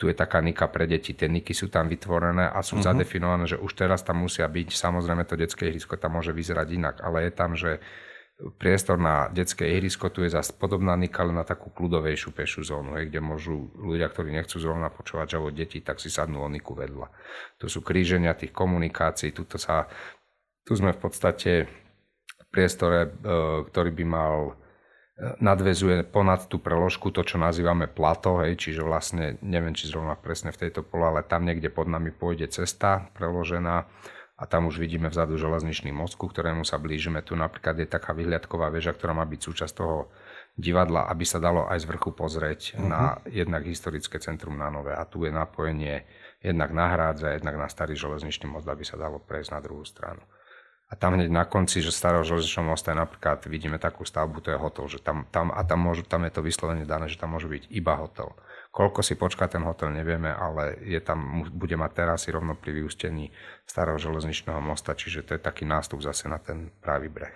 tu 0.01 0.09
je 0.09 0.17
taká 0.17 0.41
nika 0.41 0.73
pre 0.73 0.89
deti, 0.89 1.13
tie 1.13 1.29
niky 1.29 1.53
sú 1.53 1.69
tam 1.69 1.93
vytvorené 1.93 2.49
a 2.49 2.65
sú 2.65 2.81
uh-huh. 2.81 2.89
zadefinované, 2.89 3.45
že 3.45 3.61
už 3.61 3.77
teraz 3.77 4.01
tam 4.01 4.25
musia 4.25 4.49
byť, 4.49 4.73
samozrejme 4.73 5.29
to 5.29 5.37
detské 5.37 5.69
ihrisko 5.69 6.01
tam 6.01 6.17
môže 6.17 6.33
vyzerať 6.33 6.69
inak, 6.73 6.97
ale 7.05 7.29
je 7.29 7.33
tam, 7.37 7.53
že 7.53 7.85
priestor 8.57 9.01
na 9.01 9.33
detské 9.33 9.65
ihrisko, 9.77 10.13
tu 10.13 10.21
je 10.21 10.33
zase 10.33 10.53
podobná 10.53 10.93
nika, 10.97 11.25
ale 11.25 11.33
na 11.33 11.45
takú 11.45 11.73
kľudovejšiu 11.73 12.37
pešiu 12.37 12.69
zónu, 12.69 12.97
kde 13.01 13.21
môžu 13.25 13.73
ľudia, 13.77 14.13
ktorí 14.13 14.33
nechcú 14.33 14.61
zrovna 14.61 14.93
počúvať 14.93 15.41
žavo 15.41 15.49
deti, 15.49 15.81
tak 15.81 16.01
si 16.01 16.13
sadnú 16.13 16.45
o 16.45 16.49
niku 16.53 16.77
vedľa. 16.77 17.09
Tu 17.57 17.73
sú 17.73 17.81
kríženia 17.81 18.37
tých 18.37 18.53
komunikácií, 18.53 19.33
tuto 19.33 19.57
sa 19.57 19.89
tu 20.67 20.75
sme 20.75 20.91
v 20.91 20.99
podstate 20.99 21.71
v 22.27 22.47
priestore, 22.51 23.07
e, 23.07 23.09
ktorý 23.71 23.91
by 23.95 24.05
mal 24.05 24.35
e, 24.51 24.53
nadvezuje 25.39 26.03
ponad 26.11 26.51
tú 26.51 26.59
preložku 26.59 27.15
to, 27.15 27.23
čo 27.23 27.39
nazývame 27.39 27.87
plato, 27.87 28.43
hej, 28.43 28.59
čiže 28.59 28.83
vlastne 28.83 29.39
neviem, 29.47 29.79
či 29.79 29.87
zrovna 29.87 30.19
presne 30.19 30.51
v 30.51 30.67
tejto 30.67 30.83
pole, 30.83 31.07
ale 31.07 31.23
tam 31.23 31.47
niekde 31.47 31.71
pod 31.71 31.87
nami 31.87 32.11
pôjde 32.11 32.51
cesta 32.51 33.07
preložená 33.15 33.87
a 34.37 34.45
tam 34.45 34.69
už 34.69 34.77
vidíme 34.77 35.09
vzadu 35.09 35.41
železničný 35.41 35.97
most, 35.97 36.21
ku 36.21 36.29
ktorému 36.29 36.61
sa 36.61 36.77
blížime. 36.77 37.25
Tu 37.25 37.33
napríklad 37.33 37.81
je 37.81 37.89
taká 37.89 38.13
vyhliadková 38.13 38.69
väža, 38.69 38.93
ktorá 38.93 39.17
má 39.17 39.25
byť 39.25 39.41
súčasť 39.41 39.73
toho 39.73 40.13
divadla, 40.61 41.09
aby 41.09 41.25
sa 41.25 41.41
dalo 41.41 41.65
aj 41.65 41.81
z 41.81 41.89
vrchu 41.89 42.13
pozrieť 42.13 42.77
uh-huh. 42.77 42.85
na 42.85 43.03
jednak 43.25 43.65
historické 43.65 44.21
centrum 44.21 44.61
na 44.61 44.69
Nové. 44.69 44.93
A 44.93 45.09
tu 45.09 45.25
je 45.25 45.33
napojenie 45.33 46.05
jednak 46.45 46.69
na 46.77 46.93
hrádze, 46.93 47.41
jednak 47.41 47.57
na 47.57 47.69
starý 47.73 47.97
železničný 47.97 48.45
most, 48.45 48.69
aby 48.69 48.85
sa 48.85 49.01
dalo 49.01 49.25
prejsť 49.25 49.57
na 49.57 49.61
druhú 49.65 49.89
stranu. 49.89 50.21
A 50.87 50.95
tam 50.95 51.19
hneď 51.19 51.35
na 51.35 51.43
konci, 51.43 51.83
že 51.83 51.91
starého 51.91 52.23
železničného 52.23 52.71
mosta 52.71 52.95
napríklad 52.95 53.43
vidíme 53.51 53.75
takú 53.75 54.07
stavbu, 54.07 54.39
to 54.39 54.55
je 54.55 54.59
hotel, 54.59 54.87
že 54.87 55.03
tam, 55.03 55.27
tam, 55.35 55.51
a 55.51 55.67
tam, 55.67 55.83
môžu, 55.83 56.07
tam 56.07 56.23
je 56.23 56.39
to 56.39 56.47
vyslovene 56.47 56.87
dané, 56.87 57.11
že 57.11 57.19
tam 57.19 57.35
môže 57.35 57.51
byť 57.51 57.75
iba 57.75 57.99
hotel. 57.99 58.31
Koľko 58.71 59.03
si 59.03 59.19
počká 59.19 59.51
ten 59.51 59.67
hotel, 59.67 59.91
nevieme, 59.91 60.31
ale 60.31 60.79
je 60.87 61.03
tam, 61.03 61.43
bude 61.51 61.75
mať 61.75 61.91
terasy 61.91 62.31
rovno 62.31 62.55
pri 62.55 62.71
vyústení 62.71 63.35
starého 63.67 63.99
železničného 63.99 64.63
mosta, 64.63 64.95
čiže 64.95 65.27
to 65.27 65.35
je 65.35 65.43
taký 65.43 65.67
nástup 65.67 66.07
zase 66.07 66.31
na 66.31 66.39
ten 66.39 66.71
pravý 66.79 67.11
breh. 67.11 67.35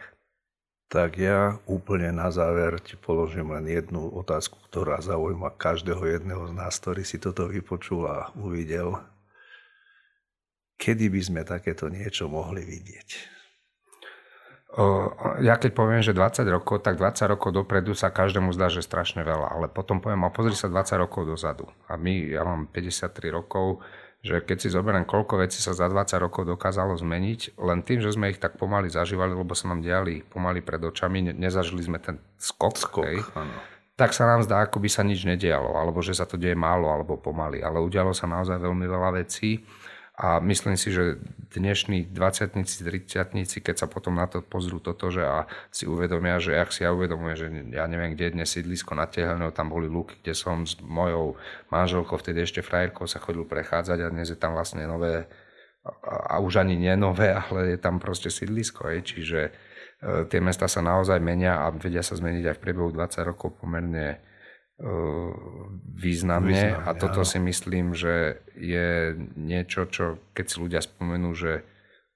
Tak 0.91 1.19
ja 1.19 1.59
úplne 1.67 2.15
na 2.15 2.31
záver 2.31 2.79
ti 2.83 2.95
položím 2.95 3.51
len 3.55 3.67
jednu 3.67 4.15
otázku, 4.15 4.63
ktorá 4.71 5.03
zaujíma 5.03 5.59
každého 5.59 6.03
jedného 6.07 6.47
z 6.51 6.53
nás, 6.55 6.79
ktorý 6.79 7.03
si 7.03 7.19
toto 7.19 7.51
vypočul 7.51 8.07
a 8.07 8.31
uvidel. 8.39 8.99
Kedy 10.79 11.11
by 11.11 11.21
sme 11.23 11.41
takéto 11.43 11.91
niečo 11.91 12.31
mohli 12.31 12.63
vidieť? 12.63 13.40
Ja 15.43 15.59
keď 15.59 15.75
poviem, 15.75 15.99
že 15.99 16.15
20 16.15 16.47
rokov, 16.47 16.87
tak 16.87 16.95
20 16.95 17.27
rokov 17.27 17.51
dopredu 17.51 17.91
sa 17.91 18.15
každému 18.15 18.55
zdá, 18.55 18.71
že 18.71 18.87
strašne 18.87 19.27
veľa, 19.27 19.51
ale 19.59 19.67
potom 19.67 19.99
poviem, 19.99 20.23
a 20.23 20.31
pozri 20.31 20.55
sa 20.55 20.71
20 20.71 21.03
rokov 21.03 21.27
dozadu. 21.27 21.67
A 21.91 21.99
my, 21.99 22.39
ja 22.39 22.47
mám 22.47 22.71
53 22.71 23.35
rokov, 23.35 23.83
že 24.21 24.39
keď 24.45 24.57
si 24.61 24.69
zoberiem, 24.69 25.09
koľko 25.09 25.43
vecí 25.43 25.59
sa 25.59 25.73
za 25.73 25.89
20 25.89 26.23
rokov 26.23 26.47
dokázalo 26.47 26.95
zmeniť, 26.95 27.57
len 27.57 27.81
tým, 27.83 28.05
že 28.05 28.15
sme 28.15 28.31
ich 28.31 28.39
tak 28.39 28.61
pomaly 28.61 28.93
zažívali, 28.93 29.33
lebo 29.33 29.57
sa 29.57 29.73
nám 29.73 29.81
diali 29.83 30.23
pomaly 30.23 30.61
pred 30.61 30.79
očami, 30.79 31.35
nezažili 31.35 31.83
sme 31.83 31.99
ten 31.99 32.21
skok, 32.37 32.75
skok 32.77 33.05
hej, 33.09 33.19
tak 33.97 34.13
sa 34.17 34.29
nám 34.29 34.45
zdá, 34.45 34.65
ako 34.65 34.81
by 34.81 34.89
sa 34.93 35.03
nič 35.05 35.25
nedialo, 35.25 35.77
alebo 35.77 36.01
že 36.01 36.17
sa 36.17 36.25
to 36.25 36.41
deje 36.41 36.57
málo 36.57 36.89
alebo 36.89 37.21
pomaly. 37.21 37.61
Ale 37.61 37.81
udialo 37.85 38.17
sa 38.17 38.25
naozaj 38.25 38.57
veľmi 38.57 38.87
veľa 38.89 39.25
vecí. 39.25 39.61
A 40.21 40.37
myslím 40.45 40.77
si, 40.77 40.93
že 40.93 41.17
dnešní 41.57 42.13
20 42.13 42.53
30 42.53 43.65
keď 43.65 43.77
sa 43.81 43.89
potom 43.89 44.21
na 44.21 44.29
to 44.29 44.45
pozrú 44.45 44.77
toto, 44.77 45.09
že 45.09 45.25
a 45.25 45.49
si 45.73 45.89
uvedomia, 45.89 46.37
že 46.37 46.61
ak 46.61 46.69
si 46.77 46.85
ja 46.85 46.93
uvedomujem, 46.93 47.37
že 47.41 47.47
ja 47.73 47.89
neviem, 47.89 48.13
kde 48.13 48.29
je 48.29 48.35
dnes 48.37 48.49
sídlisko 48.53 48.93
na 48.93 49.09
Tehlenou, 49.09 49.49
tam 49.49 49.73
boli 49.73 49.89
luky, 49.89 50.21
kde 50.21 50.37
som 50.37 50.69
s 50.69 50.77
mojou 50.85 51.41
manželkou, 51.73 52.21
vtedy 52.21 52.45
ešte 52.45 52.61
frajerkou 52.61 53.09
sa 53.09 53.17
chodil 53.17 53.49
prechádzať 53.49 53.99
a 54.05 54.13
dnes 54.13 54.29
je 54.29 54.37
tam 54.37 54.53
vlastne 54.53 54.85
nové, 54.85 55.25
a, 55.89 56.37
a 56.37 56.45
už 56.45 56.61
ani 56.61 56.77
nie 56.77 56.93
nové, 57.01 57.33
ale 57.49 57.75
je 57.75 57.79
tam 57.81 57.97
proste 57.97 58.29
sídlisko. 58.29 58.93
Je. 58.93 59.01
Čiže 59.01 59.41
e, 59.49 59.51
tie 60.29 60.41
mesta 60.45 60.69
sa 60.69 60.85
naozaj 60.85 61.17
menia 61.17 61.65
a 61.65 61.73
vedia 61.73 62.05
sa 62.05 62.13
zmeniť 62.13 62.45
aj 62.45 62.57
v 62.61 62.63
priebehu 62.69 62.93
20 62.93 63.25
rokov 63.25 63.57
pomerne 63.57 64.21
významne, 64.81 66.57
významne 66.57 66.89
a 66.89 66.91
toto 66.97 67.21
áno. 67.21 67.29
si 67.29 67.39
myslím, 67.41 67.93
že 67.93 68.41
je 68.57 69.13
niečo, 69.37 69.85
čo 69.89 70.17
keď 70.33 70.45
si 70.49 70.57
ľudia 70.57 70.81
spomenú, 70.81 71.37
že 71.37 71.63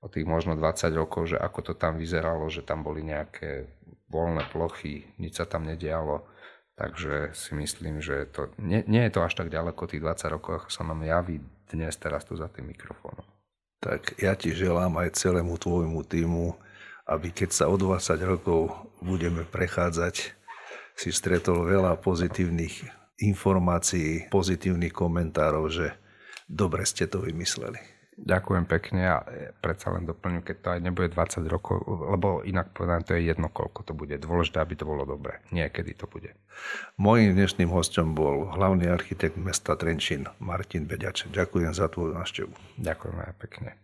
o 0.05 0.09
tých 0.09 0.25
možno 0.29 0.57
20 0.57 0.93
rokov, 0.97 1.33
že 1.33 1.41
ako 1.41 1.61
to 1.61 1.73
tam 1.77 1.97
vyzeralo, 1.97 2.49
že 2.49 2.65
tam 2.65 2.85
boli 2.85 3.05
nejaké 3.05 3.69
voľné 4.09 4.49
plochy, 4.53 5.09
nič 5.17 5.41
sa 5.41 5.49
tam 5.49 5.65
nedialo, 5.65 6.25
takže 6.77 7.33
si 7.33 7.57
myslím, 7.57 8.05
že 8.05 8.29
to, 8.29 8.53
nie, 8.61 8.85
nie 8.85 9.09
je 9.09 9.13
to 9.17 9.25
až 9.25 9.37
tak 9.37 9.49
ďaleko 9.49 9.89
tých 9.89 10.05
20 10.05 10.35
rokov, 10.37 10.53
ako 10.65 10.69
sa 10.69 10.85
nám 10.85 11.01
javí 11.05 11.41
dnes 11.69 11.97
teraz 11.97 12.29
tu 12.29 12.37
za 12.37 12.53
tým 12.53 12.69
mikrofónom. 12.69 13.25
Tak 13.81 14.21
ja 14.21 14.37
ti 14.37 14.53
želám 14.53 14.97
aj 15.01 15.17
celému 15.17 15.57
tvojmu 15.61 16.01
týmu, 16.05 16.57
aby 17.05 17.29
keď 17.33 17.51
sa 17.53 17.65
o 17.69 17.77
20 17.77 18.17
rokov 18.25 18.73
budeme 19.05 19.45
prechádzať 19.45 20.44
si 20.95 21.11
stretol 21.11 21.67
veľa 21.67 21.99
pozitívnych 21.99 22.87
informácií, 23.23 24.31
pozitívnych 24.31 24.95
komentárov, 24.95 25.71
že 25.71 25.95
dobre 26.51 26.87
ste 26.87 27.07
to 27.07 27.23
vymysleli. 27.23 27.79
Ďakujem 28.15 28.65
pekne 28.71 29.03
a 29.11 29.19
predsa 29.59 29.91
len 29.91 30.07
doplňujem, 30.07 30.47
keď 30.47 30.57
to 30.63 30.69
aj 30.71 30.81
nebude 30.87 31.09
20 31.11 31.51
rokov, 31.51 31.83
lebo 31.83 32.47
inak 32.47 32.71
povedané 32.71 33.03
to 33.03 33.19
je 33.19 33.27
jedno, 33.27 33.51
koľko 33.51 33.83
to 33.83 33.91
bude. 33.91 34.15
Dôležité, 34.23 34.63
aby 34.63 34.79
to 34.79 34.87
bolo 34.87 35.03
dobre. 35.03 35.43
Nie, 35.51 35.67
kedy 35.67 35.99
to 35.99 36.07
bude. 36.07 36.31
Mojím 36.95 37.35
dnešným 37.35 37.75
hostom 37.75 38.15
bol 38.15 38.55
hlavný 38.55 38.87
architekt 38.87 39.35
mesta 39.35 39.75
Trenčín 39.75 40.31
Martin 40.39 40.87
Beďač. 40.87 41.27
Ďakujem 41.35 41.75
za 41.75 41.91
tvoju 41.91 42.15
návštevu. 42.15 42.55
Ďakujem 42.79 43.17
aj 43.19 43.35
pekne. 43.43 43.84